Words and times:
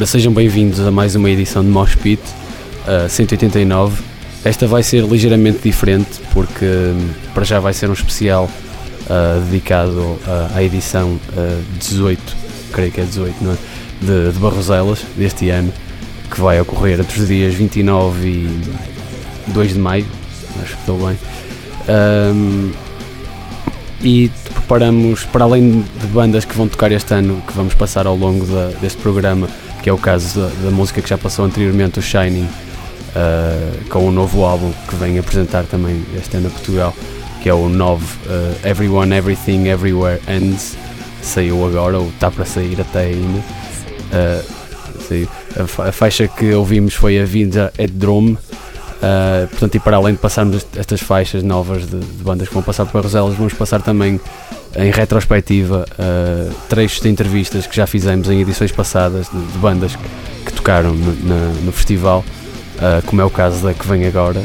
Ora, 0.00 0.06
sejam 0.06 0.32
bem-vindos 0.32 0.80
a 0.80 0.90
mais 0.90 1.14
uma 1.14 1.28
edição 1.28 1.62
de 1.62 1.68
Mosh 1.68 1.94
Pit 1.94 2.22
uh, 2.86 3.06
189. 3.06 4.02
Esta 4.42 4.66
vai 4.66 4.82
ser 4.82 5.04
ligeiramente 5.04 5.58
diferente 5.62 6.22
porque 6.32 6.64
um, 6.64 7.10
para 7.34 7.44
já 7.44 7.60
vai 7.60 7.74
ser 7.74 7.90
um 7.90 7.92
especial 7.92 8.44
uh, 8.44 9.40
dedicado 9.42 10.00
uh, 10.00 10.18
à 10.54 10.62
edição 10.62 11.20
18, 11.78 12.18
creio 12.72 12.90
que 12.90 13.02
é 13.02 13.04
18, 13.04 13.44
não 13.44 13.52
é? 13.52 13.56
De, 14.00 14.32
de 14.32 14.38
Barroselas 14.38 15.04
deste 15.18 15.50
ano, 15.50 15.70
que 16.30 16.40
vai 16.40 16.58
ocorrer 16.58 16.98
entre 16.98 17.20
os 17.20 17.28
dias 17.28 17.52
29 17.52 18.26
e 18.26 18.62
2 19.48 19.74
de 19.74 19.78
maio, 19.78 20.06
acho 20.62 20.76
que 20.76 20.80
estou 20.80 20.96
bem. 20.96 21.18
Um, 22.34 22.72
e 24.02 24.30
preparamos, 24.54 25.24
para 25.24 25.44
além 25.44 25.84
de 26.00 26.06
bandas 26.06 26.46
que 26.46 26.56
vão 26.56 26.66
tocar 26.66 26.90
este 26.90 27.12
ano, 27.12 27.42
que 27.46 27.52
vamos 27.52 27.74
passar 27.74 28.06
ao 28.06 28.16
longo 28.16 28.46
da, 28.46 28.68
deste 28.80 28.98
programa, 29.02 29.46
que 29.82 29.88
é 29.88 29.92
o 29.92 29.98
caso 29.98 30.40
da, 30.40 30.48
da, 30.64 30.70
música 30.70 31.00
que 31.00 31.08
já 31.08 31.18
passou 31.18 31.44
anteriormente, 31.44 31.98
o 31.98 32.02
Shining, 32.02 32.44
uh, 32.44 33.88
com 33.88 34.06
um 34.06 34.12
novo 34.12 34.44
álbum 34.44 34.72
que 34.88 34.94
vem 34.96 35.18
apresentar 35.18 35.64
também 35.64 36.04
este 36.16 36.36
ano 36.36 36.48
a 36.48 36.50
Portugal, 36.50 36.94
que 37.42 37.48
é 37.48 37.54
o 37.54 37.68
9 37.68 38.04
uh, 38.04 38.68
Everyone, 38.68 39.14
Everything, 39.14 39.68
Everywhere 39.68 40.20
Ends. 40.28 40.76
Saiu 41.22 41.66
agora, 41.66 41.98
ou 41.98 42.08
está 42.08 42.30
para 42.30 42.44
sair 42.44 42.80
até 42.80 43.06
ainda. 43.06 43.38
Uh, 44.12 44.60
a, 45.56 45.88
a, 45.88 45.92
faixa 45.92 46.28
que 46.28 46.52
ouvimos 46.54 46.94
foi 46.94 47.20
a 47.20 47.24
Vida 47.24 47.72
at 47.78 47.90
Drome. 47.90 48.32
Uh, 48.32 49.48
portanto, 49.48 49.74
e 49.74 49.80
para 49.80 49.96
além 49.96 50.14
de 50.14 50.20
passarmos 50.20 50.66
estas 50.76 51.00
faixas 51.00 51.42
novas 51.42 51.86
de, 51.88 51.98
de 51.98 52.22
bandas 52.22 52.48
que 52.48 52.54
vão 52.54 52.62
passar 52.62 52.84
por 52.86 53.02
Roselas, 53.02 53.34
vamos 53.34 53.54
passar 53.54 53.80
também 53.80 54.20
em 54.76 54.90
retrospectiva 54.90 55.84
uh, 55.92 56.54
trechos 56.68 57.00
de 57.00 57.08
entrevistas 57.08 57.66
que 57.66 57.74
já 57.74 57.86
fizemos 57.86 58.28
em 58.28 58.40
edições 58.40 58.72
passadas 58.72 59.28
de, 59.28 59.38
de 59.38 59.58
bandas 59.58 59.96
que, 59.96 60.44
que 60.46 60.52
tocaram 60.52 60.92
no, 60.92 61.14
na, 61.26 61.52
no 61.64 61.72
festival, 61.72 62.24
uh, 62.76 63.04
como 63.06 63.20
é 63.20 63.24
o 63.24 63.30
caso 63.30 63.64
da 63.64 63.74
que 63.74 63.86
vem 63.86 64.06
agora. 64.06 64.42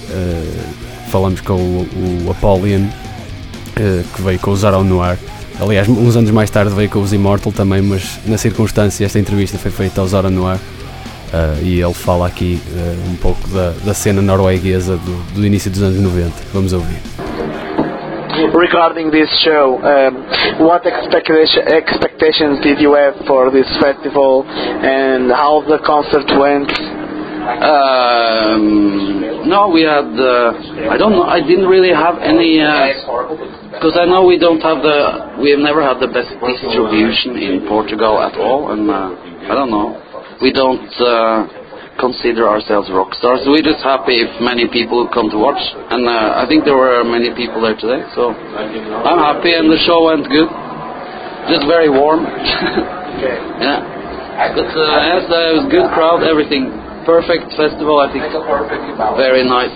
falamos 1.12 1.42
com 1.42 1.54
o, 1.54 2.26
o 2.26 2.32
Apollyon, 2.32 2.88
que 4.16 4.22
veio 4.22 4.40
com 4.40 4.52
o 4.52 4.56
Zara 4.56 4.82
Noir. 4.84 5.18
Aliás, 5.60 5.88
uns 5.88 6.16
anos 6.16 6.32
mais 6.32 6.50
tarde 6.50 6.74
veio 6.74 6.90
com 6.90 7.00
os 7.00 7.14
Immortal 7.14 7.52
também, 7.52 7.82
mas 7.82 8.20
na 8.26 8.38
circunstância 8.38 9.06
esta 9.06 9.20
entrevista 9.20 9.58
foi 9.58 9.72
feita 9.72 10.02
ao 10.02 10.08
Zara 10.08 10.30
Noir. 10.30 10.60
Uh, 11.36 11.64
e 11.64 11.82
ele 11.82 11.94
fala 11.94 12.28
aqui 12.28 12.62
uh, 12.72 13.10
um 13.10 13.16
pouco 13.16 13.48
da, 13.50 13.74
da 13.84 13.94
cena 13.94 14.22
norueguesa 14.22 14.96
do, 14.96 15.34
do, 15.34 15.46
início 15.46 15.70
dos 15.72 15.82
anos 15.82 16.00
90. 16.00 16.32
Vamos 16.54 16.72
ouvir. 16.72 17.15
Regarding 18.54 19.10
this 19.10 19.30
show, 19.44 19.82
um, 19.82 20.66
what 20.66 20.86
expectation, 20.86 21.66
expectations 21.68 22.62
did 22.62 22.80
you 22.80 22.94
have 22.94 23.16
for 23.26 23.50
this 23.50 23.66
festival 23.82 24.46
and 24.46 25.32
how 25.32 25.66
the 25.66 25.80
concert 25.86 26.30
went? 26.38 26.70
Um, 27.46 29.50
no, 29.50 29.70
we 29.70 29.82
had. 29.82 30.10
Uh, 30.18 30.90
I 30.90 30.98
don't 30.98 31.14
know. 31.14 31.24
I 31.24 31.42
didn't 31.42 31.70
really 31.70 31.94
have 31.94 32.18
any 32.18 32.58
because 33.72 33.98
I 33.98 34.06
know 34.06 34.26
we 34.26 34.40
don't 34.40 34.62
have 34.62 34.82
the. 34.82 35.38
We 35.42 35.52
have 35.52 35.60
never 35.60 35.82
had 35.82 36.02
the 36.02 36.10
best 36.10 36.34
distribution 36.42 37.38
in 37.38 37.68
Portugal 37.68 38.22
at 38.22 38.38
all, 38.38 38.74
and 38.74 38.90
I 38.90 39.54
don't 39.54 39.70
know 39.70 40.02
we 40.42 40.52
don't 40.52 40.90
uh, 41.00 41.48
consider 42.00 42.48
ourselves 42.48 42.92
rock 42.92 43.14
stars. 43.16 43.44
We're 43.48 43.64
just 43.64 43.84
happy 43.84 44.20
if 44.24 44.32
many 44.42 44.68
people 44.68 45.08
come 45.12 45.32
to 45.32 45.40
watch, 45.40 45.60
and 45.92 46.08
uh, 46.08 46.42
I 46.42 46.46
think 46.48 46.66
there 46.66 46.76
were 46.76 47.04
many 47.04 47.32
people 47.36 47.62
there 47.64 47.76
today. 47.76 48.04
So 48.16 48.32
I'm 48.36 49.20
happy, 49.20 49.56
and 49.56 49.72
the 49.72 49.80
show 49.88 50.12
went 50.12 50.28
good. 50.28 50.50
Just 51.48 51.68
very 51.70 51.90
warm. 51.90 52.26
yeah. 53.62 53.80
But 54.56 54.68
uh, 54.68 55.16
yes, 55.16 55.24
uh, 55.32 55.52
it 55.52 55.54
was 55.64 55.66
good 55.72 55.88
crowd, 55.96 56.28
everything 56.28 56.74
perfect 57.08 57.54
festival. 57.56 58.02
I 58.02 58.12
think 58.12 58.26
very 59.16 59.46
nice, 59.46 59.72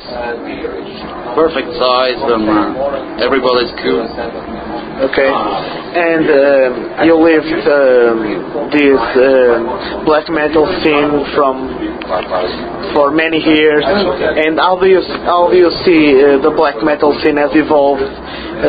perfect 1.36 1.70
size, 1.78 2.20
and 2.20 2.44
uh, 2.50 3.26
everybody's 3.26 3.72
cool. 3.82 4.06
Okay. 5.00 5.32
And 5.32 6.28
uh, 6.28 7.04
you 7.08 7.16
lived 7.16 7.48
uh, 7.64 8.68
this 8.68 9.00
uh, 9.16 10.04
black 10.04 10.28
metal 10.28 10.68
scene 10.84 11.24
from 11.36 11.72
for 12.94 13.12
many 13.12 13.40
years. 13.40 13.86
And 13.86 14.60
how 14.60 14.76
do 14.80 14.88
you 14.88 15.02
how 15.24 15.50
do 15.50 15.58
you 15.58 15.72
see 15.86 16.20
uh, 16.20 16.42
the 16.44 16.52
black 16.52 16.84
metal 16.84 17.16
scene 17.22 17.38
has 17.38 17.52
evolved, 17.54 18.04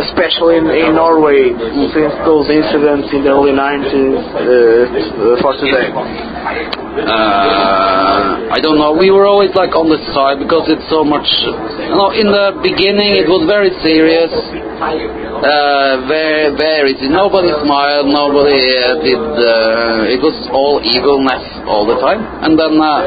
especially 0.07 0.61
in, 0.61 0.71
in 0.71 0.95
Norway 0.95 1.50
since 1.90 2.14
those 2.23 2.47
incidents 2.47 3.11
in 3.11 3.25
the 3.25 3.33
early 3.33 3.52
90s 3.52 4.23
uh, 4.23 5.43
for 5.43 5.57
today? 5.59 5.90
Uh, 6.90 8.50
I 8.50 8.59
don't 8.61 8.79
know. 8.79 8.93
We 8.93 9.11
were 9.11 9.26
always 9.26 9.55
like 9.55 9.75
on 9.75 9.88
the 9.88 9.99
side 10.12 10.43
because 10.43 10.69
it's 10.69 10.85
so 10.90 11.02
much. 11.02 11.26
You 11.40 11.97
know, 11.97 12.11
in 12.11 12.29
the 12.29 12.50
beginning 12.59 13.14
it 13.23 13.28
was 13.30 13.47
very 13.47 13.71
serious 13.83 14.33
uh, 14.80 16.09
very, 16.09 16.57
very. 16.57 16.92
Nobody 17.09 17.52
smiled. 17.64 18.09
Nobody 18.09 18.61
uh, 18.76 19.00
did. 19.04 19.21
Uh, 19.21 20.14
it 20.14 20.21
was 20.21 20.37
all 20.52 20.80
evilness 20.80 21.45
all 21.69 21.85
the 21.85 22.00
time. 22.00 22.25
And 22.45 22.57
then 22.57 22.80
uh, 22.80 23.00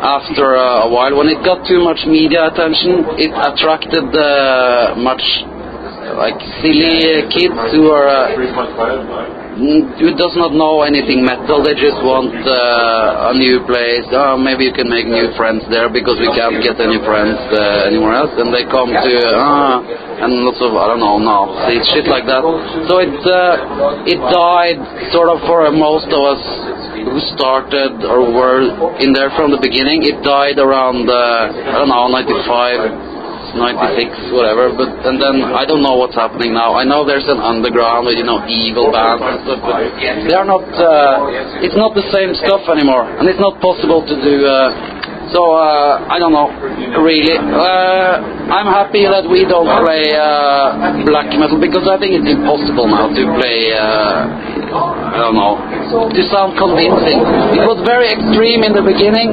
after 0.00 0.56
a 0.56 0.88
while, 0.88 1.16
when 1.16 1.28
it 1.28 1.44
got 1.44 1.66
too 1.68 1.84
much 1.84 2.04
media 2.08 2.48
attention, 2.48 3.04
it 3.20 3.32
attracted 3.32 4.08
uh, 4.16 4.96
much 4.96 5.24
like 6.16 6.40
silly 6.60 7.28
kids 7.32 7.56
who 7.72 7.88
are 7.88 8.08
uh, 8.08 9.41
does 10.16 10.34
not 10.36 10.56
know 10.56 10.82
anything 10.82 11.24
metal. 11.24 11.60
They 11.60 11.76
just 11.76 12.00
want 12.00 12.32
uh, 12.32 13.30
a 13.30 13.34
new 13.36 13.60
place. 13.68 14.08
Oh, 14.08 14.40
maybe 14.40 14.64
you 14.64 14.72
can 14.72 14.88
make 14.88 15.04
new 15.04 15.28
friends 15.36 15.60
there 15.68 15.92
because 15.92 16.16
we 16.16 16.28
can't 16.32 16.56
get 16.64 16.80
any 16.80 16.96
friends 17.04 17.36
uh, 17.52 17.88
anywhere 17.88 18.16
else. 18.16 18.32
And 18.40 18.48
they 18.48 18.64
come 18.64 18.88
to 18.88 19.14
ah, 19.36 19.84
and 20.24 20.48
lots 20.48 20.60
of 20.64 20.72
I 20.72 20.88
don't 20.88 21.04
know 21.04 21.20
Nazis, 21.20 21.84
shit 21.92 22.08
like 22.08 22.24
that. 22.24 22.40
So 22.88 23.04
it 23.04 23.12
uh, 23.28 24.08
it 24.08 24.20
died 24.32 24.80
sort 25.12 25.28
of 25.28 25.44
for 25.44 25.68
most 25.68 26.08
of 26.08 26.20
us 26.32 26.42
who 27.04 27.18
started 27.36 28.04
or 28.08 28.24
were 28.24 28.96
in 29.04 29.12
there 29.12 29.28
from 29.36 29.52
the 29.52 29.60
beginning. 29.60 30.06
It 30.08 30.24
died 30.24 30.56
around 30.56 31.10
uh, 31.12 31.76
I 31.76 31.76
don't 31.76 31.92
know 31.92 32.08
95. 32.08 33.11
96, 33.54 34.32
whatever. 34.32 34.72
But 34.72 34.90
and 35.04 35.20
then 35.20 35.42
I 35.52 35.64
don't 35.64 35.82
know 35.82 35.96
what's 35.96 36.16
happening 36.16 36.54
now. 36.54 36.74
I 36.74 36.84
know 36.84 37.04
there's 37.04 37.28
an 37.28 37.38
underground 37.38 38.06
with 38.06 38.16
you 38.16 38.24
know 38.24 38.40
evil 38.48 38.90
bands 38.92 39.22
and 39.22 39.38
stuff, 39.44 39.60
but 39.60 39.78
they 40.00 40.34
are 40.34 40.46
not. 40.48 40.64
Uh, 40.72 41.64
it's 41.64 41.76
not 41.76 41.94
the 41.94 42.06
same 42.12 42.32
stuff 42.34 42.68
anymore, 42.68 43.04
and 43.06 43.28
it's 43.28 43.40
not 43.40 43.60
possible 43.60 44.02
to 44.04 44.14
do. 44.20 44.34
Uh, 44.46 44.92
so 45.32 45.56
uh, 45.56 46.12
I 46.12 46.20
don't 46.20 46.36
know, 46.36 46.52
really. 47.00 47.32
Uh, 47.40 48.52
I'm 48.52 48.68
happy 48.68 49.08
that 49.08 49.24
we 49.24 49.48
don't 49.48 49.64
play 49.80 50.12
uh, 50.12 51.00
black 51.08 51.32
metal 51.40 51.56
because 51.56 51.88
I 51.88 51.96
think 51.96 52.20
it's 52.20 52.28
impossible 52.28 52.84
now 52.84 53.08
to 53.08 53.22
play. 53.40 53.72
Uh, 53.72 54.52
I 54.76 55.16
don't 55.16 55.36
know, 55.36 55.56
to 56.12 56.20
sound 56.28 56.56
convincing. 56.60 57.20
It 57.56 57.64
was 57.64 57.80
very 57.84 58.12
extreme 58.12 58.64
in 58.64 58.76
the 58.76 58.84
beginning, 58.84 59.32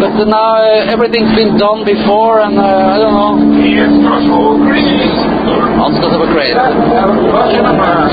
but 0.00 0.12
now 0.28 0.56
uh, 0.56 0.92
everything's 0.94 1.34
been 1.34 1.56
done 1.56 1.84
before, 1.84 2.40
and 2.44 2.58
uh, 2.58 2.94
I 2.94 2.96
don't 3.00 3.14
know. 3.16 3.32
Han 5.76 5.94
skal 5.94 6.10
se 6.10 6.16
på 6.18 6.26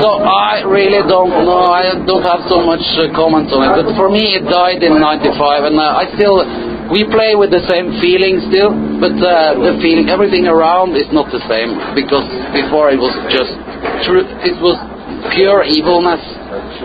So 0.02 0.08
I 0.50 0.62
really 0.76 1.02
don't 1.08 1.32
know. 1.48 1.64
I 1.80 1.82
don't 2.08 2.26
have 2.32 2.42
so 2.48 2.58
much 2.70 2.84
uh, 2.98 3.08
comments 3.20 3.52
on 3.52 3.60
it. 3.64 3.72
But 3.78 3.96
for 3.96 4.08
me, 4.10 4.24
it 4.38 4.44
died 4.48 4.82
in 4.82 5.00
'95, 5.00 5.64
and 5.64 5.80
I 5.80 6.04
still 6.16 6.36
we 6.92 7.04
play 7.08 7.32
with 7.34 7.50
the 7.50 7.64
same 7.72 7.96
feeling 8.00 8.44
still, 8.52 8.70
but 9.00 9.16
uh, 9.16 9.56
the 9.56 9.80
feeling, 9.80 10.12
everything 10.12 10.46
around 10.46 10.96
is 10.96 11.08
not 11.12 11.32
the 11.32 11.40
same 11.48 11.72
because 11.96 12.26
before 12.52 12.92
it 12.92 13.00
was 13.00 13.14
just 13.32 13.52
true. 14.04 14.24
It 14.44 14.60
was 14.60 14.76
pure 15.32 15.64
evilness. 15.64 16.20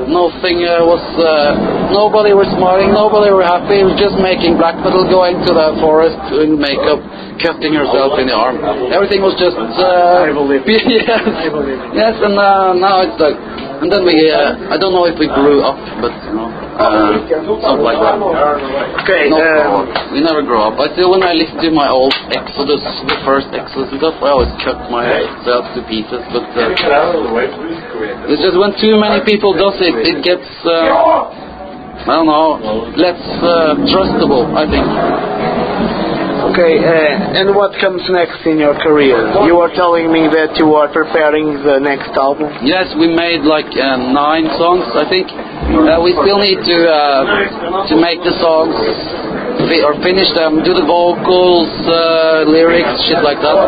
Nothing 0.10 0.62
uh, 0.66 0.86
was. 0.86 1.02
Uh, 1.18 1.92
nobody 1.92 2.34
was 2.38 2.46
smiling. 2.54 2.94
Nobody 2.94 3.34
were 3.34 3.46
happy. 3.46 3.82
It 3.82 3.88
was 3.88 3.98
just 3.98 4.16
making 4.22 4.58
black 4.62 4.78
metal, 4.80 5.06
going 5.10 5.42
to 5.46 5.52
the 5.54 5.78
forest, 5.82 6.18
doing 6.30 6.58
makeup, 6.60 7.02
cutting 7.42 7.74
yourself 7.74 8.20
in 8.22 8.30
the 8.30 8.36
arm. 8.38 8.62
Everything 8.94 9.26
was 9.26 9.34
just. 9.42 9.58
Uh, 9.58 10.30
yes, 10.68 11.22
yes, 11.96 12.14
and 12.22 12.36
uh, 12.38 12.74
now 12.78 13.02
it's 13.02 13.18
like. 13.18 13.38
And 13.80 13.88
then 13.88 14.04
we. 14.04 14.28
Uh, 14.28 14.76
I 14.76 14.76
don't 14.76 14.92
know 14.92 15.08
if 15.08 15.16
we 15.16 15.32
grew 15.32 15.64
up, 15.64 15.80
but 16.04 16.12
you 16.28 16.36
know, 16.36 16.52
uh, 16.76 17.16
something 17.64 17.80
like 17.80 17.96
that. 17.96 18.20
Okay. 19.08 19.32
No, 19.32 19.40
uh, 19.40 20.12
we 20.12 20.20
never 20.20 20.44
grow 20.44 20.68
up. 20.68 20.76
I 20.76 20.92
still, 21.00 21.16
when 21.16 21.24
I 21.24 21.32
listen 21.32 21.64
to 21.64 21.72
my 21.72 21.88
old 21.88 22.12
Exodus, 22.28 22.84
the 23.08 23.16
first 23.24 23.48
Exodus 23.56 23.88
and 23.96 24.04
stuff, 24.04 24.20
I 24.20 24.36
always 24.36 24.52
cut 24.60 24.84
myself 24.92 25.64
to 25.76 25.84
pieces. 25.88 26.20
But 26.28 26.44
uh, 26.60 26.76
it's 28.28 28.44
just 28.44 28.60
when 28.60 28.76
too 28.84 29.00
many 29.00 29.24
people 29.24 29.56
does 29.56 29.79
it, 29.82 29.96
it 30.06 30.18
gets. 30.24 30.48
Uh, 30.66 31.48
I 32.00 32.16
don't 32.16 32.32
know, 32.32 32.96
less 32.96 33.20
uh, 33.44 33.76
trustable, 33.92 34.48
I 34.56 34.64
think. 34.72 34.88
Okay, 36.50 36.80
uh, 36.80 37.40
and 37.44 37.52
what 37.54 37.76
comes 37.84 38.02
next 38.08 38.40
in 38.48 38.58
your 38.58 38.74
career? 38.80 39.20
You 39.44 39.60
are 39.60 39.68
telling 39.76 40.08
me 40.08 40.32
that 40.32 40.56
you 40.56 40.74
are 40.80 40.88
preparing 40.88 41.60
the 41.60 41.78
next 41.84 42.16
album. 42.16 42.48
Yes, 42.64 42.88
we 42.96 43.12
made 43.12 43.44
like 43.44 43.68
uh, 43.76 44.00
nine 44.16 44.48
songs, 44.56 44.88
I 44.96 45.06
think 45.12 45.28
Uh, 45.30 46.02
we 46.02 46.16
still 46.18 46.40
need 46.40 46.58
to 46.66 46.78
uh, 46.88 47.86
to 47.92 47.96
make 48.00 48.24
the 48.26 48.34
songs 48.42 48.74
or 49.86 49.94
finish 50.02 50.32
them, 50.34 50.64
do 50.64 50.74
the 50.74 50.88
vocals, 50.88 51.70
uh, 51.86 52.48
lyrics, 52.48 52.96
shit 53.06 53.22
like 53.22 53.38
that. 53.44 53.60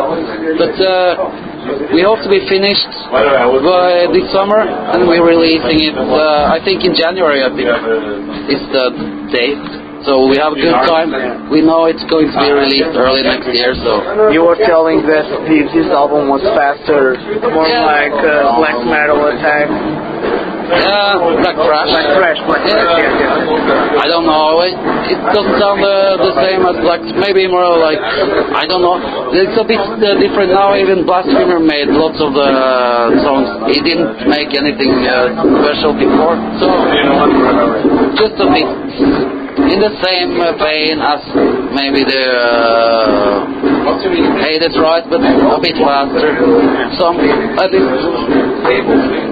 But 0.58 0.74
uh, 0.82 1.51
we 1.94 2.02
hope 2.02 2.18
to 2.26 2.30
be 2.30 2.42
finished 2.48 2.90
by 3.10 4.08
this 4.10 4.26
summer, 4.34 4.60
and 4.62 5.06
we're 5.06 5.22
releasing 5.22 5.78
it. 5.78 5.94
Uh, 5.94 6.50
I 6.50 6.58
think 6.64 6.82
in 6.84 6.94
January. 6.94 7.42
I 7.42 7.50
think 7.54 7.68
is 8.50 8.62
the 8.74 8.86
date. 9.30 9.82
So 10.02 10.26
we 10.26 10.34
have 10.42 10.50
a 10.50 10.58
good 10.58 10.74
time. 10.90 11.14
We 11.46 11.62
know 11.62 11.86
it's 11.86 12.02
going 12.10 12.26
to 12.26 12.34
be 12.42 12.50
released 12.50 12.90
early 12.98 13.22
next 13.22 13.46
year. 13.54 13.70
So 13.78 14.34
You 14.34 14.42
were 14.42 14.58
telling 14.58 15.06
that 15.06 15.26
this, 15.46 15.86
album 15.94 16.26
was 16.26 16.42
faster, 16.58 17.14
more 17.54 17.70
like 17.70 18.10
uh, 18.18 18.58
black 18.58 18.82
metal 18.82 19.30
attack, 19.30 19.70
yeah, 20.70 21.18
like 21.42 21.56
Crash. 21.58 21.90
like 21.90 22.08
thrash, 22.16 22.40
black 22.46 22.62
Yeah. 22.66 22.78
thrash. 22.78 23.02
Yeah, 23.02 23.50
yeah. 23.50 24.02
I 24.02 24.06
don't 24.06 24.26
know. 24.26 24.62
It, 24.62 24.74
it 25.12 25.20
doesn't 25.34 25.58
sound 25.58 25.80
uh, 25.82 26.16
the 26.22 26.32
same 26.38 26.62
as 26.66 26.76
like 26.86 27.02
maybe 27.18 27.46
more 27.50 27.76
like 27.78 27.98
I 27.98 28.64
don't 28.66 28.82
know. 28.82 28.96
It's 29.34 29.56
a 29.58 29.64
bit 29.66 29.80
uh, 29.80 30.14
different 30.20 30.52
now. 30.54 30.74
Even 30.76 31.04
Blasphemer 31.06 31.58
made 31.60 31.88
lots 31.90 32.20
of 32.22 32.32
the 32.34 32.48
uh, 32.48 33.10
songs. 33.24 33.48
He 33.74 33.80
didn't 33.82 34.28
make 34.28 34.54
anything 34.54 34.92
uh, 35.06 35.32
special 35.64 35.92
before, 35.96 36.36
so 36.62 36.66
just 38.18 38.36
a 38.38 38.46
bit 38.50 38.68
in 39.62 39.78
the 39.80 39.92
same 40.02 40.40
uh, 40.40 40.56
vein 40.58 40.98
as 41.00 41.20
maybe 41.76 42.02
the 42.04 42.24
uh, 42.34 43.46
Hey 44.42 44.58
That's 44.58 44.76
Right, 44.78 45.04
but 45.08 45.20
a 45.20 45.58
bit 45.60 45.76
faster. 45.76 46.32
Some 46.98 47.16
at 47.60 47.70
least 47.70 49.31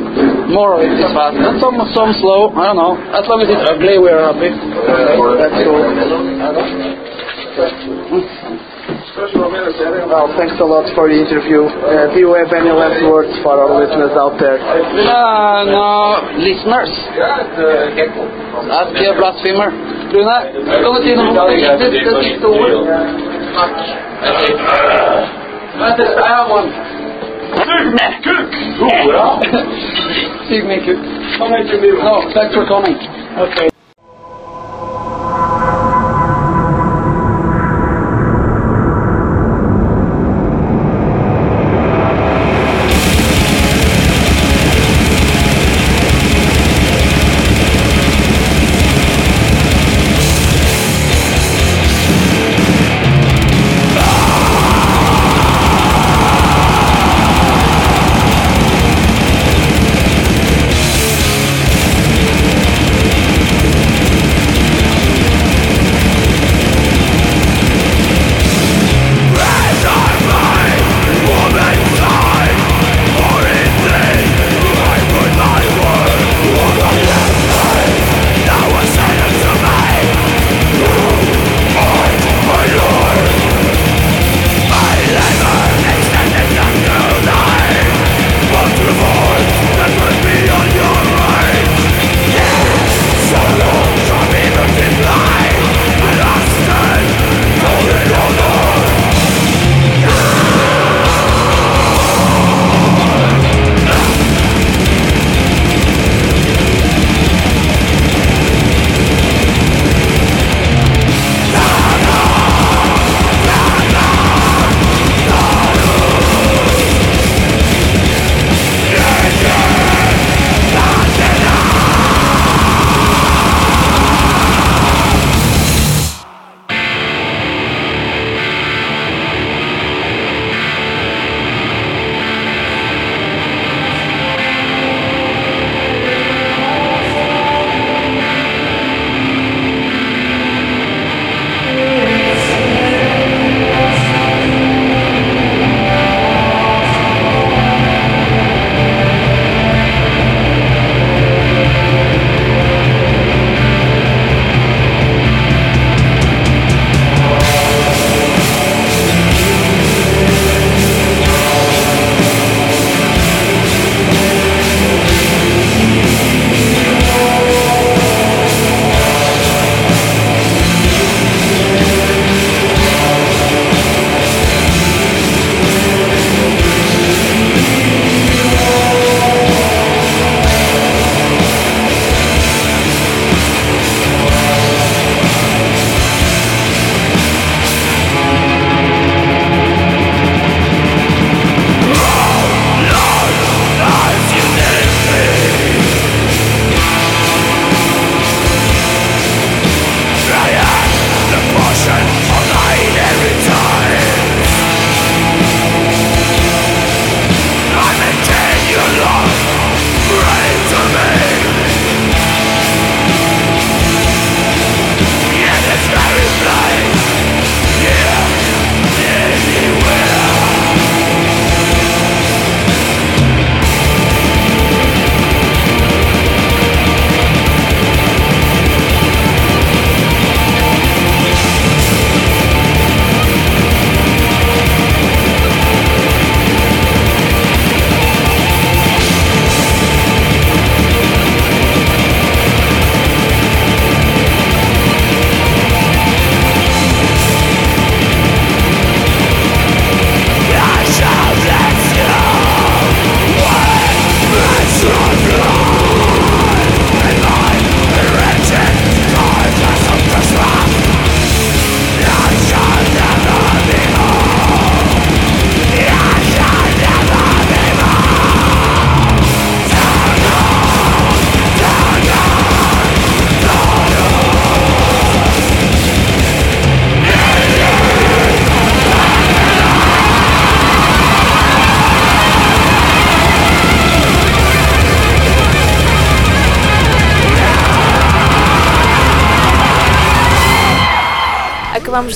more 0.51 0.75
of 0.77 0.83
it 0.83 0.93
is 0.93 1.03
fast, 1.15 1.37
and 1.37 1.61
some 1.63 1.77
some 1.95 2.13
slow. 2.21 2.51
I 2.55 2.71
don't 2.71 2.77
know. 2.77 2.95
As 3.15 3.25
long 3.31 3.41
as 3.43 3.49
it's 3.51 3.65
ugly, 3.71 3.99
we're 3.99 4.19
happy. 4.19 4.51
That's 5.39 5.57
cool. 5.65 5.81
Well, 9.21 10.29
thanks 10.39 10.57
a 10.61 10.65
lot 10.65 10.87
for 10.95 11.09
the 11.09 11.15
interview. 11.15 11.67
Uh, 11.67 12.13
do 12.15 12.19
you 12.21 12.33
have 12.35 12.53
any 12.53 12.71
last 12.71 13.03
words 13.05 13.35
for 13.43 13.59
our 13.59 13.69
listeners 13.79 14.13
out 14.17 14.39
there? 14.39 14.59
Uh, 14.59 15.65
no, 15.69 16.21
listeners. 16.41 16.91
Ask 18.71 18.97
a 18.97 19.13
blasphemer. 19.19 19.71
Rune, 20.11 20.37
kan 20.67 20.91
du 20.95 21.03
si 21.03 21.15
noe 21.15 21.31
om 21.31 21.47
det, 25.97 27.00
I 27.61 27.67
have 27.67 29.11
one. 29.11 29.41
Sug 30.49 30.65
kuk. 30.85 30.99
No, 32.03 32.31
thanks 32.35 32.55
for 32.55 32.67
coming. 32.67 32.97
Okay. 33.39 33.70
acabámos 33.70 33.70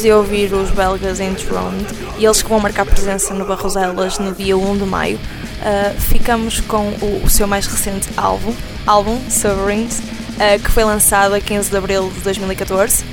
de 0.00 0.12
ouvir 0.12 0.52
os 0.52 0.70
belgas 0.70 1.20
Enthroned 1.20 1.86
e 2.18 2.24
eles 2.24 2.42
que 2.42 2.48
vão 2.48 2.60
marcar 2.60 2.86
presença 2.86 3.34
no 3.34 3.44
Barroselas 3.44 4.18
no 4.18 4.32
dia 4.32 4.56
1 4.56 4.78
de 4.78 4.84
maio. 4.84 5.16
Uh, 5.16 6.00
ficamos 6.00 6.60
com 6.60 6.88
o, 7.00 7.22
o, 7.24 7.30
seu 7.30 7.46
mais 7.46 7.66
recente 7.66 8.08
álbum, 8.16 8.54
álbum 8.86 9.18
Sovereigns, 9.30 9.98
uh, 9.98 10.62
que 10.62 10.70
foi 10.70 10.84
lançado 10.84 11.34
a 11.34 11.40
15 11.40 11.70
de 11.70 11.76
abril 11.76 12.10
de 12.14 12.20
2014, 12.20 13.02
uh, 13.02 13.06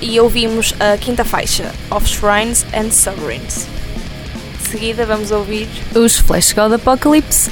e 0.00 0.18
ouvimos 0.20 0.74
a 0.80 0.96
quinta 0.96 1.24
faixa, 1.24 1.72
Of 1.90 2.08
Shrines 2.08 2.64
and 2.74 2.90
Sovereigns. 2.90 3.66
De 4.62 4.68
seguida 4.70 5.06
vamos 5.06 5.30
ouvir 5.30 5.68
os 5.94 6.16
Flash 6.16 6.52
God 6.52 6.72
Apocalypse, 6.72 7.50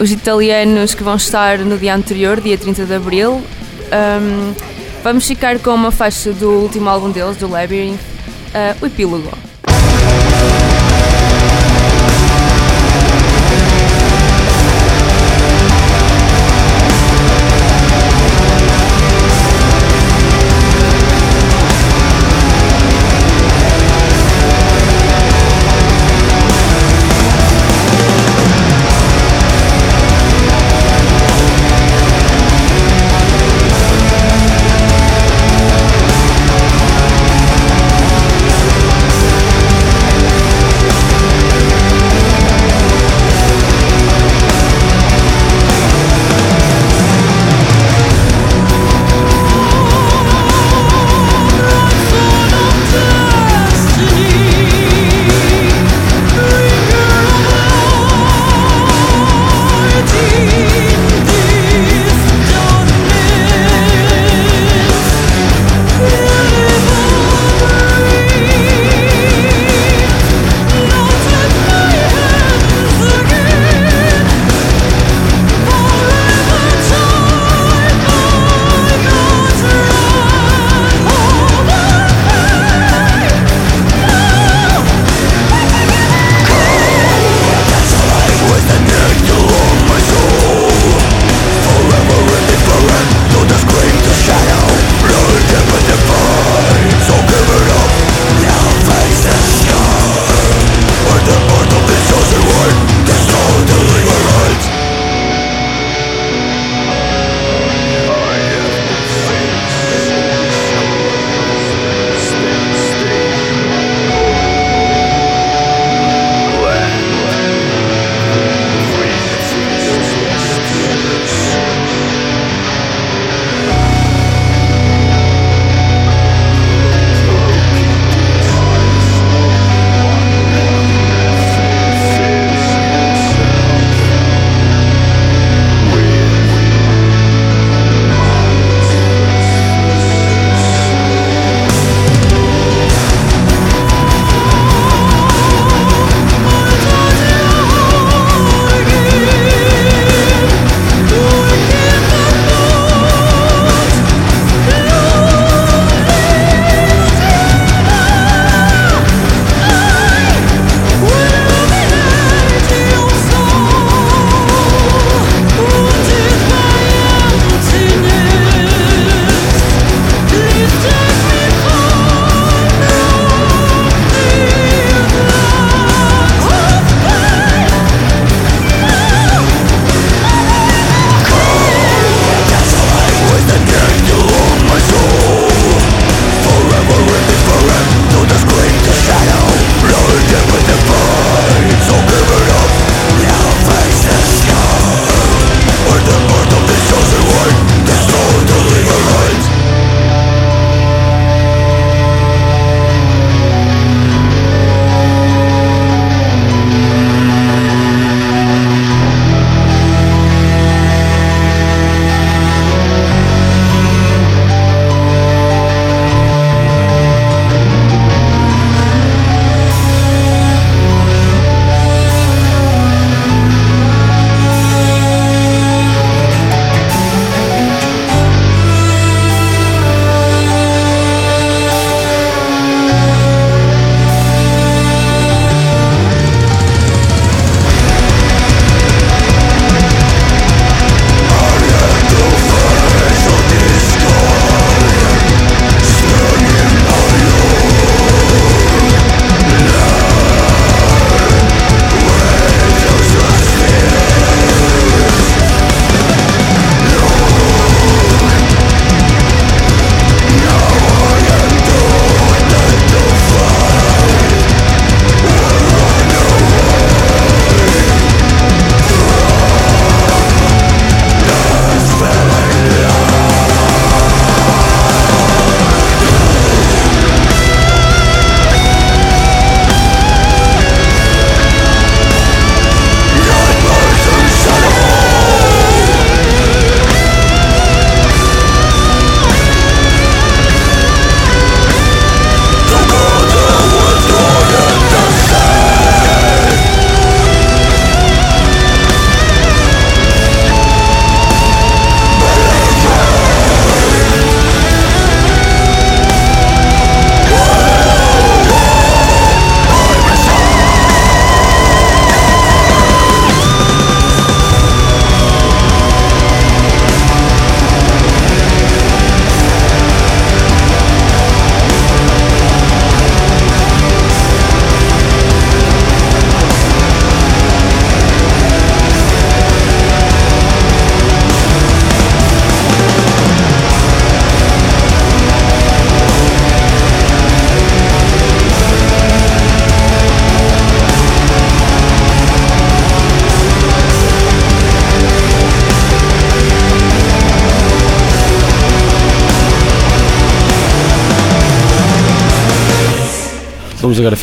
os 0.00 0.10
italianos 0.10 0.92
que 0.92 1.04
vão 1.04 1.14
estar 1.14 1.58
no 1.58 1.78
dia 1.78 1.94
anterior, 1.94 2.40
dia 2.40 2.58
30 2.58 2.84
de 2.84 2.94
abril. 2.94 3.42
Um, 3.92 4.75
vamos 5.06 5.24
ficar 5.24 5.60
com 5.60 5.70
uma 5.70 5.92
faixa 5.92 6.32
do 6.32 6.50
último 6.50 6.90
álbum 6.90 7.12
deles, 7.12 7.36
do 7.36 7.48
Labyrinth, 7.48 8.00
o 8.82 8.86
Epílogo. 8.86 9.45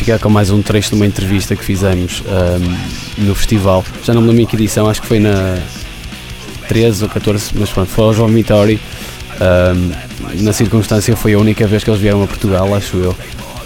Ficar 0.03 0.19
com 0.19 0.29
mais 0.29 0.51
um 0.51 0.61
trecho 0.61 0.89
de 0.89 0.95
uma 0.95 1.05
entrevista 1.05 1.55
que 1.55 1.63
fizemos 1.63 2.21
um, 2.27 3.25
no 3.25 3.33
festival. 3.33 3.85
Já 4.03 4.13
não 4.13 4.21
me 4.21 4.27
lembro 4.27 4.43
em 4.43 4.45
que 4.45 4.57
edição, 4.57 4.89
acho 4.89 5.01
que 5.01 5.07
foi 5.07 5.17
na 5.17 5.57
13 6.67 7.03
ou 7.03 7.09
14, 7.09 7.51
mas 7.55 7.69
pronto, 7.69 7.89
foi 7.89 8.03
ao 8.03 8.13
João. 8.13 8.29
Um, 8.29 10.43
na 10.43 10.51
circunstância 10.51 11.15
foi 11.15 11.35
a 11.35 11.39
única 11.39 11.65
vez 11.65 11.85
que 11.85 11.89
eles 11.89 12.01
vieram 12.01 12.21
a 12.21 12.27
Portugal, 12.27 12.75
acho 12.75 12.97
eu. 12.97 13.15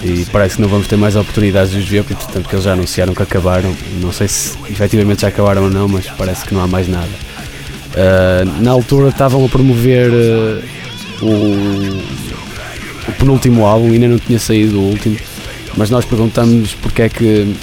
E 0.03 0.27
parece 0.31 0.57
que 0.57 0.61
não 0.61 0.69
vamos 0.69 0.87
ter 0.87 0.95
mais 0.95 1.15
oportunidades 1.15 1.71
de 1.71 1.79
os 1.79 1.89
ver, 1.89 2.03
portanto 2.03 2.47
que 2.47 2.53
eles 2.53 2.65
já 2.65 2.73
anunciaram 2.73 3.15
que 3.15 3.23
acabaram. 3.23 3.75
Não 3.99 4.11
sei 4.11 4.27
se 4.27 4.55
efetivamente 4.69 5.21
já 5.21 5.29
acabaram 5.29 5.63
ou 5.63 5.71
não, 5.71 5.87
mas 5.87 6.05
parece 6.05 6.45
que 6.45 6.53
não 6.53 6.61
há 6.61 6.67
mais 6.67 6.87
nada. 6.87 7.09
Uh, 7.93 8.61
na 8.61 8.69
altura 8.69 9.09
estavam 9.09 9.43
a 9.43 9.49
promover 9.49 10.11
uh, 10.11 10.63
o, 11.19 11.99
o 13.09 13.11
penúltimo 13.17 13.65
álbum, 13.65 13.91
ainda 13.91 14.07
não 14.07 14.19
tinha 14.19 14.37
saído 14.37 14.79
o 14.79 14.83
último, 14.83 15.17
mas 15.77 15.89
nós 15.89 16.03
perguntamos 16.05 16.73
porque 16.75 17.03
é 17.03 17.09
que 17.09 17.55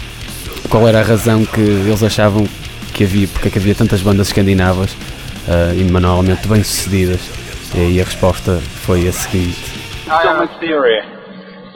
qual 0.70 0.88
era 0.88 1.00
a 1.00 1.02
razão 1.02 1.44
que 1.44 1.60
eles 1.60 2.02
achavam 2.02 2.46
que 2.94 3.04
havia, 3.04 3.26
porque 3.28 3.48
é 3.48 3.50
que 3.50 3.58
havia 3.58 3.74
tantas 3.74 4.00
bandas 4.00 4.28
escandinavas 4.28 4.92
uh, 4.92 5.74
e 5.76 5.84
manualmente 5.90 6.46
bem 6.46 6.62
sucedidas. 6.62 7.20
E 7.76 8.00
a 8.00 8.04
resposta 8.04 8.60
foi 8.86 9.08
a 9.08 9.12
seguinte. 9.12 9.58
I 10.06 10.26
have 10.26 10.44
a 10.44 10.48
theory. 10.60 11.02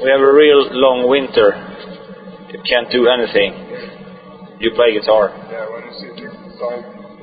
We 0.01 0.11
have 0.12 0.22
a 0.22 0.33
real 0.33 0.70
long 0.70 1.09
winter. 1.09 1.57
You 2.53 2.61
can't 2.62 2.88
do 2.90 3.09
anything. 3.09 3.53
You 4.61 4.72
play 4.74 4.92
guitar. 4.92 5.33
Yeah, 5.51 5.66
when 5.68 5.88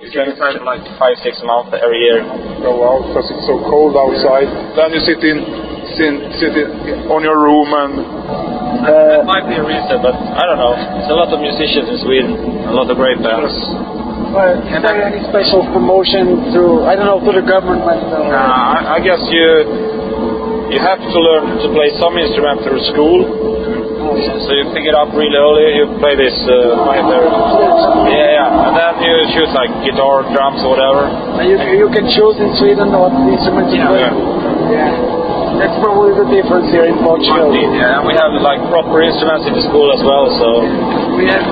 you 0.01 0.12
can 0.12 0.38
like 0.65 0.84
five, 0.99 1.17
six 1.23 1.41
months 1.43 1.73
every 1.73 1.99
year. 2.04 2.21
Go 2.62 2.84
out 2.84 3.08
because 3.08 3.32
it's 3.32 3.47
so 3.47 3.58
cold 3.65 3.95
outside. 3.97 4.45
Then 4.75 4.91
you 4.93 5.01
sit 5.01 5.23
in, 5.23 5.64
sit, 5.93 6.13
sit 6.41 6.54
on 7.08 7.21
your 7.21 7.38
room 7.38 7.69
and. 7.69 7.93
Uh, 8.76 8.91
that 9.17 9.26
might 9.26 9.48
be 9.50 9.56
a 9.56 9.65
reason, 9.65 9.98
but 10.04 10.13
I 10.13 10.43
don't 10.45 10.60
know. 10.60 10.76
There's 10.76 11.10
a 11.10 11.17
lot 11.17 11.32
of 11.32 11.39
musicians 11.39 11.89
in 11.89 11.98
Sweden, 12.06 12.38
a 12.69 12.76
lot 12.76 12.86
of 12.91 12.98
great 13.00 13.17
bands. 13.24 13.56
Well, 14.36 14.62
is 14.62 14.82
there 14.84 15.00
any 15.00 15.24
special 15.32 15.63
promotion 15.71 16.52
through, 16.52 16.84
I 16.84 16.93
don't 16.93 17.08
know, 17.08 17.24
through 17.24 17.39
the 17.39 17.48
government? 17.48 17.82
Or... 18.12 18.30
Nah, 18.30 18.76
I, 18.76 18.98
I 18.98 19.00
guess 19.00 19.21
you 19.32 19.48
you 20.76 20.80
have 20.84 21.00
to 21.00 21.19
learn 21.24 21.56
to 21.62 21.67
play 21.71 21.93
some 21.98 22.19
instrument 22.19 22.67
through 22.67 22.84
school. 22.91 23.17
So 24.45 24.50
you 24.54 24.69
pick 24.76 24.86
it 24.86 24.93
up 24.93 25.10
really 25.15 25.34
early, 25.34 25.82
you 25.82 25.86
play 25.98 26.13
this 26.19 26.36
uh, 26.45 26.78
there. 27.10 27.26
Yeah, 28.12 28.38
yeah. 28.38 28.65
And 28.69 28.74
then 28.76 28.93
you 29.02 29.13
choose 29.34 29.50
like 29.56 29.71
guitar, 29.82 30.30
drums, 30.30 30.62
or 30.62 30.78
whatever. 30.78 31.10
And 31.41 31.48
you, 31.50 31.58
you 31.58 31.88
can 31.89 32.06
choose 32.12 32.38
in 32.38 32.54
Sweden 32.60 32.93
what 32.93 33.15
instrument 33.26 33.74
you 33.74 33.82
play. 33.82 34.06
Yeah. 34.78 35.25
Yeah. 35.54 35.62
That's 35.62 35.78
probably 35.84 36.18
the 36.18 36.28
difference 36.32 36.68
here 36.74 36.86
in 36.90 36.98
Portugal. 37.06 37.54
Yeah, 37.54 38.02
and 38.02 38.06
we 38.08 38.14
have 38.18 38.34
like 38.42 38.62
proper 38.72 39.02
instruments 39.06 39.46
in 39.46 39.54
the 39.54 39.64
school 39.70 39.94
as 39.94 40.02
well, 40.02 40.26
so. 40.42 40.50
We 41.16 41.30
have 41.30 41.46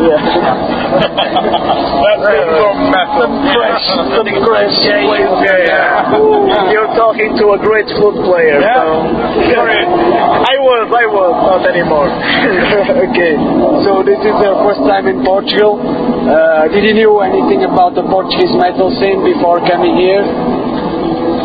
Yeah. 0.00 0.16
That's 1.00 2.24
it 2.24 2.46
from 2.48 2.76
metal. 2.90 3.28
Crash, 3.52 3.84
some 3.96 4.08
crash. 4.10 4.76
Yeah, 4.86 5.02
Yeah, 5.02 5.44
yeah, 5.44 6.12
yeah. 6.14 6.72
You're 6.72 6.92
talking 6.96 7.36
to 7.36 7.44
a 7.54 7.58
great 7.60 7.86
flute 7.96 8.20
player. 8.24 8.60
Yeah. 8.60 8.80
So. 8.80 9.10
Sorry. 9.54 9.80
I 9.80 10.56
was, 10.60 10.84
I 10.90 11.06
was, 11.06 11.32
not 11.46 11.62
anymore. 11.68 12.08
okay, 13.10 13.34
so 13.84 14.02
this 14.04 14.20
is 14.20 14.34
your 14.40 14.56
first 14.64 14.82
time 14.88 15.06
in 15.06 15.24
Portugal. 15.24 15.80
Uh, 15.80 16.68
did 16.68 16.84
you 16.84 16.94
know 17.04 17.20
anything 17.20 17.64
about 17.64 17.94
the 17.94 18.04
Portuguese 18.04 18.52
metal 18.56 18.90
scene 19.00 19.24
before 19.24 19.60
coming 19.66 19.96
here? 19.96 20.24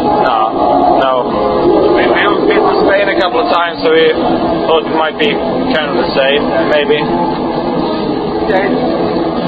No, 0.05 0.39
no. 1.01 1.13
We, 1.97 2.03
we've 2.05 2.45
been 2.49 2.61
to 2.61 2.75
Spain 2.85 3.05
a 3.09 3.17
couple 3.19 3.41
of 3.41 3.49
times, 3.53 3.81
so 3.81 3.89
we 3.89 4.13
thought 4.69 4.83
it 4.85 4.95
might 4.97 5.17
be 5.17 5.31
kind 5.73 5.87
of 5.89 5.97
the 5.97 6.09
same, 6.13 6.41
maybe. 6.69 6.99
Okay, 8.45 8.65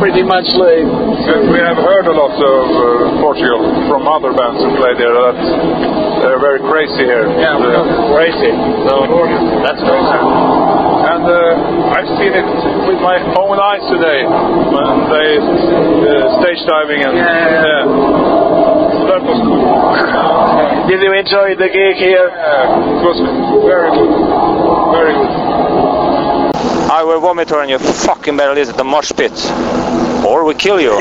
pretty 0.02 0.24
much 0.26 0.48
like. 0.58 0.86
And 1.30 1.54
we 1.54 1.60
have 1.62 1.78
heard 1.78 2.08
a 2.10 2.16
lot 2.18 2.34
of 2.34 2.42
uh, 2.42 3.22
Portugal 3.22 3.62
from 3.86 4.10
other 4.10 4.34
bands 4.34 4.58
who 4.64 4.74
play 4.74 4.94
there. 4.98 5.14
That 5.14 5.38
they're 6.26 6.42
very 6.42 6.62
crazy 6.66 7.06
here. 7.06 7.30
Yeah, 7.38 7.58
Uh, 7.62 8.10
crazy. 8.16 8.50
So 8.90 8.94
that's 9.62 9.82
crazy. 9.86 10.18
And 11.08 11.24
uh, 11.24 11.94
I've 11.94 12.10
seen 12.18 12.34
it 12.34 12.48
with 12.90 13.00
my 13.06 13.22
own 13.38 13.58
eyes 13.62 13.86
today 13.86 14.26
when 14.26 14.90
they 15.14 15.30
uh, 15.38 16.42
stage 16.42 16.62
diving 16.66 17.02
and 17.06 17.16
Yeah. 17.18 17.86
So 17.86 19.02
that 19.14 19.22
was 19.22 19.40
cool. 19.46 20.34
Did 20.88 21.02
you 21.02 21.14
enjoy 21.14 21.56
the 21.56 21.70
gig 21.70 21.96
here? 21.98 22.30
Yeah, 22.30 23.00
it 23.00 23.04
was 23.04 23.20
very 23.68 23.92
good, 23.92 24.12
very 24.96 25.14
good. 25.14 25.48
I 26.90 27.04
will 27.04 27.20
vomit 27.20 27.52
and 27.52 27.70
you 27.70 27.78
fucking 27.78 28.38
better 28.38 28.54
listen 28.54 28.76
to 28.78 28.84
Mosh 28.84 29.12
Pit. 29.12 29.34
Or 30.26 30.46
we 30.46 30.56
kill 30.56 30.80
you. 30.80 30.94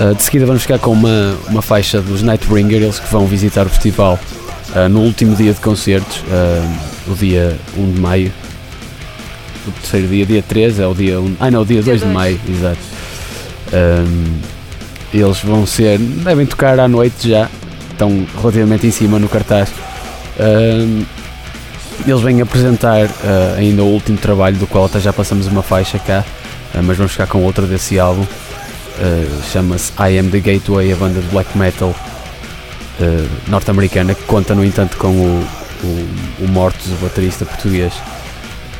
Uh, 0.00 0.14
de 0.14 0.22
seguida 0.22 0.46
vamos 0.46 0.62
ficar 0.62 0.78
com 0.78 0.92
uma, 0.92 1.36
uma 1.48 1.60
faixa 1.60 2.00
dos 2.00 2.22
Nightbringer, 2.22 2.82
eles 2.82 2.98
que 2.98 3.12
vão 3.12 3.26
visitar 3.26 3.66
o 3.66 3.68
festival 3.68 4.18
uh, 4.74 4.88
no 4.88 5.00
último 5.00 5.34
dia 5.36 5.52
de 5.52 5.60
concertos, 5.60 6.18
uh, 6.18 7.10
o 7.10 7.14
dia 7.14 7.56
1 7.76 7.92
de 7.92 8.00
maio. 8.00 8.32
O 9.66 9.70
terceiro 9.72 10.08
dia, 10.08 10.26
dia 10.26 10.42
13, 10.42 10.82
é 10.82 10.86
o 10.86 10.94
dia 10.94 11.20
1. 11.20 11.36
Ah 11.38 11.50
não, 11.50 11.62
o 11.62 11.66
dia 11.66 11.82
2 11.82 12.00
de 12.00 12.06
maio, 12.06 12.40
exato. 12.48 12.80
Um, 13.72 14.60
eles 15.12 15.40
vão 15.40 15.66
ser. 15.66 15.98
devem 15.98 16.46
tocar 16.46 16.78
à 16.78 16.88
noite 16.88 17.28
já, 17.28 17.48
estão 17.90 18.26
relativamente 18.40 18.86
em 18.86 18.90
cima 18.90 19.18
no 19.18 19.28
cartaz. 19.28 19.68
Um, 20.38 21.04
eles 22.06 22.20
vêm 22.22 22.40
apresentar 22.40 23.06
uh, 23.06 23.58
ainda 23.58 23.82
o 23.82 23.86
último 23.86 24.16
trabalho 24.16 24.56
do 24.56 24.66
qual 24.66 24.86
até 24.86 24.98
já 24.98 25.12
passamos 25.12 25.46
uma 25.46 25.62
faixa 25.62 25.98
cá, 25.98 26.24
uh, 26.74 26.82
mas 26.82 26.96
vamos 26.96 27.12
ficar 27.12 27.26
com 27.26 27.42
outra 27.42 27.66
desse 27.66 27.98
álbum. 27.98 28.22
Uh, 28.22 29.42
Chama-se 29.52 29.92
I 29.98 30.18
Am 30.18 30.30
the 30.30 30.40
Gateway, 30.40 30.92
a 30.92 30.96
banda 30.96 31.20
de 31.20 31.26
black 31.28 31.56
metal 31.56 31.94
uh, 33.00 33.50
norte-americana 33.50 34.14
que 34.14 34.22
conta, 34.24 34.54
no 34.54 34.64
entanto, 34.64 34.96
com 34.96 35.08
o, 35.08 35.46
o, 35.82 36.08
o 36.44 36.48
Mortos, 36.48 36.86
o 36.92 36.96
baterista 36.96 37.44
português, 37.44 37.92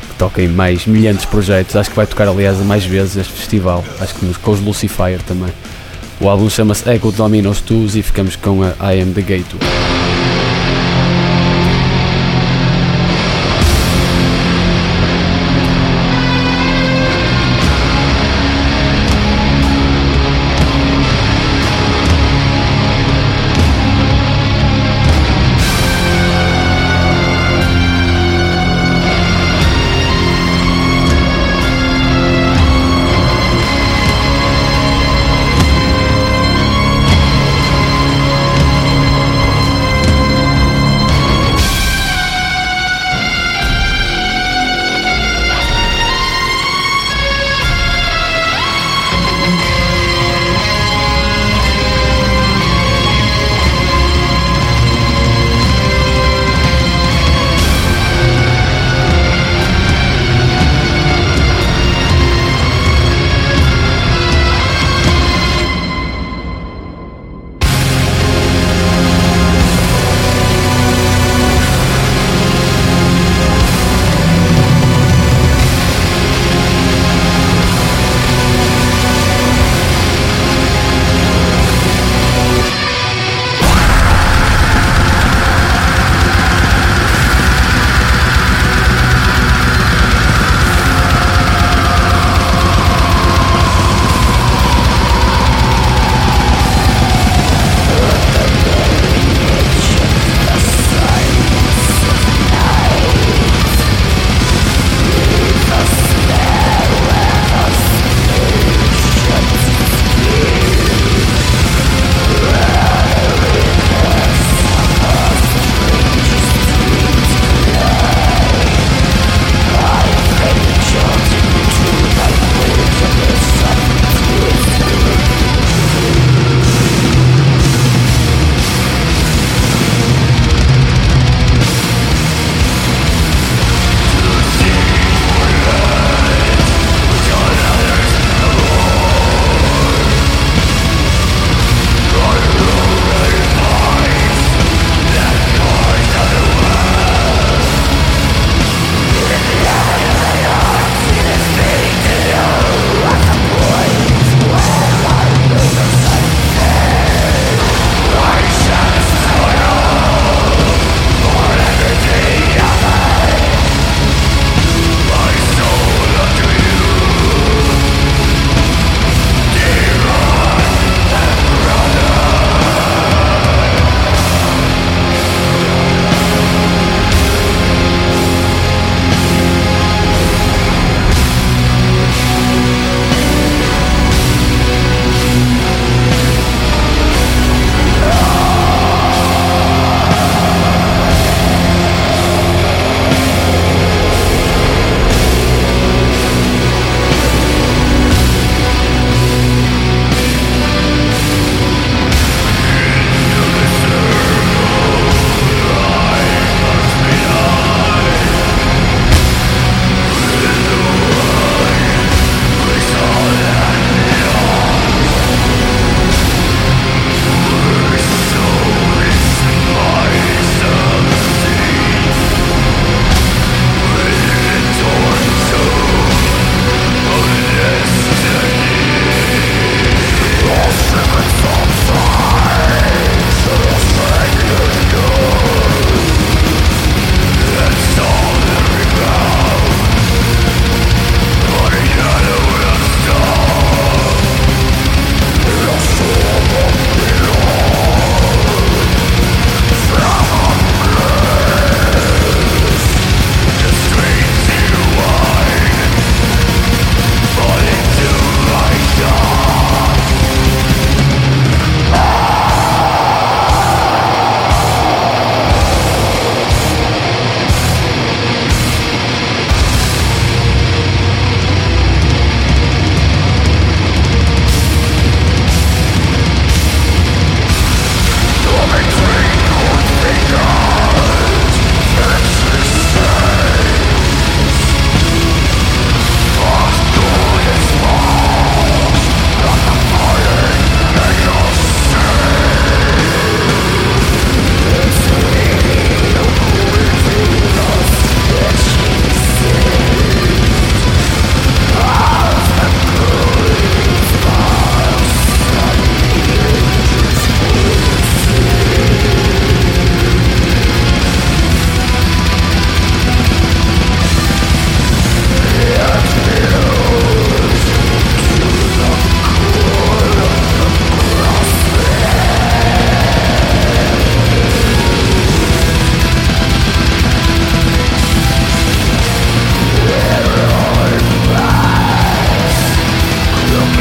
que 0.09 0.15
toca 0.17 0.41
em 0.41 0.47
mais 0.47 0.85
milhares 0.85 1.21
de 1.21 1.27
projetos. 1.27 1.75
Acho 1.75 1.89
que 1.89 1.95
vai 1.95 2.07
tocar, 2.07 2.27
aliás, 2.27 2.57
mais 2.59 2.85
vezes 2.85 3.17
este 3.17 3.33
festival. 3.33 3.83
Acho 3.99 4.15
que 4.15 4.25
nos, 4.25 4.37
com 4.37 4.51
os 4.51 4.59
Lucifer 4.59 5.21
também. 5.23 5.51
O 6.19 6.29
álbum 6.29 6.49
chama-se 6.49 6.87
Ego 6.89 7.11
Dominos 7.11 7.61
Tus 7.61 7.95
e 7.95 8.03
ficamos 8.03 8.35
com 8.35 8.61
a 8.63 8.93
I 8.93 9.01
Am 9.01 9.11
the 9.11 9.21
Gateway. 9.21 9.80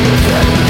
Yeah. 0.02 0.69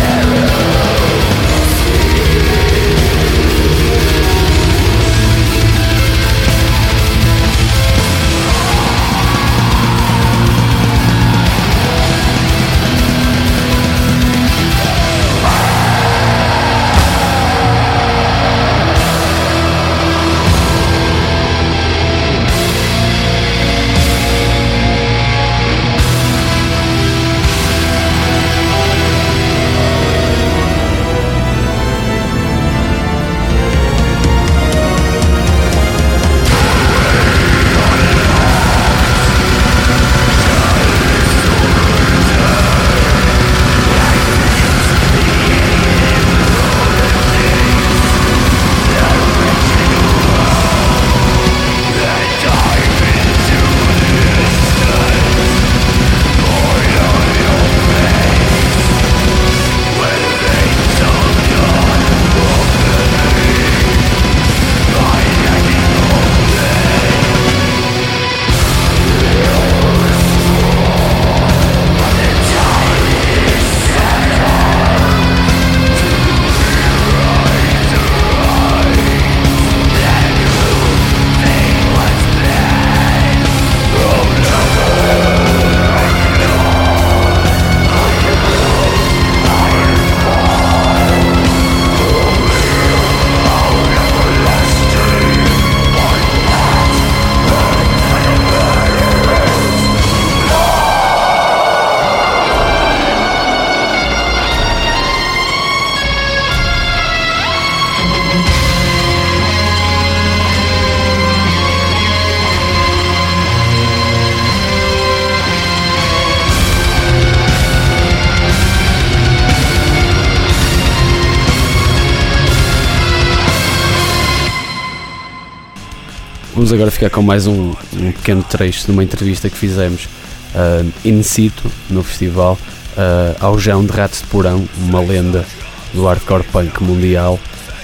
Vamos 126.70 126.82
agora 126.82 126.90
ficar 126.92 127.10
com 127.10 127.20
mais 127.20 127.48
um, 127.48 127.74
um 127.94 128.12
pequeno 128.12 128.44
trecho 128.44 128.86
de 128.86 128.92
uma 128.92 129.02
entrevista 129.02 129.50
que 129.50 129.56
fizemos 129.56 130.08
uh, 130.54 130.88
in 131.04 131.20
situ 131.20 131.68
no 131.88 132.04
festival 132.04 132.56
uh, 132.96 133.36
ao 133.40 133.58
João 133.58 133.84
de 133.84 133.90
Ratos 133.90 134.20
de 134.20 134.28
Porão, 134.28 134.68
uma 134.78 135.00
lenda 135.00 135.44
do 135.92 136.06
hardcore 136.06 136.44
punk 136.44 136.80
mundial. 136.80 137.40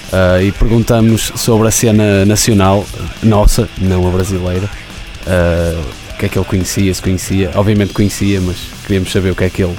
Uh, 0.07 0.41
e 0.41 0.53
perguntamos 0.53 1.33
sobre 1.35 1.67
a 1.67 1.71
cena 1.71 2.25
nacional, 2.25 2.85
nossa, 3.21 3.67
não 3.77 4.07
a 4.07 4.09
brasileira, 4.09 4.69
uh, 5.25 5.83
o 6.13 6.17
que 6.17 6.27
é 6.27 6.29
que 6.29 6.39
ele 6.39 6.45
conhecia, 6.45 6.93
se 6.93 7.01
conhecia. 7.01 7.51
Obviamente 7.55 7.91
conhecia, 7.91 8.39
mas 8.39 8.55
queríamos 8.85 9.11
saber 9.11 9.31
o 9.31 9.35
que 9.35 9.43
é 9.43 9.49
que 9.49 9.63
ele 9.63 9.75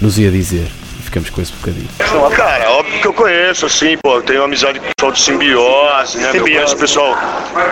nos 0.00 0.18
ia 0.18 0.32
dizer. 0.32 0.66
E 0.98 1.02
ficamos 1.04 1.30
com 1.30 1.40
esse 1.40 1.52
bocadinho. 1.52 1.88
Cara, 2.34 2.67
que 3.00 3.06
eu 3.06 3.12
conheço, 3.12 3.66
assim, 3.66 3.96
pô, 4.02 4.20
tenho 4.22 4.42
amizade 4.42 4.80
com 4.80 4.86
o 4.86 4.90
pessoal 4.96 5.12
do 5.12 5.18
Simbiose, 5.18 6.18
né? 6.18 6.40
Conheço 6.40 6.74
o 6.74 6.78
pessoal, 6.78 7.16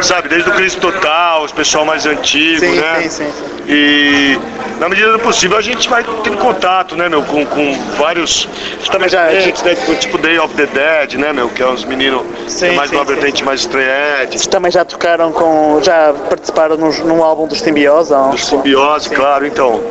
sabe, 0.03 0.29
desde 0.29 0.49
o 0.51 0.53
Cristo 0.53 0.81
Total, 0.81 1.43
os 1.43 1.53
pessoal 1.53 1.85
mais 1.85 2.07
antigo, 2.07 2.61
Sim, 2.61 2.77
né? 2.81 3.03
sim, 3.09 3.25
sim. 3.25 3.33
E 3.69 4.39
na 4.79 4.89
medida 4.89 5.13
do 5.13 5.19
possível 5.19 5.57
a 5.59 5.61
gente 5.63 5.89
vai 5.89 6.05
tendo 6.23 6.37
contato, 6.39 6.95
né, 6.97 7.09
meu, 7.09 7.23
com, 7.23 7.45
com 7.47 7.75
vários 7.99 8.49
também 8.93 9.09
já- 9.09 9.27
vertentes, 9.27 9.63
né, 9.63 9.75
tipo, 9.75 9.95
tipo 9.97 10.19
Day 10.19 10.39
of 10.39 10.55
the 10.55 10.67
Dead, 10.67 11.15
né, 11.15 11.33
meu, 11.33 11.49
que 11.49 11.63
é 11.63 11.67
uns 11.67 11.85
meninos 11.85 12.23
Sim, 12.47 12.73
mais 12.77 12.91
sim, 12.91 12.97
uma 12.97 13.05
sim, 13.05 13.13
vertente 13.15 13.43
mais 13.45 13.61
estreante, 13.61 14.49
Também 14.49 14.71
já 14.71 14.85
tocaram 14.85 15.33
com. 15.33 15.81
já 15.83 16.13
participaram 16.29 16.77
num 16.77 17.23
álbum 17.25 17.47
dos 17.49 17.61
Simbiose? 17.61 18.13
ou- 18.13 18.31
do 18.31 18.39
Simbiose, 18.39 19.11
claro, 19.11 19.45
então. 19.47 19.83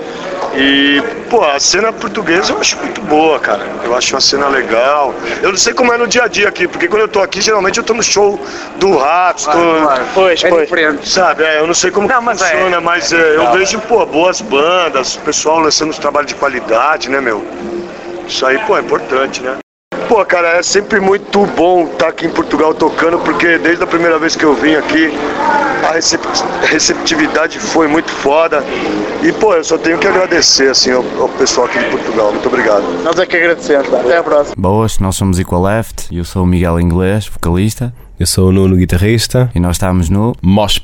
E, 0.56 1.02
pô, 1.30 1.44
a 1.44 1.60
cena 1.60 1.92
portuguesa 1.92 2.54
eu 2.54 2.60
acho 2.60 2.78
muito 2.78 3.02
boa, 3.02 3.40
cara. 3.40 3.66
Eu 3.84 3.96
acho 3.96 4.14
uma 4.16 4.22
cena 4.22 4.48
legal. 4.48 5.14
Eu 5.42 5.50
não 5.50 5.58
sei 5.58 5.74
como 5.74 5.94
é 5.94 5.98
no 5.98 6.08
dia 6.08 6.24
a 6.24 6.28
dia 6.28 6.48
aqui, 6.50 6.68
porque 6.68 6.88
quando 6.88 7.02
eu 7.02 7.08
tô 7.08 7.22
aqui, 7.22 7.42
geralmente 7.42 7.78
eu 7.78 7.84
tô 7.84 7.94
no 7.94 8.04
show 8.04 8.40
do 8.78 8.98
Ratos, 8.98 9.46
tô, 9.46 9.52
Pois, 10.14 10.44
É 10.44 10.50
pois. 10.50 10.64
diferente. 10.64 11.08
Sabe, 11.10 11.44
é, 11.44 11.60
eu 11.60 11.68
não 11.68 11.74
sei 11.74 11.92
como 11.92 12.08
Não, 12.08 12.22
mas 12.22 12.42
é- 12.42 12.46
funciona, 12.52 12.82
mas 12.82 13.12
é, 13.14 13.36
eu 13.38 13.52
vejo, 13.52 13.80
pô, 13.82 14.06
boas 14.06 14.42
bandas, 14.42 15.16
o 15.16 15.20
pessoal 15.22 15.60
lançando 15.60 15.90
os 15.92 15.98
trabalhos 16.00 16.28
de 16.30 16.36
qualidade, 16.36 17.10
né, 17.10 17.20
meu? 17.20 17.46
Isso 18.28 18.46
aí, 18.46 18.58
pô, 18.60 18.78
é 18.78 18.82
importante, 18.82 19.42
né? 19.42 19.58
Pô, 20.16 20.26
cara, 20.26 20.60
é 20.60 20.64
sempre 20.64 21.02
muito 21.02 21.46
bom 21.58 21.88
estar 21.92 22.08
aqui 22.08 22.26
em 22.26 22.30
Portugal 22.30 22.74
tocando, 22.74 23.20
porque 23.20 23.58
desde 23.58 23.84
a 23.84 23.88
primeira 23.88 24.18
vez 24.18 24.34
que 24.34 24.46
eu 24.46 24.56
vim 24.56 24.74
aqui, 24.76 25.12
a 25.86 25.92
recep- 25.92 26.24
receptividade 26.70 27.60
foi 27.60 27.86
muito 27.86 28.10
foda. 28.10 28.64
E, 29.22 29.34
pô, 29.34 29.54
eu 29.56 29.64
só 29.66 29.78
tenho 29.78 29.98
que 29.98 30.08
agradecer, 30.08 30.70
assim, 30.70 30.92
ao, 30.92 31.04
ao 31.20 31.28
pessoal 31.28 31.68
aqui 31.68 31.80
de 31.80 31.86
Portugal. 31.88 32.32
Muito 32.32 32.48
obrigado. 32.48 32.84
Nós 33.04 33.20
é 33.20 33.26
que 33.26 33.36
agradecemos. 33.36 33.90
tá? 33.90 34.00
Até 34.00 34.18
à 34.18 34.24
próxima. 34.24 34.56
Boas, 34.58 35.00
nós 35.00 35.18
somos 35.18 35.38
Equal 35.38 35.62
Left, 35.64 36.08
eu 36.16 36.24
sou 36.24 36.44
o 36.44 36.48
Miguel 36.48 36.80
Inglês, 36.80 37.28
vocalista, 37.28 37.94
Eu 38.18 38.26
sou 38.26 38.48
o 38.48 38.52
Nuno, 38.54 38.78
guitarrista. 38.78 39.52
e 39.54 39.60
nós 39.60 39.76
estamos 39.76 40.10
no 40.10 40.34
Mosh 40.42 40.80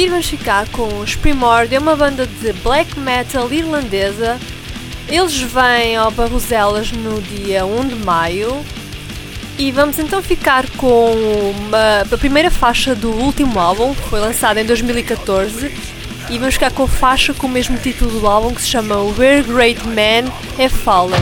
seguir 0.00 0.10
vamos 0.12 0.28
ficar 0.30 0.66
com 0.70 1.00
os 1.00 1.14
Primordial, 1.14 1.82
uma 1.82 1.94
banda 1.94 2.26
de 2.26 2.54
black 2.62 2.98
metal 2.98 3.52
irlandesa. 3.52 4.38
Eles 5.06 5.38
vêm 5.38 5.94
ao 5.94 6.10
Barroselas 6.10 6.90
no 6.90 7.20
dia 7.20 7.66
1 7.66 7.88
de 7.88 7.94
maio. 7.96 8.64
E 9.58 9.70
vamos 9.70 9.98
então 9.98 10.22
ficar 10.22 10.66
com 10.70 11.12
uma, 11.50 12.00
a 12.10 12.16
primeira 12.16 12.50
faixa 12.50 12.94
do 12.94 13.10
último 13.10 13.60
álbum, 13.60 13.94
que 13.94 14.08
foi 14.08 14.20
lançado 14.20 14.56
em 14.56 14.64
2014. 14.64 15.70
E 16.30 16.38
vamos 16.38 16.54
ficar 16.54 16.72
com 16.72 16.84
a 16.84 16.88
faixa 16.88 17.34
com 17.34 17.46
o 17.46 17.50
mesmo 17.50 17.76
título 17.76 18.20
do 18.20 18.26
álbum, 18.26 18.54
que 18.54 18.62
se 18.62 18.68
chama 18.68 18.96
Where 19.18 19.42
Great 19.42 19.86
Men 19.86 20.24
Have 20.58 20.70
Fallen. 20.70 21.20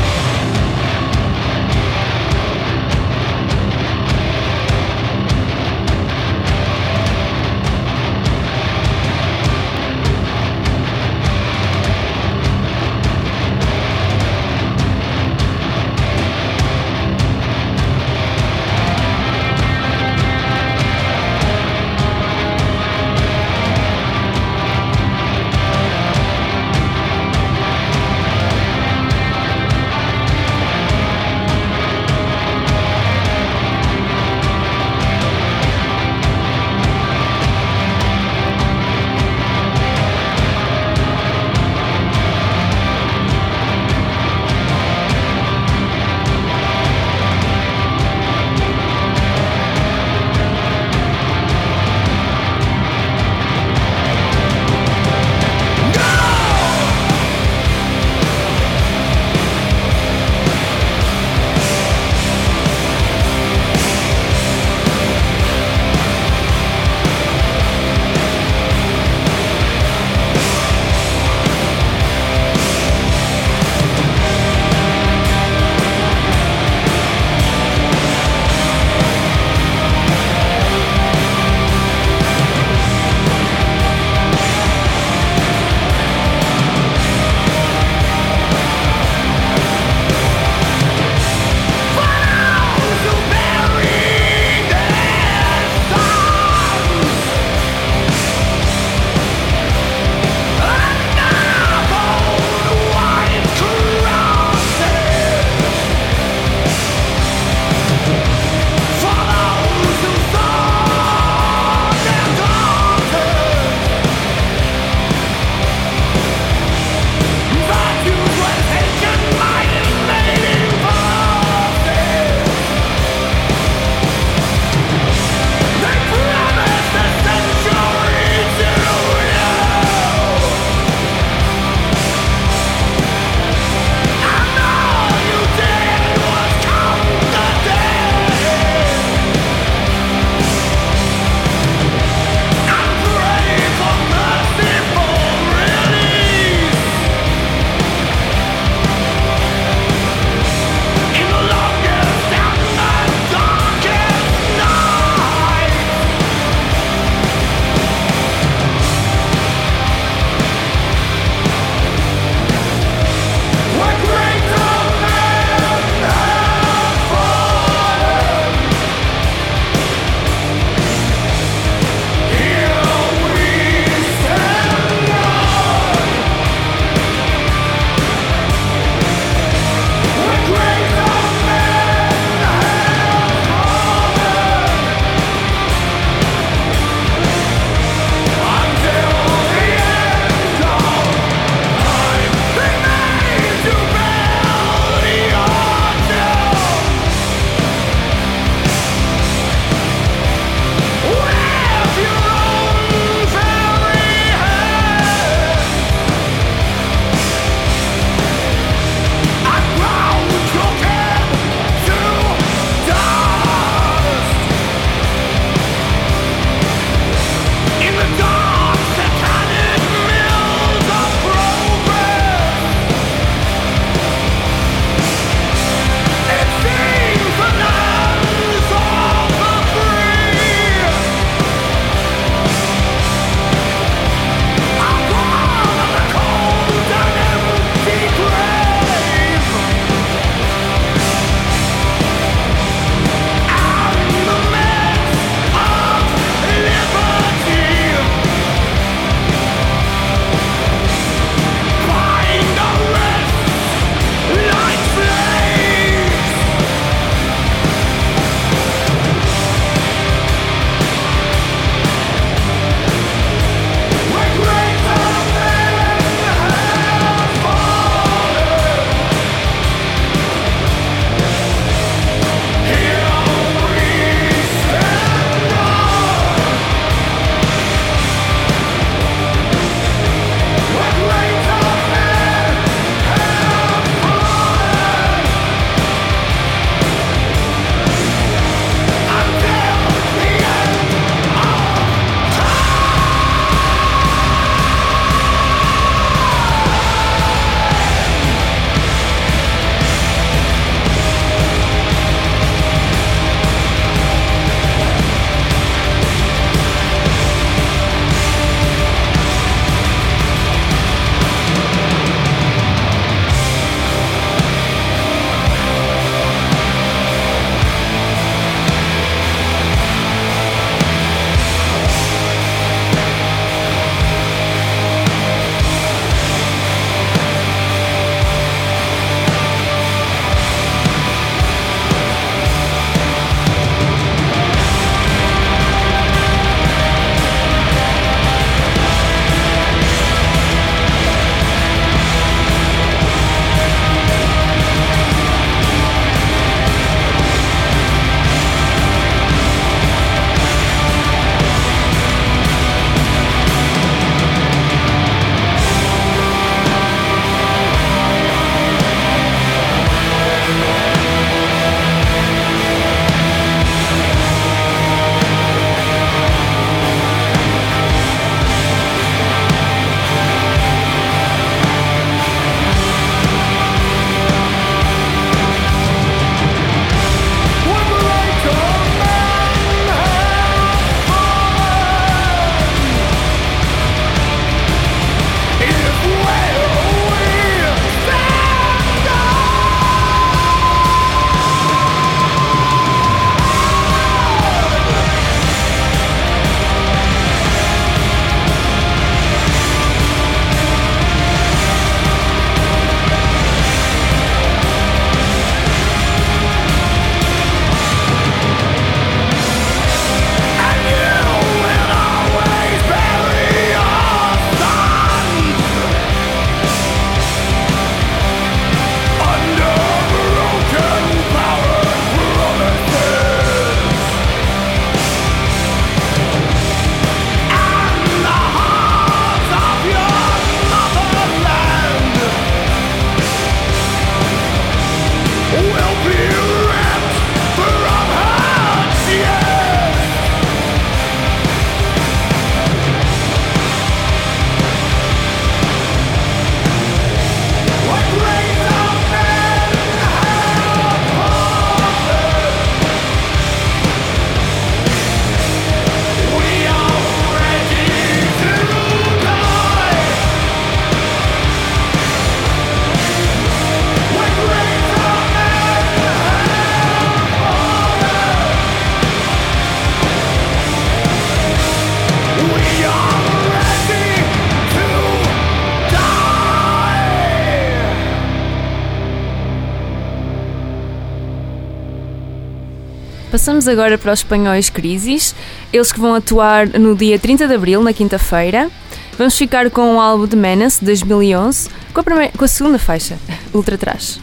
Passamos 483.49 483.67
agora 483.67 483.97
para 483.97 484.13
os 484.13 484.19
espanhóis 484.19 484.69
Crisis, 484.69 485.35
eles 485.73 485.91
que 485.91 485.99
vão 485.99 486.15
atuar 486.15 486.69
no 486.79 486.95
dia 486.95 487.19
30 487.19 487.49
de 487.49 487.55
abril, 487.55 487.83
na 487.83 487.95
quinta-feira. 487.95 488.71
Vamos 489.17 489.39
ficar 489.39 489.71
com 489.71 489.97
o 489.97 490.01
álbum 490.03 490.27
de 490.27 490.37
Menace, 490.37 490.81
de 490.81 490.85
2011, 490.85 491.71
com 491.95 492.01
a, 492.01 492.05
primeira, 492.05 492.33
com 492.37 492.45
a 492.45 492.49
segunda 492.49 492.79
faixa, 492.79 493.17
Ultra 493.55 493.79
Trash. 493.79 494.21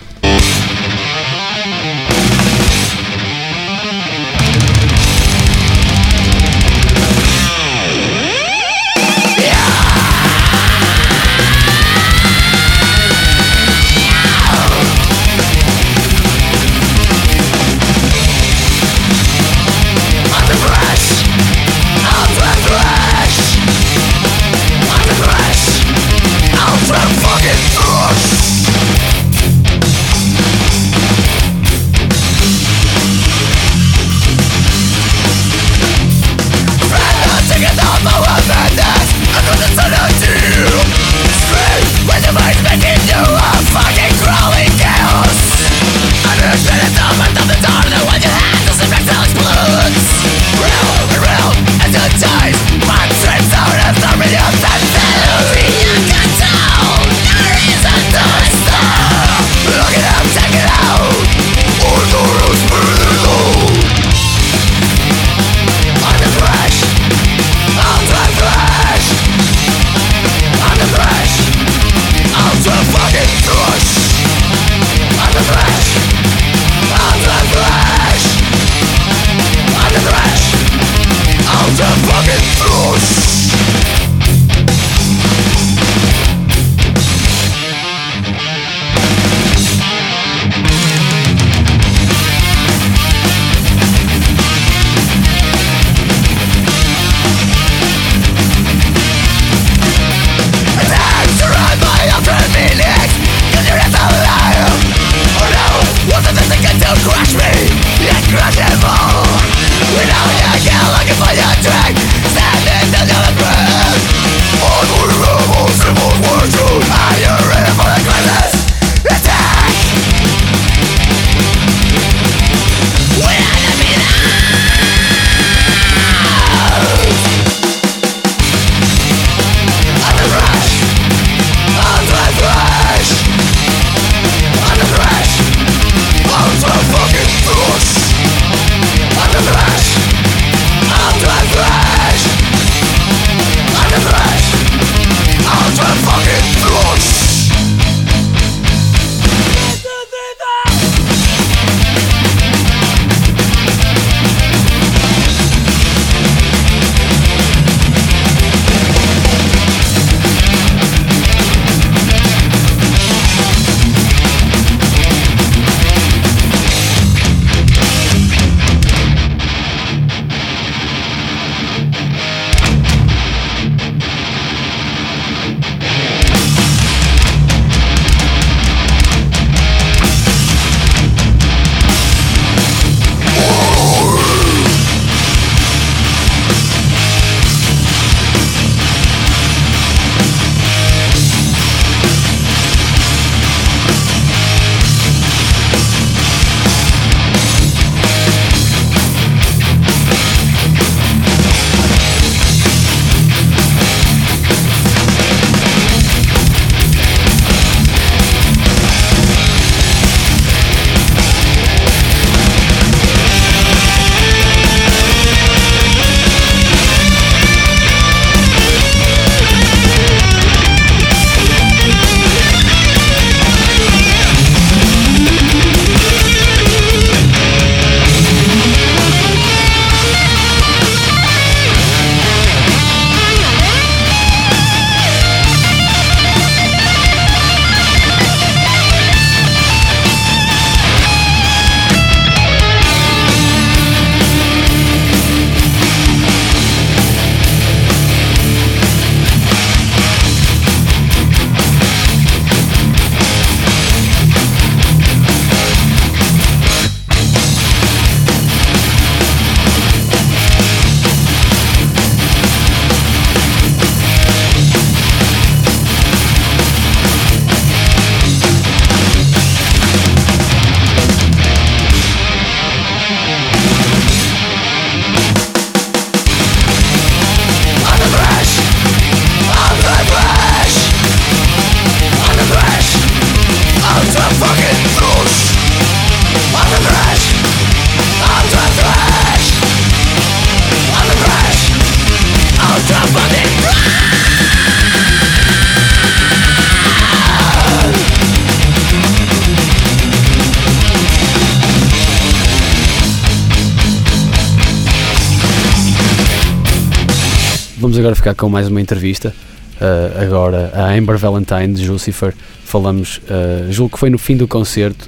Ficar 308.25 308.33
com 308.33 308.49
mais 308.49 308.67
uma 308.67 308.81
entrevista. 308.81 309.31
Uh, 309.79 310.23
agora 310.23 310.71
a 310.73 310.91
Amber 310.95 311.15
Valentine 311.15 311.75
de 311.75 311.87
Lucifer. 311.87 312.33
Falamos, 312.63 313.17
uh, 313.17 313.71
julgo 313.71 313.93
que 313.93 313.99
foi 313.99 314.09
no 314.09 314.17
fim 314.17 314.35
do 314.35 314.47
concerto 314.47 315.07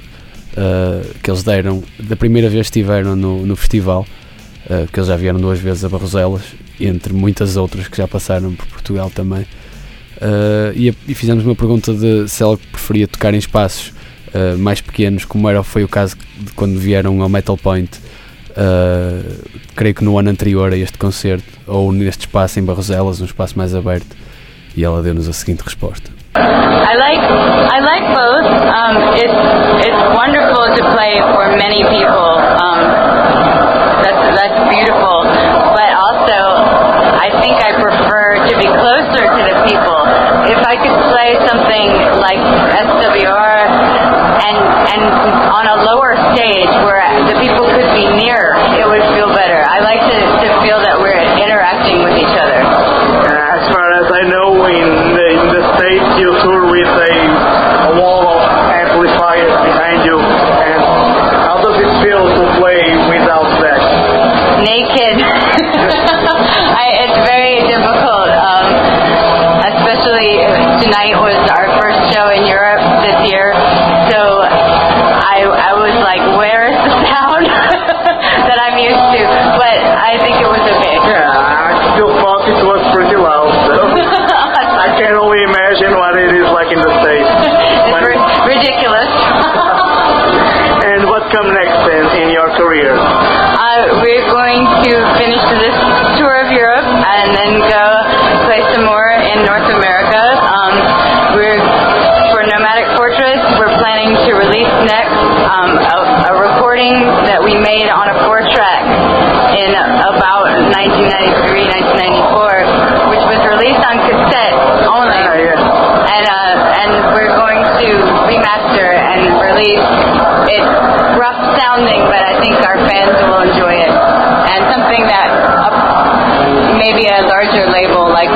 uh, 0.52 1.04
que 1.20 1.28
eles 1.28 1.42
deram, 1.42 1.82
da 1.98 2.14
primeira 2.14 2.48
vez 2.48 2.70
que 2.70 2.78
estiveram 2.78 3.16
no, 3.16 3.44
no 3.44 3.56
festival, 3.56 4.06
que 4.92 5.00
eles 5.00 5.08
já 5.08 5.16
vieram 5.16 5.40
duas 5.40 5.58
vezes 5.58 5.84
a 5.84 5.88
Barroselas, 5.88 6.42
entre 6.78 7.12
muitas 7.12 7.56
outras 7.56 7.88
que 7.88 7.96
já 7.96 8.06
passaram 8.06 8.52
por 8.52 8.66
Portugal 8.66 9.10
também. 9.12 9.46
E, 10.76 10.94
e, 11.08 11.14
fizemos 11.14 11.44
uma 11.44 11.56
pergunta 11.56 11.94
de 11.94 12.28
se 12.28 12.42
ela 12.42 12.58
preferia 12.70 13.08
tocar 13.08 13.32
em 13.32 13.38
espaços 13.38 13.94
mais 14.58 14.82
pequenos, 14.82 15.24
como 15.24 15.48
era, 15.48 15.62
foi 15.62 15.84
o 15.84 15.88
caso 15.88 16.16
de 16.38 16.52
quando 16.52 16.78
vieram 16.78 17.22
ao 17.22 17.30
Metal 17.30 17.56
Point. 17.56 17.98
creio 19.74 19.94
que 19.94 20.04
no 20.04 20.18
ano 20.18 20.28
anterior 20.28 20.70
a 20.70 20.76
este 20.76 20.98
concerto, 20.98 21.57
ou 21.68 21.92
neste 21.92 22.26
espaço 22.26 22.58
em 22.58 22.64
Barroselas, 22.64 23.20
um 23.20 23.24
espaço 23.24 23.56
mais 23.56 23.74
aberto, 23.74 24.16
e 24.76 24.84
ela 24.84 25.02
deu-nos 25.02 25.28
a 25.28 25.32
seguinte 25.32 25.62
resposta. 25.62 26.10
I 26.36 26.94
like 26.94 27.20
I 27.20 27.78
like 27.80 28.06
both. 28.14 28.46
Um, 28.46 28.94
it's 29.18 29.40
it's 29.86 30.02
wonderful 30.14 30.64
to 30.76 30.82
play 30.94 31.18
for 31.34 31.50
many 31.58 31.82
people. 31.90 32.30
Um, 32.62 32.78
that's 34.04 34.22
that's 34.38 34.58
beautiful. 34.70 35.26
But 35.74 35.90
also, 35.98 36.38
I 37.18 37.28
think 37.42 37.58
I 37.58 37.74
prefer 37.82 38.46
to 38.46 38.54
be 38.56 38.68
closer 38.70 39.24
to 39.26 39.42
the 39.50 39.56
people. 39.66 39.98
If 40.46 40.60
I 40.62 40.76
could 40.78 40.96
play 41.10 41.34
something 41.48 41.88
like 42.22 42.40
SWR 42.86 43.58
and 44.38 44.58
and 44.94 45.02
on 45.50 45.64
a 45.66 45.76
lower 45.90 46.14
stage 46.38 46.70
where 46.86 47.02
the 47.26 47.36
people 47.42 47.66
could 47.66 47.90
be 47.98 48.06
near, 48.14 48.54
it 48.78 48.86
would 48.86 49.02
feel 49.16 49.28
better. 49.34 49.60
I 49.66 49.80
like 49.80 50.00
to, 50.06 50.18
to 50.22 50.48
feel 50.62 50.78
that 50.86 50.96
we're 51.00 51.18
interacting 51.88 52.04
with 52.04 52.16
each 52.20 52.36
other. 52.36 52.60
As 52.60 53.64
far 53.72 53.88
as 53.96 54.06
I 54.12 54.22
know, 54.28 54.66
in 54.68 54.88
the, 55.16 55.26
in 55.32 55.46
the 55.56 55.62
States, 55.76 56.08
you 56.20 56.28
tour 56.44 56.70
with 56.70 56.88
a, 56.88 57.12
a 57.88 58.00
wall 58.00 58.28
of 58.28 58.40
amplifiers 58.68 59.54
behind 59.64 60.04
you. 60.04 60.18
And 60.18 60.80
how 61.48 61.56
does 61.64 61.76
it 61.80 61.90
feel 62.04 62.24
to 62.28 62.44
play 62.60 62.82
without 63.08 63.48
that? 63.64 63.80
Naked. 64.64 65.16
I, 66.76 66.86
it's 67.08 67.18
very 67.24 67.64
difficult. 67.66 68.30
Um, 68.36 68.66
especially 69.72 70.44
tonight 70.84 71.14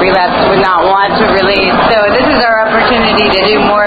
Relapse 0.03 0.51
would 0.51 0.59
not 0.59 0.83
want 0.91 1.15
to 1.15 1.31
release. 1.31 1.71
So 1.95 1.99
this 2.11 2.27
is 2.27 2.43
our 2.43 2.67
opportunity 2.67 3.31
to 3.31 3.41
do 3.47 3.63
more 3.63 3.82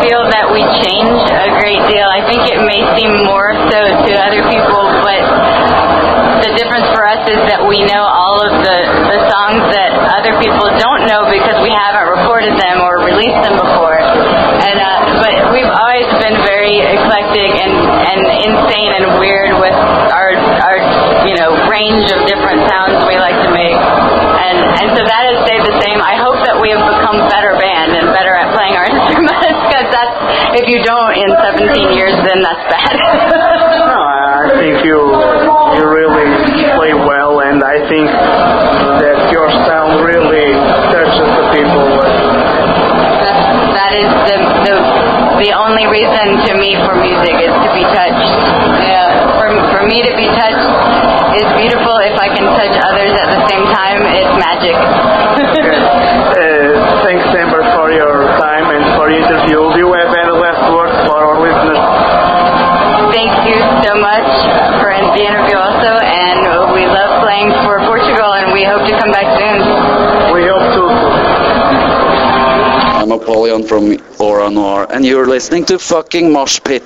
feel 0.00 0.24
that 0.32 0.48
we 0.48 0.64
change 0.84 1.20
a 1.28 1.50
great 1.60 1.80
deal. 1.92 2.08
I 2.08 2.24
think 2.24 2.48
it 2.48 2.60
may 2.64 2.80
seem 2.96 3.12
more 3.28 3.52
so 3.68 3.80
to 3.84 4.10
other 4.16 4.42
people, 4.48 4.82
but 5.04 5.20
the 6.40 6.52
difference 6.56 6.88
for 6.96 7.04
us 7.04 7.20
is 7.28 7.40
that 7.52 7.60
we 7.68 7.84
know 7.84 8.00
all 8.00 8.40
of 8.40 8.52
the 8.64 8.76
the 9.12 9.20
songs 9.28 9.60
that 9.76 9.92
other 10.16 10.40
people 10.40 10.66
don't 10.80 11.04
know 11.04 11.28
because 11.28 11.60
we 11.60 11.68
haven't 11.68 12.08
recorded 12.08 12.56
them 12.56 12.80
or 12.80 13.04
released 13.04 13.40
them 13.44 13.60
before. 13.60 14.00
And 14.00 14.76
uh, 14.80 15.20
but 15.20 15.52
we've 15.52 15.68
always 15.68 16.08
been 16.24 16.40
very 16.48 16.80
eclectic 16.80 17.50
and 17.60 17.74
and 17.76 18.20
insane 18.40 18.90
and 18.96 19.20
weird 19.20 19.52
with 19.60 19.76
our 20.16 20.32
our 20.64 20.76
you 21.28 21.36
know 21.36 21.52
range 21.68 22.08
of 22.08 22.24
different 22.24 22.64
sounds 22.72 23.04
the 45.40 45.56
only 45.56 45.88
reason 45.88 46.36
to 46.46 46.52
me 46.60 46.76
for 46.84 46.92
music 47.00 47.32
is 47.40 47.48
to 47.48 47.70
be 47.72 47.84
touched. 47.96 48.32
Yeah, 48.84 49.40
for 49.40 49.48
for 49.72 49.82
me 49.88 50.04
to 50.04 50.12
be 50.12 50.28
touched 50.36 50.68
is 51.40 51.48
beautiful. 51.56 51.96
If 52.04 52.20
I 52.20 52.28
can 52.28 52.44
touch 52.44 52.76
others 52.84 53.12
at 53.16 53.28
the 53.32 53.40
same 53.48 53.64
time, 53.72 54.04
it's 54.04 54.32
magic. 54.36 54.76
I'm 73.00 73.12
Apollyon 73.12 73.62
from 73.62 73.96
Aura 74.18 74.50
Noir, 74.50 74.86
and 74.90 75.06
you're 75.06 75.26
listening 75.26 75.64
to 75.64 75.78
fucking 75.78 76.30
Mosh 76.30 76.60
Pit. 76.60 76.84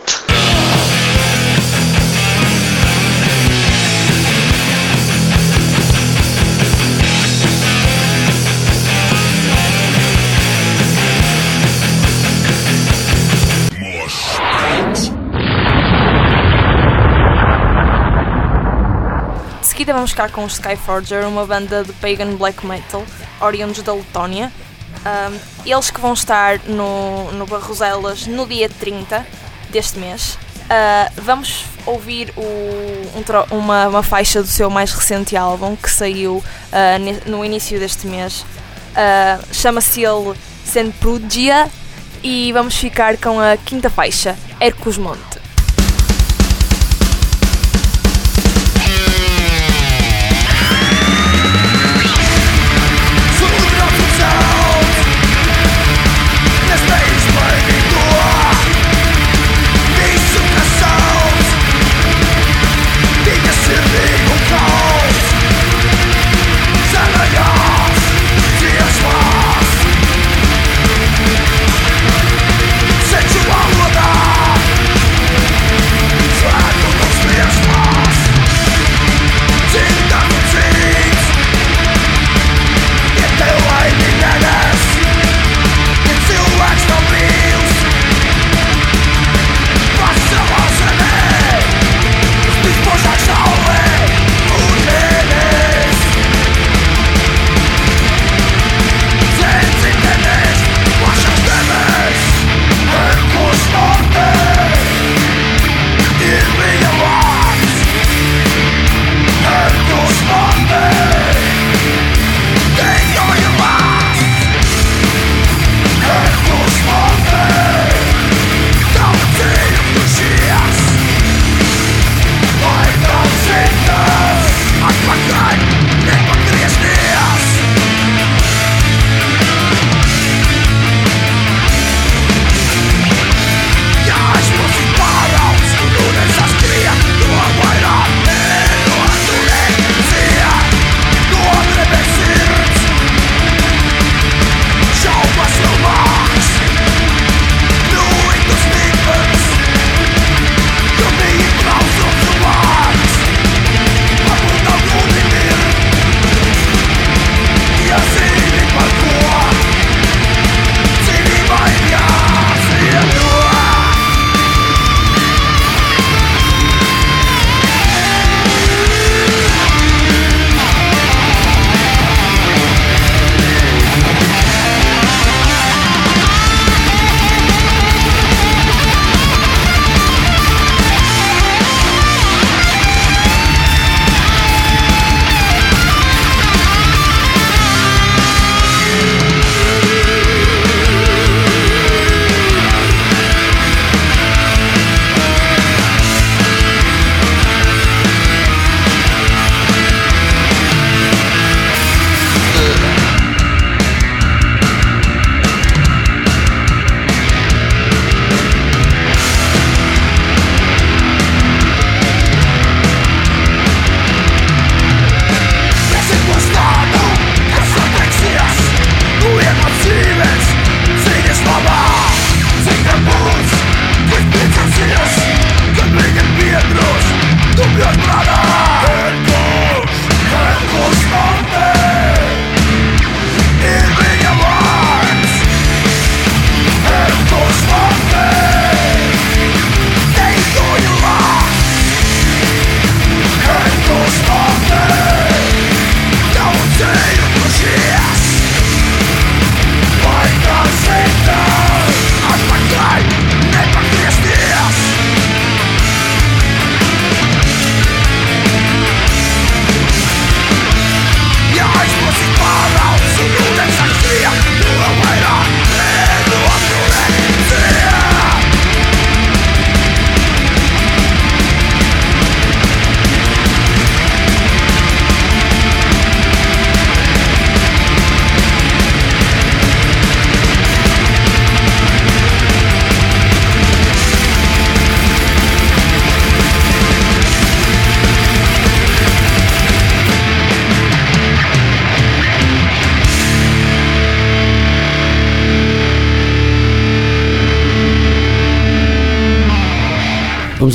Seguida 19.63 19.93
vamos 19.93 20.11
ficar 20.11 20.31
com 20.31 20.45
os 20.45 20.53
Skyforger, 20.53 21.27
uma 21.27 21.45
banda 21.45 21.83
de 21.83 21.93
pagan 21.95 22.37
black 22.37 22.65
metal, 22.65 23.05
oriundos 23.41 23.83
da 23.83 23.93
Letónia. 23.93 24.53
Ahm, 25.05 25.37
eles 25.67 25.91
que 25.91 26.01
vão 26.01 26.13
estar 26.15 26.59
no, 26.67 27.31
no 27.33 27.47
Barroselas 27.47 28.27
no 28.27 28.47
dia 28.47 28.69
30 28.69 29.27
deste 29.71 29.99
mês. 29.99 30.39
Ah, 30.71 31.11
vamos 31.17 31.65
ouvir 31.85 32.33
o- 32.37 33.19
um 33.19 33.23
uma, 33.51 33.89
uma 33.89 34.03
faixa 34.03 34.41
do 34.43 34.49
seu 34.49 34.71
mais 34.71 34.93
recente 34.93 35.37
álbum 35.37 35.77
que 35.77 35.91
saiu 35.91 36.43
ne- 36.99 37.21
no 37.27 37.45
início 37.45 37.79
deste 37.79 38.07
mês. 38.07 38.47
Ah, 38.97 39.39
Chama-se 39.53 40.03
ele 40.03 40.35
Senprugia 40.65 41.69
e 42.23 42.51
vamos 42.53 42.75
ficar 42.77 43.19
com 43.19 43.39
a 43.39 43.57
quinta 43.59 43.91
faixa, 43.91 44.35
Hercus 44.59 44.97
Monte. 44.97 45.34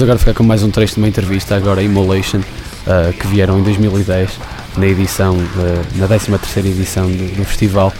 Agora 0.09 0.17
ficar 0.17 0.33
com 0.33 0.43
mais 0.43 0.63
um 0.63 0.71
trecho 0.71 0.95
de 0.95 1.01
uma 1.01 1.07
entrevista, 1.07 1.55
agora 1.55 1.83
Immolation, 1.83 2.39
uh, 2.39 3.13
que 3.13 3.27
vieram 3.27 3.59
em 3.59 3.63
2010, 3.63 4.39
na 4.75 4.87
edição, 4.87 5.35
uh, 5.35 5.97
na 5.97 6.07
13 6.07 6.67
edição 6.67 7.05
do, 7.05 7.35
do 7.35 7.45
festival. 7.45 7.93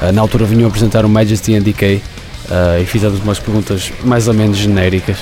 Uh, 0.00 0.12
na 0.12 0.20
altura 0.20 0.44
vinham 0.44 0.68
apresentar 0.68 1.04
o 1.04 1.08
Majesty 1.08 1.56
and 1.56 1.62
Decay 1.62 2.00
e 2.80 2.84
fizeram 2.84 3.16
umas 3.16 3.40
perguntas 3.40 3.92
mais 4.04 4.28
ou 4.28 4.34
menos 4.34 4.56
genéricas 4.56 5.16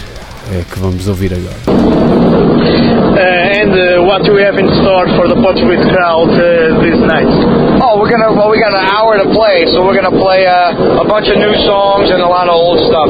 que 0.71 0.79
vamos 0.79 1.09
ouvir 1.09 1.33
agora. 1.33 3.04
Uh, 3.15 3.23
and 3.62 3.71
uh, 3.71 4.03
what 4.11 4.27
do 4.27 4.35
we 4.35 4.43
have 4.43 4.59
in 4.59 4.67
store 4.83 5.07
for 5.15 5.31
the 5.31 5.39
Portuguese 5.39 5.87
crowd 5.95 6.35
uh, 6.35 6.83
this 6.83 6.99
night? 6.99 7.31
Oh, 7.79 8.03
we're 8.03 8.11
gonna 8.11 8.35
well, 8.35 8.51
we 8.51 8.59
got 8.59 8.75
an 8.75 8.91
hour 8.91 9.15
to 9.23 9.31
play, 9.31 9.62
so 9.71 9.87
we're 9.87 9.95
gonna 9.95 10.19
play 10.19 10.43
uh, 10.51 10.99
a 10.99 11.07
bunch 11.07 11.31
of 11.31 11.39
new 11.39 11.55
songs 11.62 12.11
and 12.11 12.19
a 12.19 12.27
lot 12.27 12.51
of 12.51 12.59
old 12.59 12.83
stuff. 12.91 13.07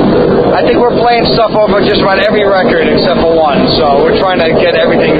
I 0.52 0.60
think 0.60 0.76
we're 0.76 0.92
playing 1.00 1.24
stuff 1.32 1.56
over 1.56 1.80
just 1.80 2.04
about 2.04 2.20
every 2.20 2.44
record 2.44 2.84
except 2.84 3.24
for 3.24 3.32
one, 3.32 3.64
so 3.80 4.04
we're 4.04 4.20
trying 4.20 4.44
to 4.44 4.52
get 4.60 4.76
everything 4.76 5.16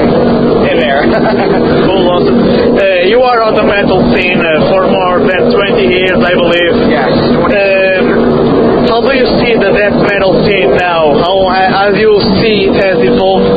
in 0.69 0.77
there. 0.77 1.01
cool, 1.89 2.05
awesome. 2.05 2.37
Uh, 2.77 3.09
you 3.09 3.25
are 3.25 3.41
on 3.41 3.57
the 3.57 3.65
metal 3.65 4.05
scene 4.13 4.37
uh, 4.37 4.69
for 4.69 4.85
more 4.85 5.17
than 5.25 5.49
20 5.49 5.81
years, 5.81 6.21
I 6.21 6.33
believe. 6.37 6.73
Yes. 6.93 7.09
Um, 7.33 8.85
how 8.85 9.01
do 9.01 9.11
you 9.17 9.25
see 9.41 9.57
the 9.57 9.73
death 9.73 9.97
metal 9.97 10.45
scene 10.45 10.77
now? 10.77 11.17
How, 11.17 11.33
how 11.49 11.89
do 11.89 11.97
you 11.97 12.15
see 12.37 12.69
it 12.69 12.77
has 12.79 13.01
evolved 13.01 13.49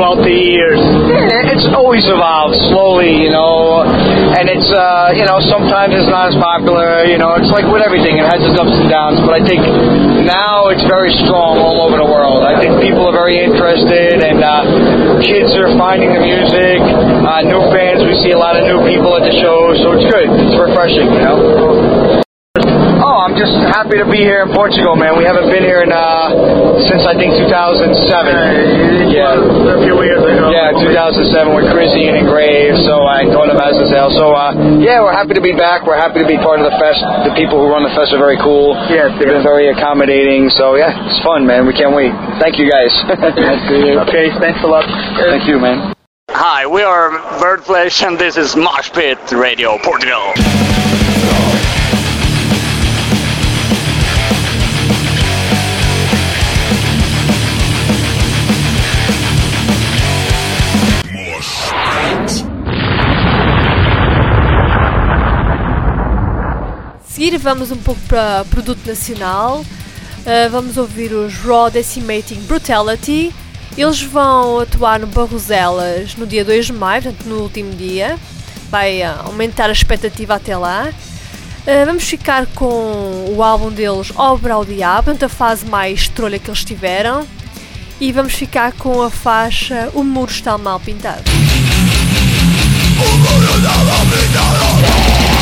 throughout 0.00 0.24
the 0.24 0.32
years? 0.32 0.80
It's 1.52 1.68
always 1.76 2.08
evolved 2.08 2.56
slowly, 2.72 3.20
you 3.20 3.28
know, 3.28 3.84
and 3.84 4.48
it's 4.48 4.72
uh, 4.72 5.12
you 5.12 5.28
know 5.28 5.36
sometimes 5.44 5.92
it's 5.92 6.08
not 6.08 6.32
as 6.32 6.36
popular, 6.40 7.04
you 7.04 7.20
know. 7.20 7.36
It's 7.36 7.52
like 7.52 7.68
with 7.68 7.84
everything, 7.84 8.16
it 8.16 8.24
has 8.24 8.40
its 8.40 8.56
ups 8.56 8.72
and 8.80 8.88
downs. 8.88 9.20
But 9.20 9.36
I 9.36 9.42
think 9.44 9.60
now 10.24 10.72
it's 10.72 10.80
very 10.88 11.12
strong 11.28 11.60
all 11.60 11.84
over 11.84 12.00
the 12.00 12.08
world. 12.08 12.48
I 12.48 12.56
think 12.56 12.80
people 12.80 13.04
are 13.04 13.12
very 13.12 13.44
interested, 13.44 14.24
and 14.24 14.40
uh, 14.40 15.20
kids 15.20 15.52
are 15.60 15.68
finding 15.76 16.16
the 16.16 16.24
music. 16.24 16.80
Uh, 16.80 17.44
new 17.44 17.60
fans, 17.68 18.00
we 18.00 18.16
see 18.24 18.32
a 18.32 18.40
lot 18.40 18.56
of 18.56 18.64
new 18.64 18.80
people 18.88 19.12
at 19.20 19.28
the 19.28 19.36
show, 19.36 19.76
so 19.84 20.00
it's 20.00 20.08
good. 20.08 20.32
It's 20.32 20.56
refreshing, 20.56 21.12
you 21.12 21.20
know. 21.20 22.29
Oh, 23.10 23.26
I'm 23.26 23.34
just 23.34 23.50
happy 23.74 23.98
to 23.98 24.06
be 24.06 24.22
here 24.22 24.46
in 24.46 24.54
Portugal, 24.54 24.94
man. 24.94 25.18
We 25.18 25.26
haven't 25.26 25.50
been 25.50 25.66
here 25.66 25.82
in 25.82 25.90
uh, 25.90 26.78
since 26.86 27.02
I 27.02 27.18
think 27.18 27.34
2007. 27.42 27.90
yeah, 29.10 29.34
a 29.34 29.82
few 29.82 29.98
years 30.06 30.22
ago. 30.22 30.54
Yeah, 30.54 30.70
2007 30.70 31.50
with 31.50 31.66
Chrissy 31.74 32.06
and 32.06 32.22
Engrave, 32.22 32.78
so 32.86 33.02
I 33.02 33.26
Antonio 33.26 33.58
Mazazel. 33.58 34.14
So 34.14 34.30
uh, 34.30 34.78
yeah, 34.78 35.02
we're 35.02 35.10
happy 35.10 35.34
to 35.34 35.42
be 35.42 35.50
back. 35.50 35.90
We're 35.90 35.98
happy 35.98 36.22
to 36.22 36.28
be 36.30 36.38
part 36.38 36.62
of 36.62 36.70
the 36.70 36.76
fest. 36.78 37.02
The 37.26 37.34
people 37.34 37.58
who 37.58 37.66
run 37.66 37.82
the 37.82 37.90
fest 37.98 38.14
are 38.14 38.22
very 38.22 38.38
cool. 38.38 38.78
Yeah, 38.86 39.10
they've 39.18 39.26
been 39.26 39.42
very 39.42 39.74
accommodating. 39.74 40.46
So 40.54 40.78
yeah, 40.78 40.94
it's 41.10 41.18
fun, 41.26 41.42
man. 41.42 41.66
We 41.66 41.74
can't 41.74 41.90
wait. 41.90 42.14
Thank 42.38 42.62
you 42.62 42.70
guys. 42.70 42.94
okay, 44.06 44.30
thanks 44.38 44.62
a 44.62 44.70
lot. 44.70 44.86
Thank 45.18 45.50
you, 45.50 45.58
man. 45.58 45.98
Hi, 46.30 46.62
we 46.62 46.86
are 46.86 47.10
Birdflesh, 47.42 48.06
and 48.06 48.14
this 48.14 48.38
is 48.38 48.54
Moshpit 48.54 49.18
Radio 49.34 49.82
Portugal. 49.82 50.30
Seguir 67.20 67.36
vamos 67.36 67.70
um 67.70 67.76
pouco 67.76 68.00
para 68.08 68.46
produto 68.48 68.80
nacional. 68.86 69.58
Uh, 69.58 70.50
vamos 70.50 70.78
ouvir 70.78 71.12
os 71.12 71.34
Raw 71.34 71.70
Decimating 71.70 72.40
Brutality. 72.46 73.30
Eles 73.76 74.00
vão 74.00 74.60
atuar 74.60 74.98
no 74.98 75.06
Barroselas 75.06 76.16
no 76.16 76.26
dia 76.26 76.42
2 76.42 76.66
de 76.66 76.72
maio, 76.72 77.02
portanto 77.02 77.26
no 77.26 77.42
último 77.42 77.74
dia. 77.74 78.18
Vai 78.70 79.02
uh, 79.02 79.26
aumentar 79.26 79.68
a 79.68 79.72
expectativa 79.72 80.36
até 80.36 80.56
lá. 80.56 80.88
Uh, 80.88 81.84
vamos 81.84 82.04
ficar 82.04 82.46
com 82.54 83.34
o 83.36 83.42
álbum 83.42 83.70
deles 83.70 84.10
Obra 84.16 84.54
ao 84.54 84.64
Diabo, 84.64 85.04
portanto 85.04 85.24
a 85.24 85.28
fase 85.28 85.66
mais 85.66 86.08
trolha 86.08 86.38
que 86.38 86.48
eles 86.48 86.64
tiveram. 86.64 87.26
E 88.00 88.12
vamos 88.12 88.32
ficar 88.32 88.72
com 88.72 89.02
a 89.02 89.10
faixa 89.10 89.90
O 89.92 90.02
Muro 90.02 90.32
Está 90.32 90.56
Mal 90.56 90.80
Pintado. 90.80 91.30
O 92.96 93.16
muro 93.18 93.58
está 93.58 93.76
mal 93.84 94.06
pintado. 94.06 95.39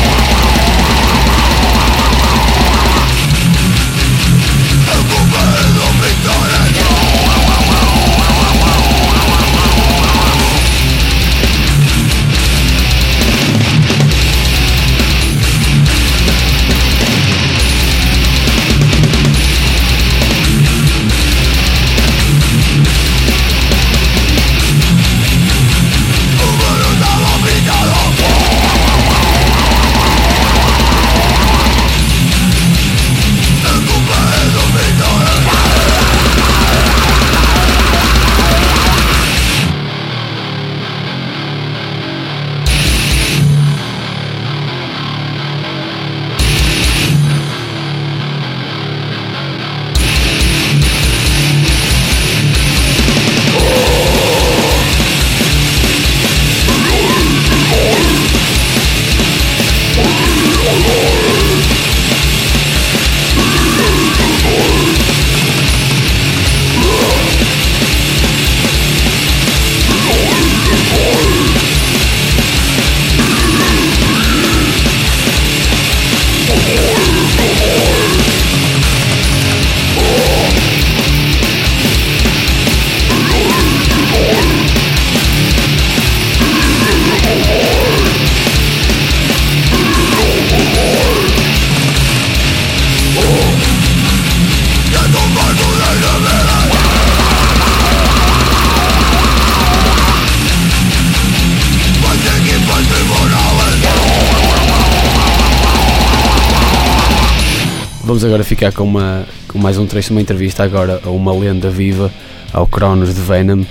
Ficar 108.59 108.73
com, 108.73 108.83
uma, 108.83 109.25
com 109.47 109.57
mais 109.57 109.77
um 109.77 109.87
trecho 109.87 110.09
de 110.09 110.15
uma 110.15 110.21
entrevista 110.21 110.65
agora 110.65 110.99
a 111.05 111.09
uma 111.09 111.31
lenda 111.31 111.69
viva, 111.69 112.11
ao 112.51 112.67
Cronos 112.67 113.15
de 113.15 113.21
Venom, 113.21 113.61
uh, 113.61 113.65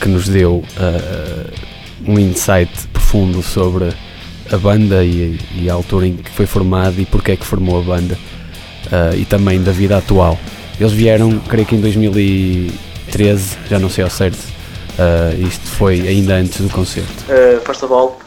que 0.00 0.08
nos 0.08 0.28
deu 0.28 0.62
uh, 0.62 1.52
um 2.06 2.20
insight 2.20 2.70
profundo 2.92 3.42
sobre 3.42 3.88
a 4.52 4.56
banda 4.56 5.02
e, 5.02 5.40
e, 5.56 5.68
a 5.68 5.74
altura 5.74 6.06
em 6.06 6.16
que 6.18 6.30
foi 6.30 6.46
formada 6.46 7.00
e 7.00 7.04
porque 7.04 7.32
é 7.32 7.36
que 7.36 7.44
formou 7.44 7.80
a 7.80 7.82
banda 7.82 8.16
uh, 8.86 9.16
e 9.16 9.24
também 9.24 9.60
da 9.60 9.72
vida 9.72 9.98
atual. 9.98 10.38
Eles 10.78 10.92
vieram, 10.92 11.40
creio 11.40 11.66
que 11.66 11.74
em 11.74 11.80
2013, 11.80 13.58
já 13.68 13.80
não 13.80 13.90
sei 13.90 14.04
ao 14.04 14.10
certo, 14.10 14.38
isto 15.36 15.66
foi 15.66 16.06
ainda 16.06 16.34
antes 16.34 16.60
do 16.60 16.68
concerto. 16.68 17.24
first 17.64 17.82
of 17.82 17.92
all, 17.92 18.20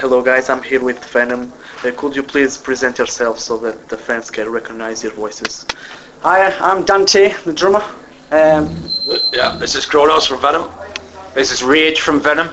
hello 0.00 0.22
guys, 0.22 0.48
I'm 0.48 0.62
here 0.62 0.78
with 0.78 0.98
Venom. 1.12 1.48
Uh, 1.82 1.90
could 1.92 2.14
you 2.14 2.22
please 2.22 2.58
present 2.58 2.98
yourself 2.98 3.38
so 3.38 3.56
that 3.56 3.88
the 3.88 3.96
fans 3.96 4.30
can 4.30 4.46
recognize 4.50 5.02
your 5.02 5.12
voices? 5.12 5.64
Hi, 6.20 6.52
I'm 6.58 6.84
Dante, 6.84 7.32
the 7.46 7.54
drummer. 7.54 7.82
Um, 8.30 8.76
yeah, 9.32 9.56
this 9.56 9.74
is 9.74 9.86
Cronos 9.86 10.26
from 10.26 10.42
Venom. 10.42 10.70
This 11.32 11.50
is 11.50 11.62
Rage 11.62 12.00
from 12.02 12.20
Venom. 12.20 12.50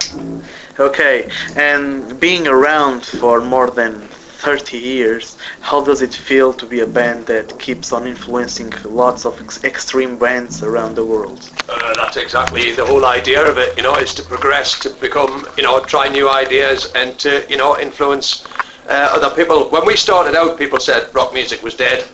Okay, 0.80 1.30
and 1.58 2.18
being 2.22 2.48
around 2.48 3.06
for 3.06 3.42
more 3.42 3.70
than 3.70 4.08
30 4.38 4.78
years. 4.78 5.36
How 5.60 5.84
does 5.84 6.02
it 6.02 6.14
feel 6.14 6.54
to 6.54 6.66
be 6.66 6.80
a 6.82 6.88
band 6.88 7.26
that 7.26 7.60
keeps 7.60 7.92
on 7.92 8.08
influencing 8.08 8.72
lots 8.86 9.26
of 9.26 9.42
ex- 9.42 9.64
extreme 9.66 10.18
bands 10.18 10.64
around 10.64 10.96
the 10.96 11.04
world? 11.04 11.50
Uh, 11.68 11.94
that's 11.96 12.16
exactly 12.16 12.72
the 12.72 12.86
whole 12.86 13.06
idea 13.06 13.46
of 13.46 13.58
it, 13.58 13.76
you 13.76 13.84
know, 13.84 13.96
is 13.96 14.14
to 14.14 14.24
progress, 14.24 14.80
to 14.80 14.90
become, 15.02 15.48
you 15.58 15.64
know, 15.64 15.84
try 15.84 16.08
new 16.08 16.30
ideas 16.30 16.92
and 16.94 17.18
to, 17.20 17.46
you 17.50 17.58
know, 17.58 17.78
influence 17.80 18.46
uh, 18.88 19.10
other 19.12 19.36
people. 19.36 19.70
When 19.70 19.86
we 19.86 19.96
started 19.96 20.36
out, 20.36 20.58
people 20.58 20.80
said 20.80 21.14
rock 21.14 21.34
music 21.34 21.62
was 21.64 21.76
dead. 21.76 22.08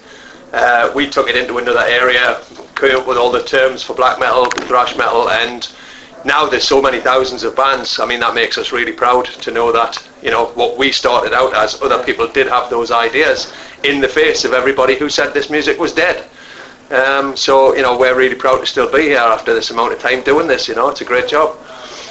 Uh, 0.52 0.92
we 0.94 1.10
took 1.10 1.30
it 1.30 1.36
into 1.36 1.58
another 1.58 1.80
area, 1.80 2.42
came 2.76 2.96
up 2.96 3.08
with 3.08 3.18
all 3.18 3.32
the 3.32 3.44
terms 3.44 3.82
for 3.82 3.96
black 3.96 4.20
metal, 4.20 4.46
thrash 4.68 4.96
metal, 4.96 5.30
and 5.30 5.72
now 6.26 6.46
there's 6.48 6.68
so 6.68 6.82
many 6.82 7.00
thousands 7.00 7.44
of 7.44 7.56
bands. 7.56 8.00
I 8.00 8.06
mean, 8.06 8.20
that 8.20 8.36
makes 8.36 8.58
us 8.58 8.72
really 8.72 8.94
proud 8.94 9.26
to 9.26 9.52
know 9.52 9.72
that, 9.72 9.98
you 10.22 10.32
know, 10.32 10.48
what 10.54 10.78
we 10.78 10.92
started 10.92 11.34
out 11.34 11.56
as, 11.56 11.82
other 11.82 12.04
people 12.04 12.28
did 12.28 12.48
have 12.48 12.70
those 12.70 12.92
ideas 12.92 13.52
in 13.84 14.00
the 14.00 14.08
face 14.08 14.46
of 14.46 14.54
everybody 14.54 14.96
who 14.96 15.10
said 15.10 15.34
this 15.34 15.50
music 15.50 15.80
was 15.80 15.92
dead. 15.92 16.30
Um, 16.92 17.36
so, 17.36 17.76
you 17.76 17.82
know, 17.82 17.98
we're 17.98 18.16
really 18.16 18.36
proud 18.36 18.60
to 18.60 18.66
still 18.66 18.92
be 18.92 19.02
here 19.04 19.18
after 19.18 19.54
this 19.54 19.72
amount 19.72 19.94
of 19.94 20.00
time 20.00 20.22
doing 20.22 20.48
this, 20.48 20.68
you 20.68 20.76
know, 20.76 20.90
it's 20.90 21.02
a 21.02 21.06
great 21.06 21.28
job. 21.28 21.58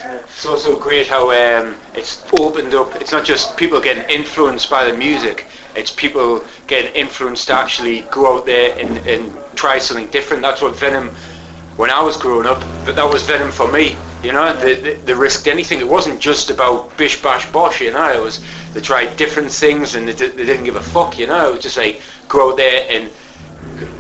It's 0.05 0.47
also 0.47 0.79
great 0.79 1.07
how 1.07 1.31
um, 1.31 1.77
it's 1.95 2.25
opened 2.41 2.75
up. 2.75 2.95
It's 2.97 3.13
not 3.13 3.25
just 3.25 3.57
people 3.57 3.81
getting 3.81 4.05
influenced 4.11 4.69
by 4.69 4.85
the 4.91 4.97
music. 4.97 5.47
It's 5.77 5.93
people 5.93 6.45
getting 6.67 6.93
influenced 6.95 7.47
to 7.49 7.55
actually 7.55 8.03
go 8.11 8.37
out 8.37 8.47
there 8.47 8.77
and, 8.79 8.99
and 9.07 9.39
try 9.57 9.79
something 9.79 10.09
different. 10.11 10.43
That's 10.43 10.61
what 10.61 10.77
Venom, 10.79 11.11
when 11.77 11.91
I 11.91 12.01
was 12.03 12.17
growing 12.17 12.47
up, 12.47 12.61
but 12.85 12.97
that 12.97 13.09
was 13.09 13.23
Venom 13.23 13.53
for 13.53 13.71
me. 13.71 13.97
You 14.23 14.33
know, 14.33 14.57
they, 14.57 14.81
they, 14.81 14.95
they 14.95 15.15
risked 15.15 15.47
anything. 15.47 15.81
It 15.81 15.89
wasn't 15.89 16.21
just 16.21 16.51
about 16.51 16.97
bish 16.97 17.23
bash 17.23 17.51
bosh. 17.53 17.81
You 17.81 17.93
know, 17.93 18.13
it 18.13 18.21
was 18.21 18.41
they 18.73 18.81
tried 18.81 19.17
different 19.17 19.53
things 19.53 19.95
and 19.95 20.09
they, 20.09 20.13
they 20.13 20.45
didn't 20.45 20.65
give 20.65 20.77
a 20.77 20.83
fuck. 20.83 21.19
You 21.19 21.27
know, 21.29 21.49
it 21.49 21.53
was 21.53 21.63
just 21.63 21.77
like 21.77 22.03
go 22.29 22.51
out 22.51 22.57
there 22.57 22.87
and 22.91 23.11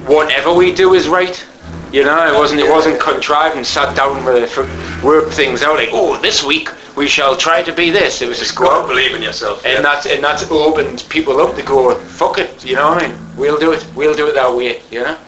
whatever 0.07 0.53
we 0.53 0.73
do 0.75 0.95
is 0.95 1.09
right. 1.09 1.45
You 1.93 2.05
know, 2.05 2.27
it 2.27 2.35
wasn't 2.35 2.61
it 2.61 2.71
wasn't 2.71 2.99
contrived 2.99 3.57
and 3.57 3.67
sat 3.67 3.95
down 3.95 4.25
with 4.25 5.05
work 5.05 5.29
things 5.31 5.63
out 5.63 5.77
like, 5.77 5.91
oh, 5.93 6.19
this 6.23 6.43
week 6.43 6.71
we 6.97 7.07
shall 7.07 7.37
try 7.37 7.63
to 7.63 7.73
be 7.73 7.91
this. 7.91 8.23
It 8.23 8.29
was 8.29 8.39
just 8.39 8.57
go 8.57 8.71
out, 8.71 8.89
believe 8.89 9.15
in 9.15 9.21
yourself, 9.21 9.65
and 9.67 9.85
that's 9.85 10.07
and 10.07 10.25
that's 10.25 10.51
opened 10.51 11.05
people 11.11 11.39
up 11.39 11.55
to 11.55 11.63
go, 11.63 11.95
fuck 11.95 12.39
it, 12.39 12.65
you 12.65 12.77
know. 12.77 12.93
what 12.93 13.03
I 13.03 13.09
mean, 13.09 13.37
we'll 13.37 13.59
do 13.59 13.73
it. 13.73 13.87
We'll 13.95 14.15
do 14.15 14.27
it 14.27 14.35
that 14.35 14.55
way. 14.55 14.81
You 14.91 15.03
know. 15.03 15.19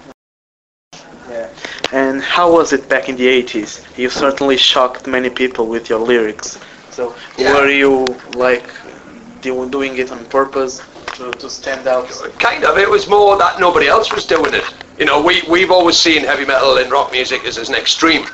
Yeah. 1.28 1.50
And 1.92 2.22
how 2.22 2.50
was 2.50 2.72
it 2.72 2.88
back 2.88 3.10
in 3.10 3.16
the 3.16 3.26
80s? 3.26 3.98
You 3.98 4.08
certainly 4.08 4.56
shocked 4.56 5.06
many 5.06 5.28
people 5.28 5.66
with 5.66 5.90
your 5.90 6.00
lyrics. 6.00 6.58
So 6.90 7.14
were 7.38 7.68
you 7.68 8.06
like 8.36 8.70
do- 9.42 9.68
doing 9.68 9.98
it 9.98 10.10
on 10.10 10.24
purpose 10.26 10.80
to, 11.16 11.30
to 11.30 11.50
stand 11.50 11.86
out? 11.86 12.08
Kind 12.38 12.64
of. 12.64 12.78
It 12.78 12.88
was 12.88 13.06
more 13.06 13.36
that 13.36 13.60
nobody 13.60 13.86
else 13.86 14.12
was 14.14 14.24
doing 14.24 14.54
it. 14.54 14.64
You 14.98 15.06
know, 15.06 15.20
we, 15.20 15.42
we've 15.50 15.70
always 15.72 15.96
seen 15.96 16.22
heavy 16.22 16.44
metal 16.44 16.78
and 16.78 16.90
rock 16.90 17.10
music 17.10 17.44
as, 17.44 17.58
as 17.58 17.68
an 17.68 17.74
extreme. 17.74 18.26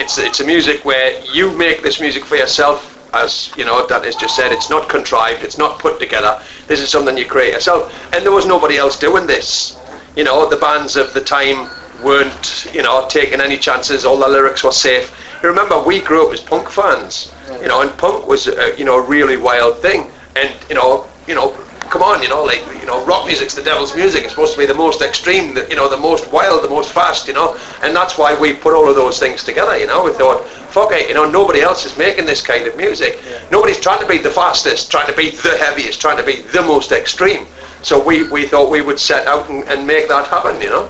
It's, 0.00 0.18
it's 0.18 0.40
a 0.40 0.44
music 0.44 0.84
where 0.84 1.22
you 1.32 1.52
make 1.56 1.82
this 1.82 2.00
music 2.00 2.24
for 2.24 2.36
yourself, 2.36 2.88
as, 3.14 3.52
you 3.56 3.64
know, 3.64 3.86
that 3.86 4.04
is 4.04 4.16
just 4.16 4.34
said. 4.34 4.50
It's 4.50 4.68
not 4.68 4.88
contrived. 4.88 5.44
It's 5.44 5.58
not 5.58 5.78
put 5.78 6.00
together. 6.00 6.42
This 6.66 6.80
is 6.80 6.88
something 6.90 7.16
you 7.16 7.26
create 7.26 7.52
yourself. 7.52 7.94
And 8.12 8.24
there 8.24 8.32
was 8.32 8.46
nobody 8.46 8.78
else 8.78 8.98
doing 8.98 9.26
this. 9.26 9.78
You 10.16 10.24
know, 10.24 10.48
the 10.48 10.56
bands 10.56 10.96
of 10.96 11.14
the 11.14 11.20
time 11.20 11.70
weren't, 12.02 12.66
you 12.74 12.82
know, 12.82 13.06
taking 13.08 13.40
any 13.40 13.56
chances. 13.56 14.04
All 14.04 14.18
the 14.18 14.28
lyrics 14.28 14.64
were 14.64 14.72
safe. 14.72 15.14
You 15.40 15.48
remember, 15.48 15.80
we 15.80 16.00
grew 16.00 16.26
up 16.26 16.32
as 16.32 16.40
punk 16.40 16.68
fans, 16.68 17.32
you 17.60 17.68
know, 17.68 17.82
and 17.82 17.96
punk 17.96 18.26
was, 18.26 18.46
you 18.46 18.84
know, 18.84 18.96
a 18.98 19.02
really 19.02 19.36
wild 19.36 19.78
thing. 19.78 20.10
And, 20.34 20.52
you 20.68 20.74
know, 20.74 21.08
you 21.28 21.34
know, 21.34 21.56
come 21.92 22.02
on, 22.02 22.22
you 22.22 22.28
know, 22.30 22.42
like, 22.42 22.64
you 22.80 22.86
know, 22.86 23.04
rock 23.04 23.26
music's 23.26 23.54
the 23.54 23.62
devil's 23.62 23.94
music. 23.94 24.22
It's 24.24 24.32
supposed 24.32 24.54
to 24.54 24.58
be 24.58 24.64
the 24.64 24.74
most 24.74 25.02
extreme, 25.02 25.52
the, 25.52 25.68
you 25.68 25.76
know, 25.76 25.90
the 25.90 25.96
most 25.96 26.32
wild, 26.32 26.64
the 26.64 26.70
most 26.70 26.90
fast, 26.90 27.28
you 27.28 27.34
know. 27.34 27.58
And 27.82 27.94
that's 27.94 28.16
why 28.16 28.34
we 28.34 28.54
put 28.54 28.72
all 28.72 28.88
of 28.88 28.96
those 28.96 29.18
things 29.18 29.44
together, 29.44 29.76
you 29.76 29.86
know. 29.86 30.02
We 30.02 30.14
thought, 30.14 30.48
fuck 30.72 30.92
it, 30.92 31.06
you 31.06 31.14
know, 31.14 31.30
nobody 31.30 31.60
else 31.60 31.84
is 31.84 31.96
making 31.98 32.24
this 32.24 32.40
kind 32.40 32.66
of 32.66 32.78
music. 32.78 33.20
Nobody's 33.50 33.78
trying 33.78 34.00
to 34.00 34.06
be 34.06 34.16
the 34.16 34.30
fastest, 34.30 34.90
trying 34.90 35.06
to 35.06 35.12
be 35.12 35.30
the 35.30 35.58
heaviest, 35.58 36.00
trying 36.00 36.16
to 36.16 36.22
be 36.22 36.40
the 36.40 36.62
most 36.62 36.92
extreme. 36.92 37.46
So 37.82 38.02
we, 38.02 38.26
we 38.30 38.46
thought 38.46 38.70
we 38.70 38.80
would 38.80 38.98
set 38.98 39.26
out 39.26 39.50
and, 39.50 39.62
and 39.68 39.86
make 39.86 40.08
that 40.08 40.28
happen, 40.28 40.60
you 40.62 40.70
know 40.70 40.88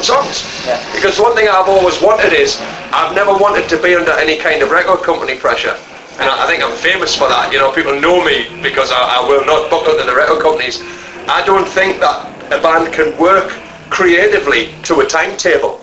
songs. 0.00 0.42
Yeah. 0.66 0.82
Because 0.92 1.20
one 1.20 1.36
thing 1.36 1.46
I've 1.46 1.68
always 1.68 2.00
wanted 2.02 2.32
is 2.32 2.58
I've 2.92 3.14
never 3.14 3.32
wanted 3.32 3.68
to 3.68 3.80
be 3.80 3.94
under 3.94 4.10
any 4.12 4.36
kind 4.36 4.60
of 4.60 4.70
record 4.72 5.02
company 5.02 5.38
pressure. 5.38 5.78
And 6.20 6.28
I, 6.28 6.44
I 6.44 6.46
think 6.46 6.62
I'm 6.62 6.76
famous 6.76 7.14
for 7.14 7.28
that. 7.28 7.52
You 7.52 7.58
know, 7.58 7.72
people 7.72 7.98
know 7.98 8.24
me 8.24 8.48
because 8.62 8.90
I, 8.92 9.20
I 9.20 9.28
will 9.28 9.44
not 9.44 9.70
buckle 9.70 9.96
to 9.96 10.04
the 10.04 10.14
record 10.14 10.42
companies. 10.42 10.80
I 11.28 11.42
don't 11.46 11.66
think 11.68 12.00
that 12.00 12.28
a 12.52 12.60
band 12.60 12.92
can 12.92 13.16
work 13.16 13.48
creatively 13.88 14.74
to 14.84 15.00
a 15.00 15.06
timetable. 15.06 15.80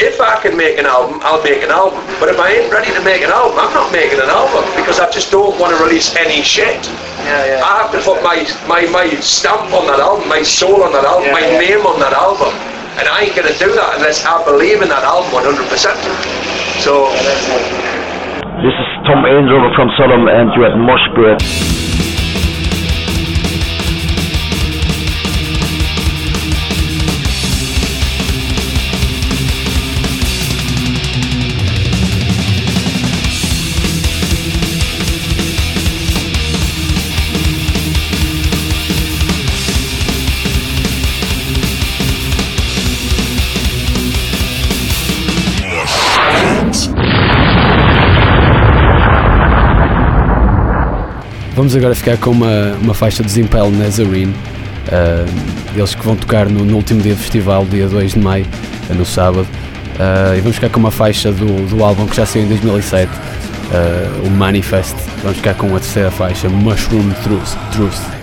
If 0.00 0.20
I 0.20 0.40
can 0.40 0.56
make 0.56 0.78
an 0.78 0.86
album, 0.86 1.20
I'll 1.20 1.42
make 1.44 1.60
an 1.60 1.68
album. 1.68 2.00
But 2.16 2.32
if 2.32 2.40
I 2.40 2.56
ain't 2.56 2.72
ready 2.72 2.88
to 2.96 3.02
make 3.04 3.20
an 3.20 3.28
album, 3.28 3.58
I'm 3.60 3.74
not 3.76 3.92
making 3.92 4.16
an 4.16 4.32
album 4.32 4.64
because 4.72 4.96
I 4.96 5.10
just 5.12 5.28
don't 5.30 5.52
want 5.60 5.76
to 5.76 5.82
release 5.82 6.16
any 6.16 6.40
shit. 6.40 6.80
Yeah, 7.28 7.60
yeah. 7.60 7.64
I 7.64 7.84
have 7.84 7.92
to 7.92 8.00
put 8.00 8.22
my, 8.24 8.40
my, 8.64 8.88
my 8.88 9.12
stamp 9.20 9.68
on 9.76 9.84
that 9.92 10.00
album, 10.00 10.24
my 10.28 10.40
soul 10.40 10.84
on 10.84 10.92
that 10.96 11.04
album, 11.04 11.28
Yeah, 11.28 11.36
my 11.36 11.44
yeah. 11.44 11.60
name 11.60 11.82
on 11.84 12.00
that 12.00 12.16
album. 12.16 12.48
And 12.96 13.08
I 13.12 13.28
ain't 13.28 13.36
going 13.36 13.48
to 13.50 13.58
do 13.60 13.72
that 13.76 14.00
unless 14.00 14.24
I 14.24 14.40
believe 14.44 14.80
in 14.80 14.88
that 14.88 15.04
album 15.04 15.28
100%. 15.36 15.68
So, 16.80 17.12
This 18.60 18.76
is 18.76 18.88
Tom 19.08 19.24
Angel 19.24 19.72
from 19.74 19.88
Sodom 19.96 20.28
and 20.28 20.52
you're 20.54 20.66
at 20.68 20.76
Mosh 20.76 21.79
Vamos 51.60 51.76
agora 51.76 51.94
ficar 51.94 52.16
com 52.16 52.30
uma, 52.30 52.72
uma 52.80 52.94
faixa 52.94 53.22
dos 53.22 53.36
Impel 53.36 53.70
Nazarene. 53.70 54.34
ah, 54.90 55.26
eles 55.76 55.94
que 55.94 56.02
vão 56.02 56.16
tocar 56.16 56.48
no, 56.48 56.64
no 56.64 56.74
último 56.74 57.02
dia 57.02 57.14
do 57.14 57.20
festival, 57.20 57.66
dia 57.66 57.86
2 57.86 58.14
de 58.14 58.18
maio, 58.18 58.46
ah, 58.88 58.94
no 58.94 59.04
sábado. 59.04 59.46
Ah, 59.98 60.34
e 60.34 60.40
vamos 60.40 60.54
ficar 60.54 60.70
com 60.70 60.80
uma 60.80 60.90
faixa 60.90 61.30
do, 61.30 61.68
do 61.68 61.84
álbum 61.84 62.06
que 62.06 62.16
já 62.16 62.24
saiu 62.24 62.44
em 62.44 62.48
2007, 62.48 63.12
ah, 63.74 64.26
o 64.26 64.30
Manifest. 64.30 64.96
Vamos 65.22 65.36
ficar 65.36 65.52
com 65.52 65.66
a 65.76 65.78
terceira 65.78 66.10
faixa, 66.10 66.48
Mushroom 66.48 67.10
Truth. 67.22 67.54
Truth. 67.72 68.19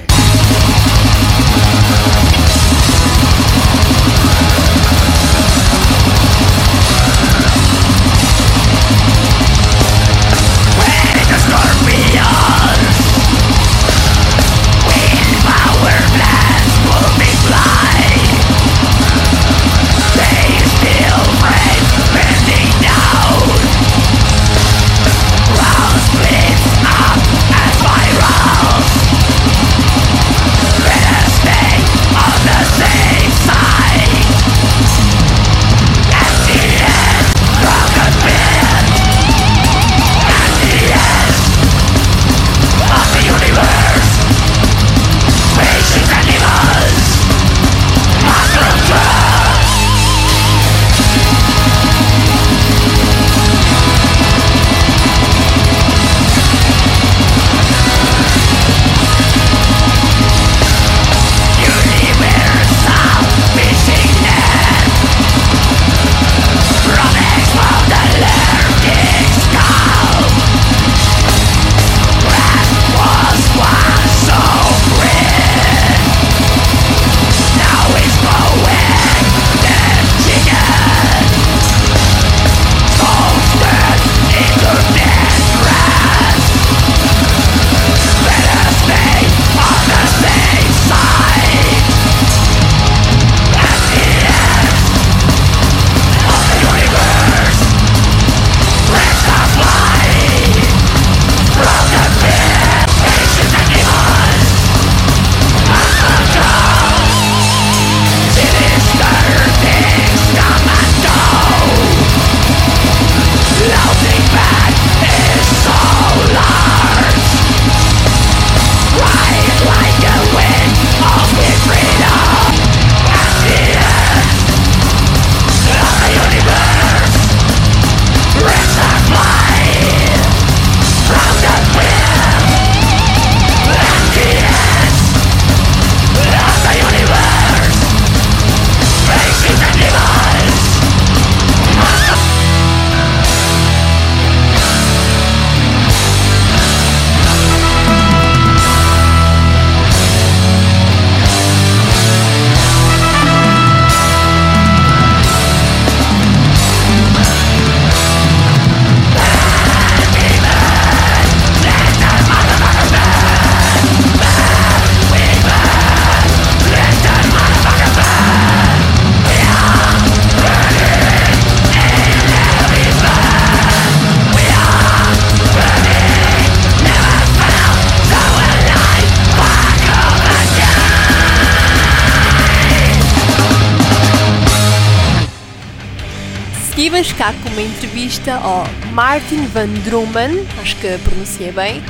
Uma 187.58 187.66
entrevista 187.66 188.36
ao 188.36 188.66
Martin 188.94 189.48
Van 189.48 189.68
Drumen, 189.84 190.48
acho 190.62 190.76
que 190.76 190.96
pronunciei 191.00 191.52
bem, 191.52 191.84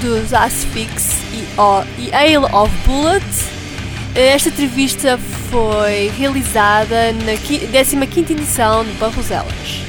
dos 0.00 0.32
Asphyx 0.32 1.18
e 1.34 1.46
ao 1.58 1.84
Ale 2.14 2.46
of 2.50 2.74
Bullet. 2.86 3.22
Esta 4.14 4.48
entrevista 4.48 5.18
foi 5.50 6.10
realizada 6.16 7.12
na 7.12 7.32
15ª 7.34 8.30
edição 8.30 8.84
de 8.84 8.92
Barroselas. 8.92 9.82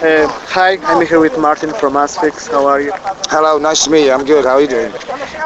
Uh, 0.00 0.26
hi, 0.48 0.78
I'm 0.84 1.06
here 1.06 1.20
with 1.20 1.36
Martin 1.38 1.68
from 1.74 1.98
Asphyx. 1.98 2.48
How 2.48 2.66
are 2.66 2.82
you? 2.82 2.92
Hello, 3.28 3.58
nice 3.58 3.84
to 3.84 3.90
meet 3.90 4.06
you. 4.06 4.12
I'm 4.12 4.24
good. 4.24 4.46
How 4.46 4.56
are 4.56 4.62
you 4.62 4.68
doing? 4.68 4.92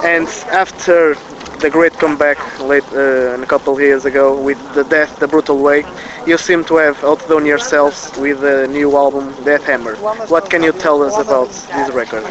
And 0.04 0.28
after 0.52 1.16
the 1.60 1.70
great 1.70 1.92
comeback 1.94 2.38
late 2.60 2.84
uh, 2.92 3.40
a 3.42 3.46
couple 3.46 3.74
of 3.74 3.80
years 3.80 4.04
ago 4.04 4.40
with 4.40 4.58
the 4.74 4.84
Death 4.84 5.18
the 5.18 5.26
Brutal 5.28 5.58
Way, 5.58 5.84
you 6.26 6.36
seem 6.38 6.64
to 6.64 6.76
have 6.76 7.02
outdone 7.04 7.46
yourselves 7.46 8.10
with 8.16 8.40
the 8.40 8.66
new 8.68 8.96
album 8.96 9.32
Deathhammer. 9.44 9.96
What 10.28 10.50
can 10.50 10.62
you 10.62 10.72
tell 10.72 11.02
us 11.02 11.18
about 11.18 11.48
this 11.74 11.90
record? 11.90 12.24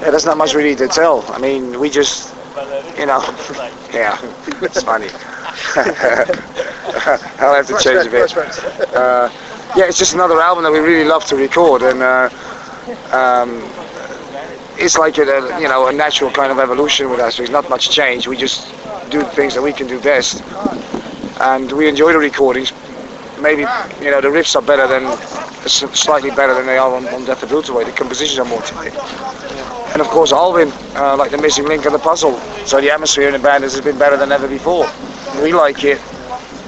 Yeah, 0.00 0.10
there's 0.10 0.24
not 0.26 0.36
much 0.36 0.54
really 0.54 0.74
to 0.76 0.88
tell. 0.88 1.24
I 1.32 1.38
mean, 1.38 1.78
we 1.80 1.90
just, 1.90 2.34
you 2.98 3.06
know, 3.06 3.20
yeah, 3.92 4.18
it's 4.62 4.82
funny. 4.82 5.08
I'll 7.38 7.54
have 7.54 7.66
to 7.66 7.76
change 7.76 8.06
a 8.06 8.10
bit. 8.10 8.32
Uh, 8.94 9.30
yeah, 9.76 9.84
it's 9.86 9.98
just 9.98 10.14
another 10.14 10.40
album 10.40 10.64
that 10.64 10.72
we 10.72 10.78
really 10.78 11.04
love 11.08 11.24
to 11.26 11.36
record, 11.36 11.82
and 11.82 12.02
uh, 12.02 12.28
um, 13.12 13.62
it's 14.78 14.96
like 14.98 15.18
a, 15.18 15.24
you 15.60 15.68
know 15.68 15.88
a 15.88 15.92
natural 15.92 16.30
kind 16.30 16.50
of 16.52 16.58
evolution 16.58 17.10
with 17.10 17.20
us. 17.20 17.36
There's 17.36 17.50
not 17.50 17.68
much 17.68 17.90
change. 17.90 18.26
We 18.26 18.36
just 18.36 18.70
do 19.10 19.22
things 19.24 19.54
that 19.54 19.62
we 19.62 19.72
can 19.72 19.86
do 19.86 20.00
best, 20.00 20.42
and 21.40 21.70
we 21.72 21.88
enjoy 21.88 22.12
the 22.12 22.18
recordings. 22.18 22.72
Maybe 23.40 23.62
you 24.02 24.10
know 24.10 24.20
the 24.20 24.28
riffs 24.28 24.54
are 24.56 24.62
better 24.62 24.86
than 24.86 25.04
slightly 25.68 26.30
better 26.30 26.54
than 26.54 26.66
they 26.66 26.78
are 26.78 26.94
on, 26.94 27.06
on 27.08 27.24
Death 27.24 27.40
the 27.40 27.46
Brutal. 27.46 27.78
The 27.84 27.92
compositions 27.92 28.38
are 28.38 28.44
more 28.44 28.62
tight, 28.62 28.94
and 29.92 30.00
of 30.00 30.08
course 30.08 30.32
Alwin, 30.32 30.70
uh, 30.96 31.16
like 31.16 31.30
the 31.30 31.38
missing 31.38 31.66
link 31.66 31.84
of 31.86 31.92
the 31.92 31.98
puzzle. 31.98 32.38
So 32.66 32.80
the 32.80 32.90
atmosphere 32.90 33.26
in 33.28 33.32
the 33.34 33.38
band 33.38 33.64
has 33.64 33.80
been 33.80 33.98
better 33.98 34.16
than 34.16 34.32
ever 34.32 34.48
before. 34.48 34.86
We 35.42 35.52
like 35.52 35.84
it. 35.84 36.00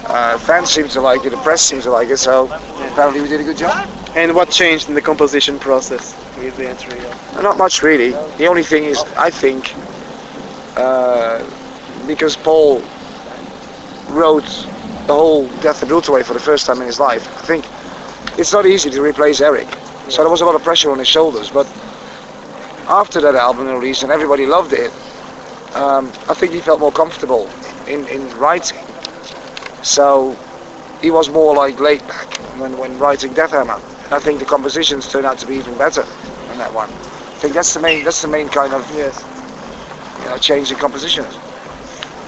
Uh, 0.06 0.38
fans 0.38 0.70
seem 0.70 0.88
to 0.88 1.00
like 1.00 1.24
it, 1.24 1.30
the 1.30 1.36
press 1.38 1.62
seems 1.62 1.84
to 1.84 1.90
like 1.90 2.08
it, 2.08 2.18
so 2.18 2.46
apparently 2.92 3.20
we 3.22 3.28
did 3.28 3.40
a 3.40 3.44
good 3.44 3.56
job. 3.58 4.05
And 4.16 4.34
what 4.34 4.51
changed 4.51 4.88
in 4.88 4.94
the 4.94 5.02
composition 5.02 5.59
process 5.59 6.16
with 6.38 6.56
the 6.56 6.66
entry? 6.66 6.98
Not 7.43 7.59
much 7.59 7.82
really. 7.82 8.12
The 8.38 8.47
only 8.47 8.62
thing 8.62 8.84
is, 8.84 8.98
I 9.14 9.28
think, 9.28 9.74
uh, 10.74 11.44
because 12.06 12.34
Paul 12.34 12.80
wrote 14.09 14.47
the 15.06 15.12
whole 15.12 15.47
Death 15.60 15.80
the 15.80 15.86
Brutal 15.86 16.14
way 16.14 16.22
for 16.22 16.32
the 16.32 16.40
first 16.40 16.64
time 16.64 16.80
in 16.80 16.86
his 16.86 16.98
life, 16.98 17.28
I 17.36 17.43
think 17.43 17.66
it's 18.38 18.55
not 18.55 18.64
easy 18.64 18.88
to 18.88 19.02
replace 19.02 19.43
Eric. 19.43 19.68
So 20.09 20.22
there 20.22 20.30
was 20.30 20.40
a 20.40 20.47
lot 20.47 20.55
of 20.55 20.62
pressure 20.62 20.90
on 20.90 20.98
his 20.98 21.09
shoulders. 21.09 21.51
But 21.51 21.66
after 22.88 23.20
that 23.20 23.34
album 23.34 23.68
release 23.68 24.02
and 24.02 24.10
everybody 24.10 24.47
loved 24.47 24.72
it, 24.72 24.93
um, 25.74 26.06
I 26.26 26.32
think 26.32 26.52
he 26.52 26.60
felt 26.60 26.80
more 26.80 26.90
comfortable 26.90 27.51
in, 27.86 28.09
in 28.09 28.34
writing. 28.38 28.82
So 29.82 30.34
he 31.02 31.10
was 31.10 31.28
more 31.28 31.55
like 31.55 31.78
laid 31.78 32.01
back 32.09 32.34
when, 32.59 32.78
when 32.78 32.98
writing 32.98 33.34
Deathhammer. 33.34 33.78
And 34.06 34.14
I 34.14 34.20
think 34.20 34.40
the 34.40 34.46
compositions 34.46 35.10
turned 35.10 35.26
out 35.26 35.38
to 35.38 35.46
be 35.46 35.56
even 35.56 35.76
better 35.78 36.02
than 36.48 36.58
that 36.58 36.72
one. 36.72 36.90
I 36.90 37.38
think 37.40 37.54
that's 37.54 37.74
the 37.74 37.80
main 37.80 38.04
that's 38.04 38.22
the 38.22 38.28
main 38.28 38.48
kind 38.48 38.72
of 38.72 38.82
yes. 38.94 39.24
you 40.20 40.26
know 40.26 40.38
change 40.38 40.70
in 40.72 40.78
compositions. 40.78 41.34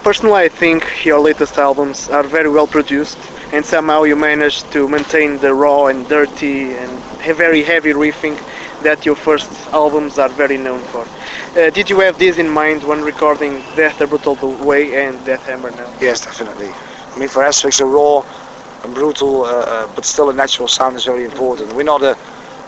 Personally, 0.02 0.42
I 0.44 0.48
think 0.48 1.04
your 1.04 1.20
latest 1.20 1.58
albums 1.58 2.08
are 2.08 2.22
very 2.24 2.48
well 2.48 2.66
produced, 2.66 3.18
and 3.52 3.64
somehow 3.64 4.04
you 4.04 4.16
managed 4.16 4.70
to 4.72 4.88
maintain 4.88 5.38
the 5.38 5.52
raw 5.54 5.86
and 5.86 6.08
dirty 6.08 6.74
and 6.74 6.90
very 7.36 7.62
heavy 7.62 7.92
riffing 7.92 8.36
that 8.82 9.04
your 9.04 9.16
first 9.16 9.50
albums 9.72 10.18
are 10.18 10.28
very 10.28 10.56
known 10.56 10.80
for. 10.92 11.02
Uh, 11.56 11.70
did 11.70 11.90
you 11.90 12.00
have 12.00 12.18
this 12.18 12.38
in 12.38 12.48
mind 12.48 12.82
when 12.84 13.02
recording 13.02 13.60
Death 13.76 13.98
the 13.98 14.06
Brutal 14.06 14.34
Way 14.70 15.06
and 15.06 15.24
Death 15.24 15.44
Hammer 15.46 15.70
now? 15.70 15.90
Yes, 16.00 16.24
definitely. 16.24 16.70
I 16.70 17.18
mean, 17.18 17.28
for 17.28 17.42
Asphyx 17.42 17.80
of 17.80 17.88
raw 17.88 18.22
and 18.84 18.94
brutal, 18.94 19.42
uh, 19.42 19.48
uh, 19.48 19.94
but 19.94 20.04
still 20.04 20.30
a 20.30 20.32
natural 20.32 20.68
sound 20.68 20.96
is 20.96 21.04
very 21.04 21.24
important. 21.24 21.74
We're 21.74 21.82
not 21.82 22.02
a 22.02 22.16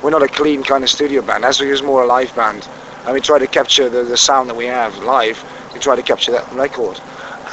we're 0.03 0.11
not 0.11 0.23
a 0.23 0.29
clean 0.29 0.63
kind 0.63 0.83
of 0.83 0.91
studio 0.91 1.21
band. 1.23 1.45
Asphyx 1.45 1.71
is 1.71 1.83
more 1.83 2.03
a 2.03 2.07
live 2.07 2.35
band, 2.35 2.67
and 3.05 3.13
we 3.13 3.21
try 3.21 3.39
to 3.39 3.47
capture 3.47 3.89
the, 3.89 4.03
the 4.03 4.17
sound 4.17 4.49
that 4.49 4.57
we 4.57 4.65
have 4.67 4.97
live. 4.99 5.43
We 5.75 5.81
try 5.81 5.95
to 5.95 6.03
capture 6.03 6.33
that 6.33 6.51
record. 6.53 6.99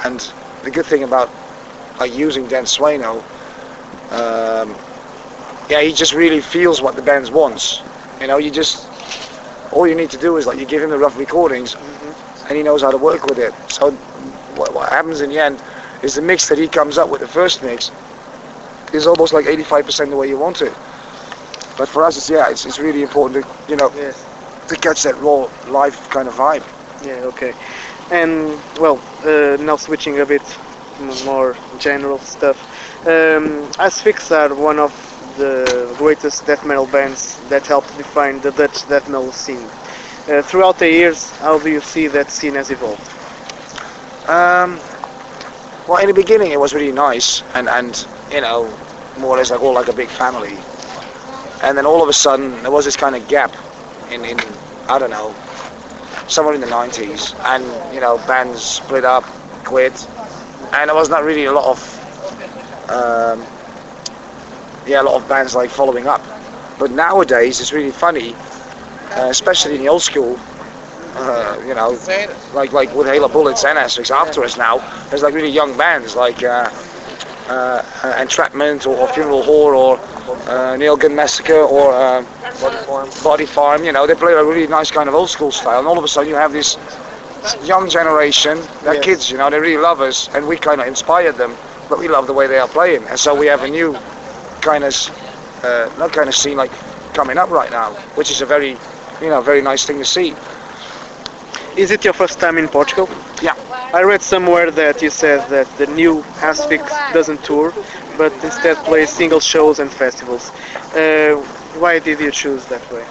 And 0.06 0.20
the 0.64 0.72
good 0.72 0.86
thing 0.86 1.04
about 1.04 1.30
like 2.00 2.14
using 2.14 2.48
Dan 2.48 2.64
Swanö, 2.64 3.22
um, 4.12 4.76
yeah, 5.70 5.82
he 5.82 5.92
just 5.92 6.14
really 6.14 6.40
feels 6.42 6.82
what 6.82 6.96
the 6.96 7.02
band 7.02 7.30
wants. 7.30 7.82
You 8.22 8.28
know, 8.28 8.38
you 8.38 8.50
just 8.50 8.88
all 9.72 9.88
you 9.88 9.96
need 9.96 10.10
to 10.12 10.18
do 10.18 10.38
is 10.38 10.48
like 10.48 10.58
you 10.58 10.66
give 10.66 10.82
him 10.82 10.90
the 10.90 10.98
rough 10.98 11.18
recordings, 11.18 11.76
mm-hmm. 11.76 12.48
and 12.48 12.58
he 12.58 12.64
knows 12.64 12.82
how 12.82 12.92
to 12.92 12.98
work 12.98 13.26
with 13.26 13.40
it. 13.40 13.54
So 13.70 13.92
what, 14.56 14.74
what 14.74 14.90
happens 14.90 15.22
in 15.22 15.30
the 15.30 15.40
end 15.40 15.62
is 16.02 16.16
the 16.16 16.22
mix 16.22 16.48
that 16.50 16.58
he 16.58 16.68
comes 16.68 16.98
up 16.98 17.10
with, 17.10 17.22
the 17.22 17.28
first 17.28 17.62
mix, 17.62 17.92
is 18.94 19.08
almost 19.08 19.34
like 19.34 19.46
85% 19.46 20.10
the 20.10 20.16
way 20.18 20.28
you 20.28 20.38
want 20.38 20.62
it. 20.62 20.74
But 21.78 21.88
for 21.88 22.04
us, 22.04 22.18
it's 22.18 22.30
yeah, 22.30 22.50
it's, 22.50 22.66
it's 22.66 22.80
really 22.80 23.04
important 23.04 23.46
to 23.46 23.72
you 23.72 23.76
know 23.76 23.92
yes. 23.96 24.26
to 24.70 24.76
catch 24.76 25.04
that 25.04 25.16
raw 25.22 25.50
live 25.68 25.98
kind 26.10 26.28
of 26.28 26.34
vibe. 26.34 26.66
Yeah, 27.06 27.32
okay. 27.32 27.54
And 28.12 28.60
well, 28.80 28.98
uh, 29.24 29.58
now 29.62 29.76
switching 29.76 30.20
a 30.20 30.26
bit 30.26 30.42
more 31.26 31.56
general 31.80 32.18
stuff. 32.20 32.58
Um, 33.06 33.70
Asphyx 33.78 34.32
are 34.32 34.54
one 34.56 34.80
of 34.80 34.92
the 35.38 35.94
greatest 35.98 36.46
death 36.48 36.66
metal 36.66 36.88
bands 36.88 37.40
that 37.50 37.68
helped 37.68 37.96
define 37.98 38.42
the 38.42 38.52
Dutch 38.52 38.88
death 38.90 39.08
metal 39.08 39.32
scene. 39.32 39.70
Uh, 40.28 40.42
throughout 40.42 40.78
the 40.80 40.90
years, 40.90 41.30
how 41.38 41.60
do 41.60 41.70
you 41.70 41.80
see 41.80 42.08
that 42.08 42.32
scene 42.32 42.56
has 42.56 42.72
evolved? 42.72 43.02
Um, 44.28 44.80
well, 45.88 46.00
in 46.02 46.08
the 46.08 46.14
beginning, 46.14 46.52
it 46.52 46.60
was 46.60 46.74
really 46.74 46.92
nice, 46.92 47.44
and 47.54 47.70
and 47.70 48.08
you 48.32 48.42
know, 48.42 48.66
more 49.18 49.36
or 49.36 49.38
less 49.38 49.52
like 49.52 49.62
all 49.62 49.74
like 49.74 49.88
a 49.88 49.94
big 49.94 50.10
family. 50.10 50.58
And 51.64 51.78
then 51.78 51.86
all 51.86 52.02
of 52.04 52.10
a 52.10 52.14
sudden, 52.14 52.62
there 52.62 52.72
was 52.72 52.86
this 52.86 52.96
kind 52.96 53.16
of 53.16 53.28
gap 53.28 53.54
in 54.12 54.24
in 54.26 54.38
I 54.88 55.00
don't 55.00 55.10
know, 55.10 55.34
somewhere 56.28 56.54
in 56.56 56.62
the 56.62 56.68
90s, 56.68 57.34
and 57.46 57.64
you 57.94 58.00
know, 58.02 58.18
bands 58.28 58.62
split 58.64 59.04
up, 59.06 59.24
quit, 59.66 60.08
and 60.74 60.90
there 60.90 60.96
was 60.96 61.10
not 61.10 61.24
really 61.24 61.46
a 61.46 61.52
lot 61.52 61.66
of 61.66 61.80
um, 62.90 63.46
yeah, 64.86 65.02
a 65.02 65.04
lot 65.04 65.22
of 65.22 65.28
bands 65.28 65.56
like 65.56 65.70
following 65.70 66.08
up. 66.08 66.22
But 66.80 66.92
nowadays, 66.92 67.60
it's 67.60 67.74
really 67.74 67.92
funny, 67.92 68.34
uh, 69.16 69.28
especially 69.30 69.76
in 69.76 69.82
the 69.82 69.90
old 69.90 70.02
school. 70.04 70.38
Uh, 71.16 71.62
you 71.66 71.74
know, 71.74 71.98
like 72.54 72.72
like 72.74 72.94
with 72.94 73.08
Hail 73.08 73.26
of 73.26 73.32
Bullets 73.32 73.64
and 73.66 73.78
Asphyx 73.78 74.12
after 74.12 74.44
us 74.44 74.58
now, 74.58 74.78
there's 75.10 75.24
like 75.24 75.34
really 75.34 75.50
young 75.50 75.76
bands 75.78 76.16
like 76.16 76.44
uh, 76.44 76.70
uh, 77.50 78.18
Entrapment 78.20 78.86
or, 78.86 78.96
or, 78.98 79.08
Funeral 79.10 79.42
Whore 79.44 79.76
or 79.76 80.00
uh, 80.50 80.76
Neil 80.76 80.98
Gunn 80.98 81.16
Massacre 81.16 81.62
or 81.62 81.94
uh, 81.94 82.22
Body 82.62 82.78
Farm. 82.86 83.10
Body 83.24 83.46
Farm. 83.46 83.84
You 83.84 83.92
know, 83.92 84.06
they 84.08 84.16
play 84.16 84.34
a 84.34 84.44
really 84.44 84.68
nice 84.68 84.92
kind 84.92 85.10
of 85.10 85.16
old 85.16 85.30
school 85.30 85.52
style, 85.52 85.80
and 85.80 85.88
all 85.88 85.98
of 85.98 86.04
a 86.04 86.08
sudden 86.08 86.30
you 86.30 86.36
have 86.36 86.52
this 86.52 86.78
young 87.64 87.90
generation. 87.90 88.60
They're 88.84 88.96
yes. 88.96 89.06
kids, 89.06 89.32
you 89.32 89.38
know, 89.38 89.50
they 89.50 89.60
really 89.60 89.82
love 89.82 90.02
us, 90.02 90.30
and 90.36 90.48
we 90.48 90.58
kind 90.58 90.82
of 90.82 90.88
inspired 90.88 91.36
them, 91.36 91.56
but 91.90 92.00
we 92.00 92.08
love 92.08 92.28
the 92.28 92.34
way 92.34 92.48
they 92.48 92.60
are 92.60 92.68
playing, 92.68 93.04
and 93.06 93.20
so 93.20 93.36
we 93.36 93.48
have 93.48 93.64
a 93.64 93.68
new 93.68 93.98
kind 94.62 94.84
of 94.84 94.94
uh, 95.64 95.90
not 95.98 96.12
kind 96.12 96.30
of 96.30 96.36
scene 96.36 96.58
like 96.58 96.72
coming 97.14 97.38
up 97.38 97.50
right 97.50 97.72
now, 97.72 97.94
which 98.16 98.30
is 98.30 98.42
a 98.42 98.46
very, 98.46 98.72
you 99.22 99.30
know, 99.30 99.42
very 99.42 99.62
nice 99.62 99.86
thing 99.86 99.98
to 99.98 100.06
see. 100.06 100.36
Is 101.78 101.92
it 101.92 102.04
your 102.04 102.14
first 102.14 102.40
time 102.40 102.58
in 102.58 102.68
Portugal? 102.68 103.08
Yeah. 103.42 103.54
I 103.94 104.04
read 104.04 104.22
somewhere 104.22 104.72
that 104.72 105.02
you 105.02 105.10
said 105.10 105.48
that 105.50 105.68
the 105.78 105.88
new 105.88 106.22
Asphyx 106.42 106.88
doesn't 107.14 107.44
tour, 107.44 107.74
but 108.18 108.32
instead 108.44 108.78
plays 108.86 109.10
single 109.10 109.40
shows 109.40 109.80
and 109.80 109.92
festivals. 109.92 110.50
Uh, 110.94 111.36
why 111.80 112.00
did 112.00 112.20
you 112.20 112.32
choose 112.32 112.66
that 112.68 112.90
way? 112.92 113.06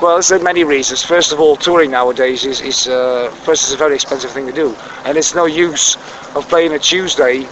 Well, 0.00 0.20
there's 0.20 0.42
many 0.42 0.64
reasons. 0.64 1.02
First 1.02 1.32
of 1.32 1.40
all, 1.40 1.56
touring 1.56 1.90
nowadays 1.90 2.44
is, 2.44 2.60
is 2.60 2.88
uh, 2.88 3.30
first 3.44 3.64
is 3.64 3.72
a 3.72 3.76
very 3.76 3.94
expensive 3.94 4.30
thing 4.30 4.46
to 4.46 4.52
do, 4.52 4.74
and 5.04 5.16
it's 5.16 5.34
no 5.34 5.46
use 5.46 5.96
of 6.34 6.48
playing 6.48 6.72
a 6.72 6.78
Tuesday. 6.78 7.44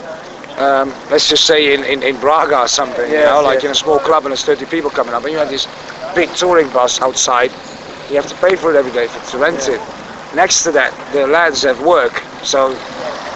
Um, 0.57 0.89
let's 1.11 1.29
just 1.29 1.45
say 1.47 1.75
in, 1.75 1.85
in, 1.85 2.03
in 2.03 2.19
Braga 2.21 2.61
or 2.61 2.69
something, 2.69 3.09
yes, 3.11 3.13
you 3.13 3.25
know, 3.25 3.43
like 3.43 3.63
yes. 3.63 3.65
in 3.65 3.71
a 3.71 3.75
small 3.75 3.99
club 3.99 4.25
and 4.25 4.33
there's 4.33 4.45
30 4.45 4.67
people 4.67 4.91
coming 4.91 5.15
up, 5.15 5.23
and 5.25 5.33
you 5.33 5.39
have 5.39 5.51
this 5.51 5.67
big 6.15 6.29
touring 6.35 6.69
bus 6.71 7.01
outside. 7.01 7.51
You 8.11 8.17
have 8.17 8.27
to 8.29 8.35
pay 8.37 8.57
for 8.57 8.73
it 8.75 8.77
every 8.77 8.93
day 8.93 9.07
for, 9.07 9.21
to 9.33 9.39
rent 9.39 9.67
yeah. 9.69 9.75
it. 9.77 10.00
Next 10.35 10.63
to 10.65 10.73
that, 10.73 10.95
the 11.13 11.27
lads 11.27 11.63
have 11.63 11.81
work, 11.83 12.23
so 12.43 12.71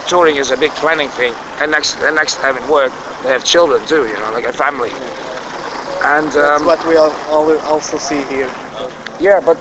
touring 0.07 0.37
is 0.37 0.51
a 0.51 0.57
big 0.57 0.71
planning 0.79 1.09
thing. 1.09 1.33
And 1.59 1.71
next, 1.71 1.95
and 1.97 2.15
next 2.15 2.35
to 2.35 2.41
having 2.41 2.67
work, 2.69 2.91
they 3.23 3.29
have 3.31 3.43
children 3.43 3.85
too, 3.87 4.07
you 4.07 4.13
know, 4.13 4.31
like 4.31 4.45
a 4.45 4.53
family. 4.53 4.91
And 6.03 6.27
um, 6.37 6.65
that's 6.65 6.83
what 6.83 6.87
we 6.87 6.95
all, 6.95 7.11
all 7.29 7.57
also 7.61 7.97
see 7.97 8.23
here. 8.25 8.47
Yeah, 9.19 9.41
but 9.43 9.57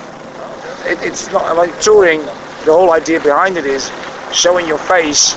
it, 0.87 1.03
it's 1.03 1.31
not 1.33 1.57
like 1.57 1.79
touring. 1.81 2.21
The 2.65 2.73
whole 2.73 2.93
idea 2.93 3.21
behind 3.21 3.57
it 3.57 3.67
is 3.67 3.91
showing 4.33 4.67
your 4.67 4.79
face 4.79 5.37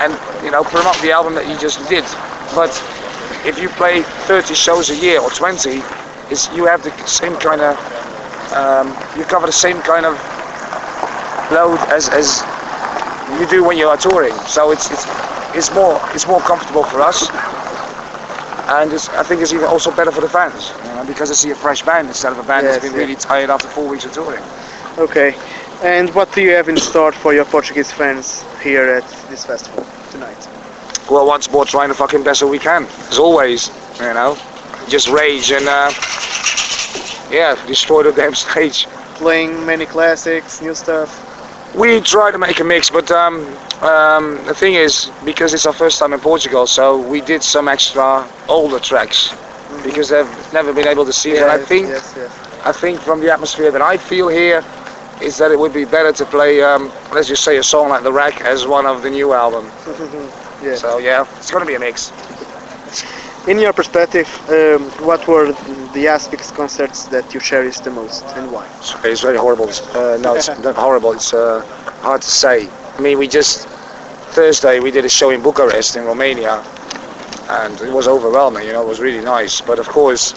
and 0.00 0.12
you 0.44 0.50
know 0.50 0.62
promote 0.64 0.96
the 1.02 1.12
album 1.12 1.34
that 1.34 1.48
you 1.48 1.58
just 1.58 1.78
did. 1.88 2.04
But 2.54 2.70
if 3.44 3.58
you 3.60 3.68
play 3.70 4.02
30 4.26 4.54
shows 4.54 4.90
a 4.90 4.96
year 4.96 5.20
or 5.20 5.30
20, 5.30 5.82
is 6.30 6.48
you 6.54 6.66
have 6.66 6.82
the 6.82 6.92
same 7.06 7.36
kind 7.36 7.60
of 7.60 7.76
um, 8.54 8.88
you 9.18 9.24
cover 9.24 9.46
the 9.46 9.52
same 9.52 9.80
kind 9.82 10.06
of 10.06 10.16
load 11.50 11.78
as, 11.90 12.08
as 12.08 12.42
you 13.40 13.46
do 13.46 13.64
when 13.64 13.76
you 13.76 13.88
are 13.88 13.96
touring. 13.96 14.34
So 14.46 14.70
it's 14.70 14.90
it's 14.90 15.06
it's 15.54 15.72
more 15.74 16.00
it's 16.14 16.26
more 16.26 16.40
comfortable 16.40 16.84
for 16.84 17.00
us, 17.00 17.28
and 18.68 18.92
it's, 18.92 19.08
I 19.10 19.22
think 19.22 19.40
it's 19.42 19.52
even 19.52 19.66
also 19.66 19.90
better 19.90 20.10
for 20.10 20.20
the 20.20 20.28
fans 20.28 20.72
you 20.84 20.94
know, 20.94 21.04
because 21.06 21.28
they 21.28 21.34
see 21.34 21.50
a 21.50 21.54
fresh 21.54 21.82
band 21.82 22.08
instead 22.08 22.32
of 22.32 22.38
a 22.38 22.42
band 22.42 22.66
Yes, 22.66 22.78
that's 22.78 22.80
been 22.80 22.92
yeah. 22.92 22.98
really 22.98 23.16
tired 23.16 23.50
after 23.50 23.68
four 23.68 23.88
weeks 23.88 24.04
of 24.04 24.12
touring. 24.12 24.42
Okay. 24.98 25.34
And 25.82 26.12
what 26.14 26.32
do 26.32 26.42
you 26.42 26.50
have 26.52 26.68
in 26.68 26.76
store 26.76 27.12
for 27.12 27.32
your 27.34 27.44
Portuguese 27.44 27.90
fans 27.92 28.44
here 28.62 28.84
at 28.88 29.08
this 29.28 29.44
festival 29.44 29.86
tonight? 30.10 30.48
Well, 31.10 31.26
once 31.26 31.50
more, 31.50 31.64
trying 31.64 31.88
the 31.88 31.94
fucking 31.94 32.22
best 32.24 32.40
that 32.40 32.46
we 32.48 32.58
can, 32.58 32.84
as 33.10 33.18
always. 33.18 33.70
You 33.98 34.12
know, 34.14 34.36
just 34.88 35.08
rage 35.08 35.50
and 35.50 35.68
uh, 35.68 35.90
yeah, 37.30 37.54
destroy 37.66 38.02
the 38.02 38.12
damn 38.12 38.34
stage. 38.46 38.86
Playing 39.14 39.64
many 39.66 39.86
classics, 39.86 40.60
new 40.60 40.74
stuff. 40.74 41.10
We 41.74 42.00
try 42.00 42.30
to 42.30 42.38
make 42.38 42.60
a 42.60 42.64
mix, 42.64 42.90
but 42.90 43.10
um, 43.10 43.46
um, 43.82 44.44
the 44.46 44.54
thing 44.54 44.74
is, 44.74 45.10
because 45.24 45.54
it's 45.54 45.66
our 45.66 45.72
first 45.72 45.98
time 45.98 46.12
in 46.12 46.20
Portugal, 46.20 46.66
so 46.66 46.98
we 46.98 47.20
did 47.20 47.42
some 47.42 47.68
extra 47.68 48.28
older 48.48 48.78
tracks 48.78 49.34
because 49.82 50.08
they've 50.08 50.52
never 50.52 50.72
been 50.72 50.86
able 50.86 51.04
to 51.04 51.12
see 51.12 51.32
it. 51.32 51.42
And 51.42 51.50
I 51.50 51.58
think, 51.58 51.88
yes, 51.88 52.14
yes. 52.16 52.38
I 52.64 52.72
think 52.72 53.00
from 53.00 53.20
the 53.20 53.30
atmosphere 53.32 53.70
that 53.70 53.82
I 53.82 53.96
feel 53.96 54.28
here, 54.28 54.64
is 55.20 55.36
that 55.38 55.50
it 55.50 55.58
would 55.58 55.72
be 55.72 55.84
better 55.84 56.12
to 56.12 56.24
play, 56.26 56.62
um, 56.62 56.90
let's 57.12 57.28
just 57.28 57.44
say, 57.44 57.56
a 57.58 57.62
song 57.62 57.88
like 57.90 58.02
The 58.02 58.12
Rack 58.12 58.40
as 58.42 58.66
one 58.66 58.86
of 58.86 59.02
the 59.02 59.10
new 59.10 59.32
album. 59.32 59.70
yeah. 60.62 60.74
So 60.74 60.98
yeah, 60.98 61.24
it's 61.36 61.50
going 61.50 61.62
to 61.62 61.66
be 61.66 61.74
a 61.74 61.80
mix. 61.80 62.10
In 63.48 63.58
your 63.58 63.72
perspective, 63.72 64.28
um, 64.50 64.90
what 65.08 65.26
were 65.26 65.52
the 65.94 66.04
Asphyx 66.06 66.52
concerts 66.54 67.06
that 67.08 67.34
you 67.34 67.40
cherished 67.40 67.84
the 67.84 67.90
most 67.90 68.24
and 68.36 68.52
why? 68.52 68.66
It's 69.04 69.22
very 69.22 69.38
horrible. 69.38 69.70
Uh, 69.94 70.18
no, 70.20 70.34
it's 70.34 70.48
not 70.68 70.76
horrible. 70.76 71.12
It's 71.12 71.32
uh, 71.32 71.62
hard 72.02 72.22
to 72.22 72.30
say. 72.30 72.68
I 72.96 73.00
mean, 73.00 73.18
we 73.18 73.26
just 73.28 73.66
Thursday 74.36 74.80
we 74.80 74.90
did 74.90 75.04
a 75.04 75.08
show 75.08 75.30
in 75.30 75.42
Bucharest 75.42 75.96
in 75.96 76.04
Romania, 76.04 76.62
and 77.48 77.80
it 77.80 77.92
was 77.92 78.06
overwhelming. 78.08 78.66
You 78.66 78.72
know, 78.74 78.82
it 78.82 78.88
was 78.88 79.00
really 79.00 79.24
nice. 79.24 79.60
But 79.62 79.78
of 79.78 79.88
course, 79.88 80.34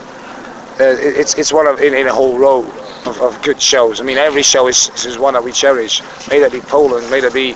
uh, 0.79 0.83
it- 1.07 1.15
it's 1.21 1.33
it's 1.35 1.51
one 1.53 1.67
of 1.67 1.79
in, 1.81 1.93
in 1.93 2.07
a 2.07 2.13
whole 2.13 2.37
row 2.37 2.59
of, 3.05 3.21
of 3.21 3.41
good 3.41 3.59
shows. 3.61 3.99
I 4.01 4.03
mean, 4.03 4.17
every 4.17 4.43
show 4.43 4.67
is 4.67 4.89
is 5.05 5.17
one 5.19 5.33
that 5.33 5.43
we 5.43 5.51
cherish. 5.51 6.01
May 6.29 6.39
that 6.39 6.51
be 6.51 6.61
Poland, 6.61 7.09
may 7.11 7.19
that 7.21 7.33
be, 7.33 7.55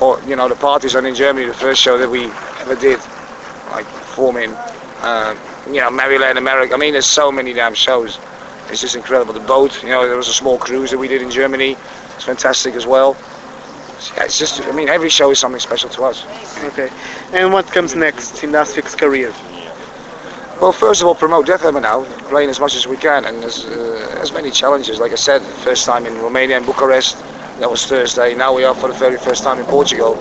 or 0.00 0.20
you 0.26 0.36
know, 0.36 0.48
the 0.48 0.56
parties 0.56 0.94
on 0.96 1.06
in 1.06 1.14
Germany, 1.14 1.46
the 1.46 1.54
first 1.66 1.80
show 1.80 1.96
that 1.98 2.10
we 2.10 2.24
ever 2.62 2.76
did, 2.76 3.00
like 3.70 3.86
performing. 3.86 4.54
Uh, 5.02 5.36
you 5.66 5.80
know, 5.80 5.90
Maryland, 5.90 6.38
America. 6.38 6.74
I 6.74 6.76
mean, 6.76 6.92
there's 6.92 7.06
so 7.06 7.32
many 7.32 7.52
damn 7.52 7.74
shows. 7.74 8.18
It's 8.70 8.80
just 8.80 8.94
incredible. 8.94 9.32
The 9.32 9.40
boat, 9.40 9.82
you 9.82 9.88
know, 9.88 10.06
there 10.06 10.16
was 10.16 10.28
a 10.28 10.32
small 10.32 10.58
cruise 10.58 10.92
that 10.92 10.98
we 10.98 11.08
did 11.08 11.20
in 11.22 11.30
Germany. 11.30 11.76
It's 12.14 12.24
fantastic 12.24 12.74
as 12.74 12.86
well. 12.86 13.16
Yeah, 14.16 14.24
it's 14.24 14.38
just, 14.38 14.60
I 14.62 14.72
mean, 14.72 14.88
every 14.88 15.10
show 15.10 15.30
is 15.30 15.38
something 15.38 15.60
special 15.60 15.90
to 15.90 16.04
us. 16.04 16.24
Okay. 16.64 16.88
And 17.32 17.52
what 17.52 17.66
comes 17.66 17.94
next 17.94 18.42
in 18.44 18.50
Asphyx 18.50 18.96
career? 18.96 19.32
Well, 20.60 20.72
first 20.72 21.00
of 21.00 21.08
all, 21.08 21.14
promote 21.16 21.46
Deathhammer 21.46 21.82
now, 21.82 22.04
playing 22.28 22.50
as 22.50 22.60
much 22.60 22.76
as 22.76 22.86
we 22.86 22.96
can, 22.96 23.24
and 23.24 23.42
there's, 23.42 23.64
uh, 23.64 24.12
there's 24.14 24.32
many 24.32 24.50
challenges. 24.50 25.00
Like 25.00 25.12
I 25.12 25.16
said, 25.16 25.42
first 25.64 25.84
time 25.84 26.06
in 26.06 26.14
Romania 26.18 26.56
and 26.56 26.64
Bucharest, 26.64 27.18
that 27.58 27.68
was 27.68 27.84
Thursday. 27.86 28.34
Now 28.34 28.54
we 28.54 28.62
are 28.64 28.74
for 28.74 28.88
the 28.88 28.94
very 28.94 29.18
first 29.18 29.42
time 29.42 29.58
in 29.58 29.66
Portugal. 29.66 30.14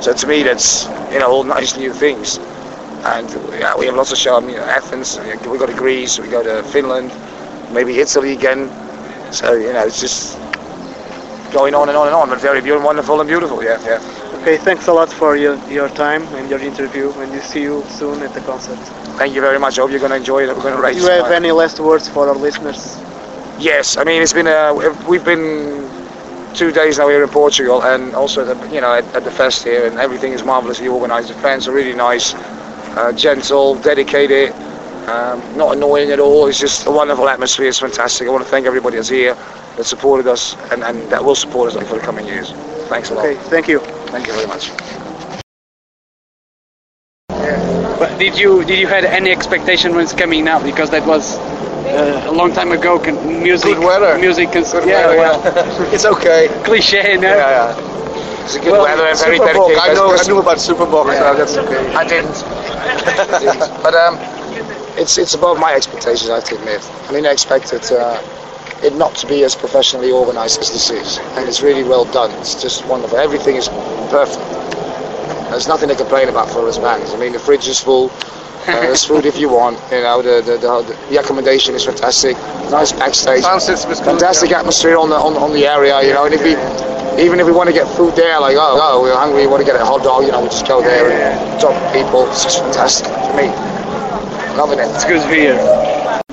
So 0.00 0.14
to 0.14 0.26
me, 0.26 0.42
that's 0.42 0.86
you 1.12 1.18
know 1.18 1.30
all 1.30 1.44
nice 1.44 1.76
new 1.76 1.92
things. 1.92 2.38
And 3.04 3.28
uh, 3.34 3.56
yeah, 3.56 3.74
we 3.76 3.86
have 3.86 3.94
lots 3.94 4.12
of 4.12 4.18
shows. 4.18 4.42
I 4.42 4.46
mean, 4.46 4.56
Athens, 4.56 5.18
we 5.18 5.58
go 5.58 5.66
to 5.66 5.74
Greece, 5.74 6.18
we 6.18 6.28
go 6.28 6.42
to 6.42 6.62
Finland, 6.62 7.12
maybe 7.72 7.98
Italy 8.00 8.32
again. 8.32 8.70
So 9.32 9.54
you 9.54 9.72
know, 9.72 9.84
it's 9.86 10.00
just 10.00 10.38
going 11.52 11.74
on 11.74 11.88
and 11.88 11.96
on 11.96 12.06
and 12.06 12.14
on, 12.14 12.28
but 12.28 12.40
very 12.40 12.60
beautiful, 12.60 12.86
wonderful 12.86 13.20
and 13.20 13.28
beautiful. 13.28 13.62
Yeah, 13.62 13.78
yeah. 13.84 14.00
Okay, 14.40 14.56
thanks 14.56 14.86
a 14.88 14.92
lot 14.92 15.10
for 15.12 15.36
your, 15.36 15.56
your 15.68 15.88
time 15.90 16.22
and 16.34 16.48
your 16.48 16.58
interview, 16.60 17.10
and 17.12 17.30
we 17.32 17.40
see 17.40 17.62
you 17.62 17.84
soon 17.88 18.22
at 18.22 18.32
the 18.34 18.40
concert. 18.40 18.78
Thank 19.18 19.34
you 19.34 19.40
very 19.40 19.58
much. 19.58 19.78
I 19.78 19.82
hope 19.82 19.90
you're 19.90 20.00
going 20.00 20.10
to 20.10 20.16
enjoy 20.16 20.42
it. 20.44 20.48
We're 20.48 20.62
going 20.62 20.76
to 20.76 20.82
Do 20.82 20.96
you 20.98 21.08
have 21.08 21.24
tonight. 21.26 21.36
any 21.36 21.52
last 21.52 21.78
words 21.80 22.08
for 22.08 22.28
our 22.28 22.34
listeners? 22.34 22.98
Yes, 23.58 23.96
I 23.96 24.04
mean 24.04 24.22
it's 24.22 24.32
been 24.32 24.46
a 24.46 24.72
we've 25.06 25.24
been 25.24 25.88
two 26.54 26.70
days 26.72 26.98
now 26.98 27.08
here 27.08 27.22
in 27.22 27.28
Portugal 27.28 27.82
and 27.82 28.14
also 28.14 28.44
the, 28.44 28.56
you 28.74 28.80
know 28.80 28.92
at, 28.94 29.04
at 29.14 29.24
the 29.24 29.30
fest 29.30 29.64
here 29.64 29.86
and 29.86 29.98
everything 29.98 30.32
is 30.32 30.42
marvelously 30.44 30.88
organised. 30.88 31.28
The 31.28 31.34
fans 31.34 31.68
are 31.68 31.72
really 31.72 31.94
nice, 31.94 32.34
uh, 32.96 33.12
gentle, 33.12 33.74
dedicated, 33.76 34.52
um, 35.08 35.40
not 35.56 35.76
annoying 35.76 36.10
at 36.10 36.20
all. 36.20 36.46
It's 36.46 36.58
just 36.60 36.86
a 36.86 36.90
wonderful 36.90 37.28
atmosphere. 37.28 37.68
It's 37.68 37.80
fantastic. 37.80 38.28
I 38.28 38.30
want 38.30 38.44
to 38.44 38.50
thank 38.50 38.66
everybody 38.66 38.96
that's 38.96 39.08
here 39.08 39.34
that 39.76 39.84
supported 39.84 40.26
us 40.28 40.56
and, 40.72 40.82
and 40.84 41.10
that 41.10 41.24
will 41.24 41.34
support 41.34 41.74
us 41.74 41.88
for 41.88 41.94
the 41.96 42.00
coming 42.00 42.26
years. 42.26 42.52
Thanks 42.88 43.10
a 43.10 43.14
lot. 43.14 43.26
Okay, 43.26 43.40
thank 43.50 43.68
you. 43.68 43.80
Thank 44.14 44.26
you 44.26 44.34
very 44.34 44.46
much. 44.46 44.70
But 47.98 48.18
did 48.18 48.38
you 48.38 48.64
did 48.64 48.78
you 48.78 48.86
had 48.86 49.04
any 49.04 49.30
expectation 49.30 49.94
when 49.94 50.02
it's 50.04 50.12
coming 50.12 50.44
now? 50.44 50.62
Because 50.62 50.90
that 50.90 51.06
was 51.06 51.38
uh, 51.38 52.26
a 52.28 52.32
long 52.32 52.52
time 52.52 52.72
ago. 52.72 52.98
Music, 53.24 53.74
Good 53.74 53.84
weather. 53.84 54.18
music, 54.18 54.52
cons- 54.52 54.72
Good 54.72 54.86
yeah, 54.86 55.06
weather, 55.08 55.16
well, 55.18 55.92
it's 55.94 56.04
okay. 56.04 56.48
cliche, 56.64 57.16
no? 57.16 57.28
Yeah, 57.28 57.50
yeah. 57.56 58.11
It's 58.44 58.54
a 58.56 58.60
good 58.60 58.72
Well, 58.72 58.82
weather 58.82 59.06
and 59.06 59.18
very 59.18 59.38
dedicated. 59.38 59.78
I 59.78 59.94
know- 59.94 60.14
I 60.14 60.22
knew 60.24 60.38
about 60.38 60.60
Super 60.60 60.86
Bock, 60.86 61.06
so 61.12 61.34
that's 61.34 61.56
okay. 61.56 61.94
I 61.94 62.04
didn't. 62.04 62.36
but 63.82 63.94
um, 63.94 64.18
it's 64.98 65.18
it's 65.18 65.34
above 65.34 65.58
my 65.58 65.74
expectations, 65.74 66.30
I 66.30 66.36
have 66.36 66.44
to 66.44 66.56
admit. 66.56 66.82
I 67.08 67.12
mean, 67.12 67.26
I 67.26 67.30
expected 67.32 67.82
uh, 67.92 68.20
it 68.82 68.94
not 68.94 69.14
to 69.16 69.26
be 69.26 69.44
as 69.44 69.54
professionally 69.54 70.10
organised 70.12 70.60
as 70.60 70.70
this 70.72 70.90
is, 70.90 71.18
and 71.36 71.48
it's 71.48 71.62
really 71.62 71.84
well 71.84 72.04
done. 72.06 72.30
It's 72.40 72.60
just 72.60 72.84
wonderful. 72.86 73.18
Everything 73.18 73.56
is 73.56 73.68
perfect. 74.10 74.40
There's 75.52 75.68
nothing 75.68 75.90
to 75.90 75.94
complain 75.94 76.30
about 76.30 76.48
for 76.48 76.66
us 76.66 76.78
bands. 76.78 77.12
I 77.12 77.18
mean, 77.18 77.32
the 77.32 77.38
fridge 77.38 77.68
is 77.68 77.78
full. 77.78 78.10
Uh, 78.10 78.80
there's 78.80 79.04
food 79.04 79.26
if 79.26 79.36
you 79.38 79.50
want. 79.50 79.78
You 79.92 80.00
know, 80.00 80.22
the 80.22 80.40
the, 80.40 80.56
the, 80.56 80.96
the 81.10 81.16
accommodation 81.18 81.74
is 81.74 81.84
fantastic. 81.84 82.36
Nice 82.70 82.92
backstage. 82.92 83.42
Fantastic 83.42 84.50
atmosphere 84.52 84.96
on 84.96 85.10
the 85.10 85.16
on, 85.16 85.36
on 85.36 85.52
the 85.52 85.66
area. 85.66 86.00
You 86.02 86.14
know, 86.14 86.24
and 86.24 86.32
if 86.32 86.42
we 86.42 86.52
even 87.22 87.38
if 87.38 87.44
we 87.44 87.52
want 87.52 87.68
to 87.68 87.74
get 87.74 87.86
food 87.96 88.16
there, 88.16 88.40
like 88.40 88.56
oh, 88.56 88.80
oh 88.80 89.02
we're 89.02 89.14
hungry, 89.14 89.42
we 89.42 89.46
want 89.46 89.60
to 89.60 89.70
get 89.70 89.78
a 89.78 89.84
hot 89.84 90.02
dog. 90.02 90.24
You 90.24 90.32
know, 90.32 90.40
we 90.40 90.48
just 90.48 90.66
go 90.66 90.80
there 90.80 91.10
and 91.12 91.60
talk 91.60 91.74
to 91.76 91.92
people. 91.92 92.26
It's 92.30 92.44
just 92.44 92.60
fantastic 92.60 93.12
for 93.12 93.36
me. 93.36 93.48
Loving 94.56 94.78
it. 94.78 94.88
It's 94.94 95.04
good 95.04 95.20
to 95.20 95.28
be 95.28 95.52
here. 95.52 95.60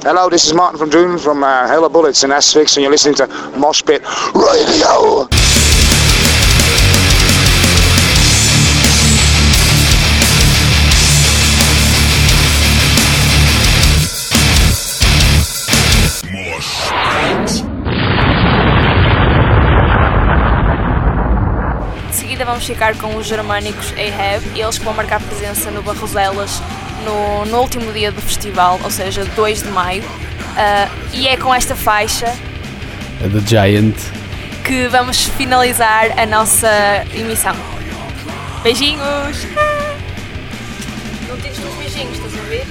Hello, 0.02 0.30
this 0.30 0.46
is 0.46 0.54
Martin 0.54 0.80
van 0.80 0.90
Drunen 0.90 1.20
from 1.20 1.44
uh, 1.44 1.68
Hail 1.68 1.84
of 1.84 1.92
Bullets 1.92 2.24
in 2.24 2.30
Asphyx, 2.30 2.78
and 2.78 2.84
you're 2.84 2.92
listening 2.92 3.16
to 3.16 3.28
Moshpit 3.60 4.00
Radio. 4.34 5.49
Seguida 22.40 22.54
vamos 22.54 22.66
ficar 22.66 22.96
com 22.96 23.18
os 23.18 23.28
germânicos 23.28 23.92
Ahab, 23.92 24.42
eles 24.58 24.78
que 24.78 24.86
vão 24.86 24.94
marcar 24.94 25.20
presença 25.20 25.70
no 25.72 25.82
Barroselas 25.82 26.62
no, 27.04 27.46
no 27.48 27.60
último 27.60 27.92
dia 27.92 28.14
do 28.14 28.22
festival, 28.22 28.80
ou 28.82 28.90
seja, 28.90 29.26
2 29.26 29.64
de 29.64 29.68
maio. 29.68 30.02
Ah, 30.56 30.88
e 31.12 31.28
é 31.28 31.36
com 31.36 31.54
esta 31.54 31.76
faixa 31.76 32.28
A 32.28 33.28
The 33.28 33.46
Giant. 33.46 33.98
que 34.64 34.88
vamos 34.88 35.26
finalizar 35.26 36.18
a 36.18 36.26
nossa 36.26 36.70
emissão. 37.14 37.58
Beijinhos! 38.64 39.46
Não 41.28 41.36
tens 41.42 41.58
os 41.58 41.74
beijinhos, 41.76 42.14
estás 42.14 42.40
a 42.40 42.42
ver? 42.44 42.66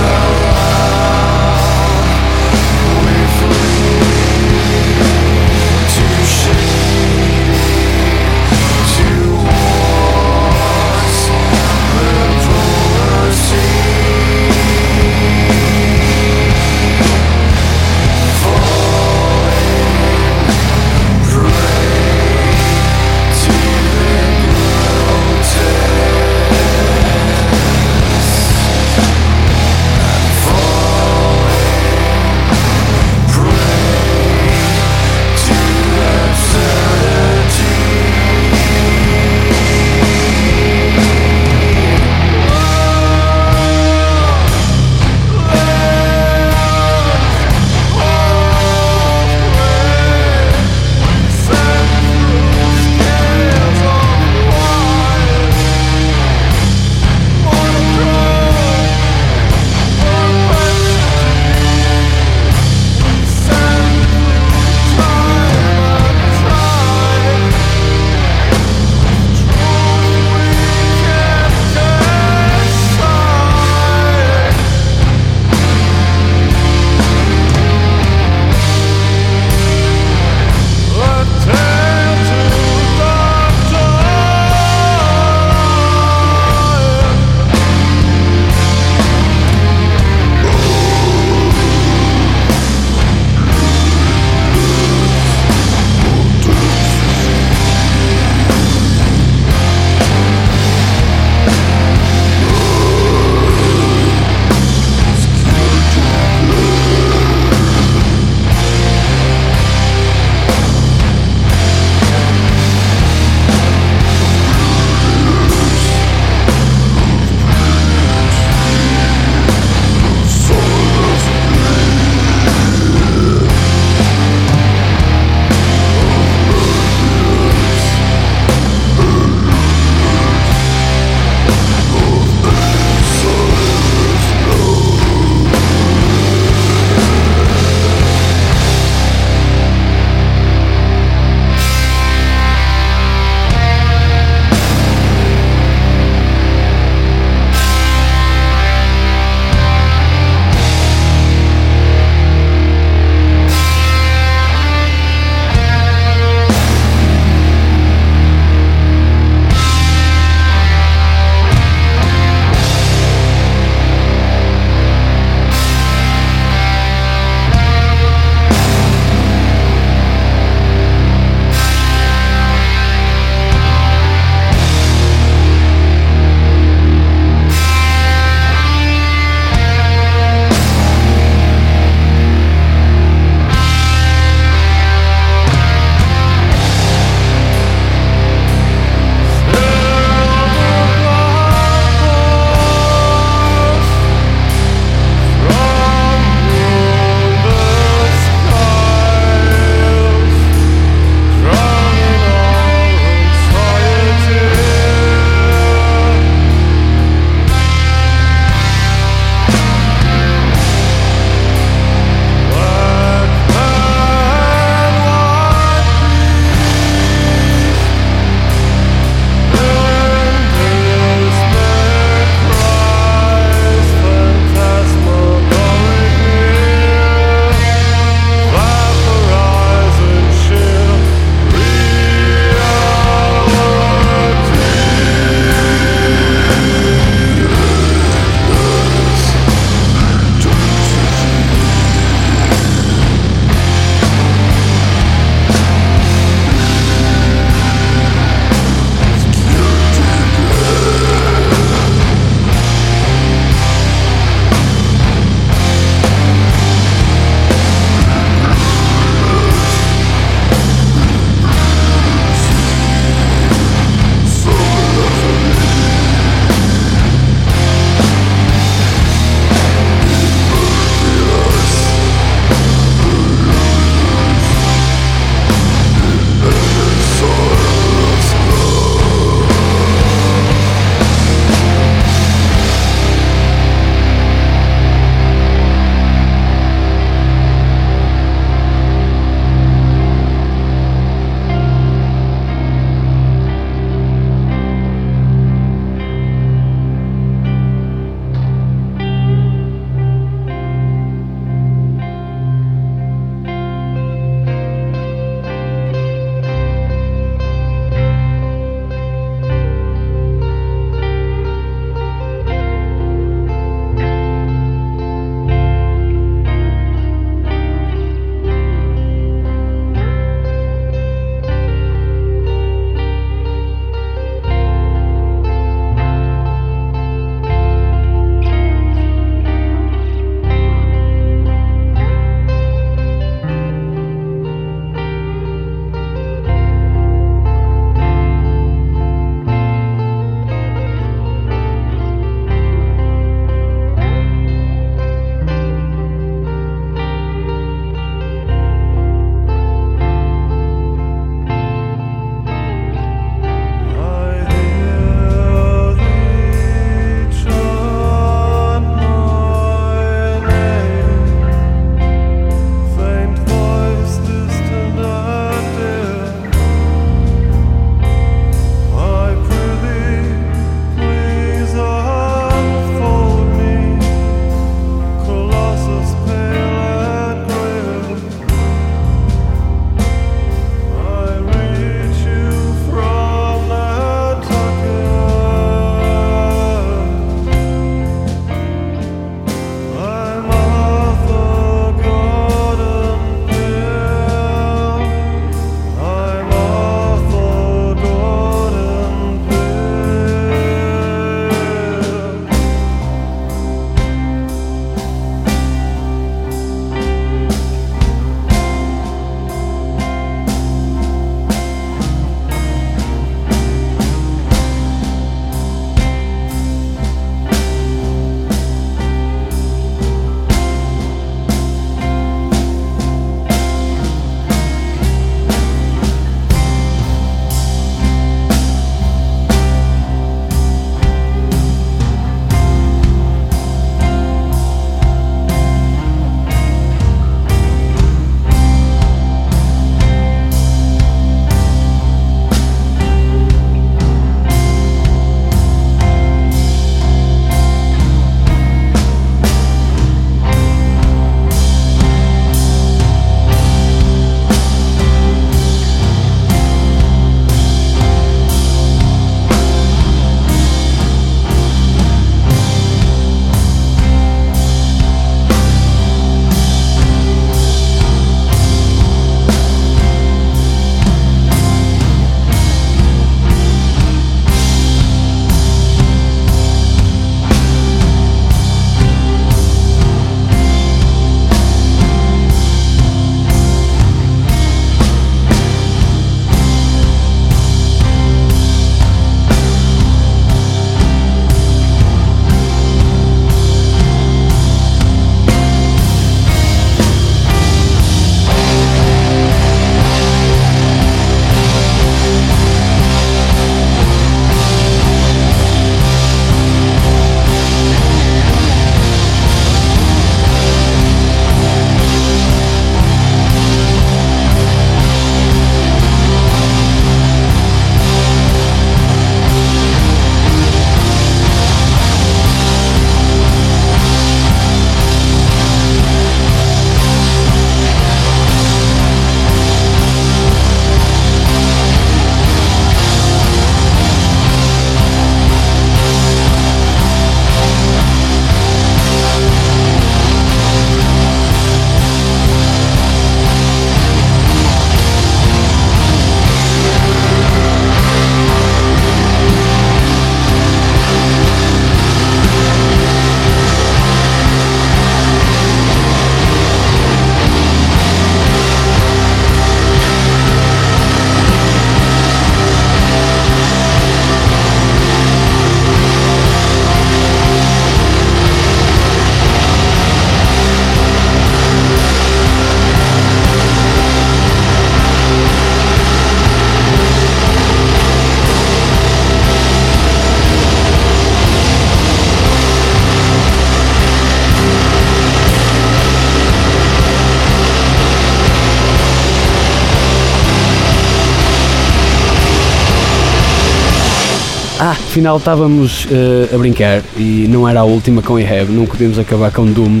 Afinal, 595.10 595.38
estávamos 595.38 596.06
eh, 596.08 596.54
a 596.54 596.56
brincar 596.56 597.02
e 597.16 597.48
não 597.48 597.68
era 597.68 597.80
a 597.80 597.82
última 597.82 598.22
com 598.22 598.34
Rehab, 598.34 598.70
não 598.70 598.86
podemos 598.86 599.18
acabar 599.18 599.50
com 599.50 599.66
Doom, 599.66 600.00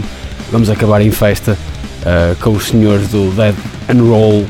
vamos 0.52 0.70
acabar 0.70 1.00
em 1.00 1.10
festa 1.10 1.58
eh, 2.06 2.36
com 2.40 2.50
os 2.50 2.68
senhores 2.68 3.08
do 3.08 3.28
Dead 3.32 3.56
and 3.88 4.04
Roll 4.04 4.46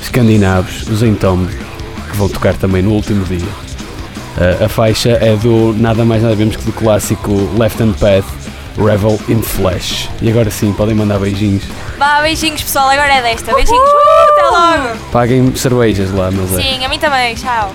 escandinavos, 0.00 0.88
os 0.88 1.02
Entomb, 1.02 1.48
que 1.48 2.16
vão 2.16 2.28
tocar 2.28 2.54
também 2.54 2.80
no 2.80 2.92
último 2.92 3.24
dia. 3.24 3.48
Eh, 4.38 4.66
a 4.66 4.68
faixa 4.68 5.18
é 5.20 5.34
do 5.34 5.74
nada 5.76 6.04
mais 6.04 6.22
nada 6.22 6.36
menos 6.36 6.54
que 6.54 6.62
do 6.62 6.72
clássico 6.72 7.32
Left 7.58 7.82
Hand 7.82 7.94
Path, 7.94 8.24
Revel 8.76 9.18
in 9.28 9.42
Flesh. 9.42 10.08
E 10.22 10.30
agora 10.30 10.48
sim, 10.48 10.72
podem 10.74 10.94
mandar 10.94 11.18
beijinhos. 11.18 11.64
Vá, 11.98 12.22
beijinhos 12.22 12.62
pessoal, 12.62 12.88
agora 12.88 13.14
é 13.14 13.22
desta. 13.22 13.52
Beijinhos. 13.52 13.90
Uh, 13.90 14.30
até 14.30 14.44
logo. 14.44 14.98
Paguem 15.10 15.56
cervejas 15.56 16.12
lá, 16.12 16.30
mas 16.30 16.56
é. 16.56 16.62
Sim, 16.62 16.84
a 16.84 16.88
mim 16.88 17.00
também. 17.00 17.34
Tchau. 17.34 17.74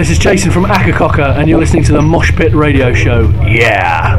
this 0.00 0.08
is 0.08 0.18
Jason 0.18 0.50
from 0.50 0.64
Akakoka, 0.64 1.36
and 1.36 1.46
you're 1.46 1.58
listening 1.58 1.84
to 1.84 1.92
the 1.92 2.00
Moshpit 2.00 2.54
Radio 2.54 2.94
Show. 2.94 3.28
Yeah! 3.46 4.18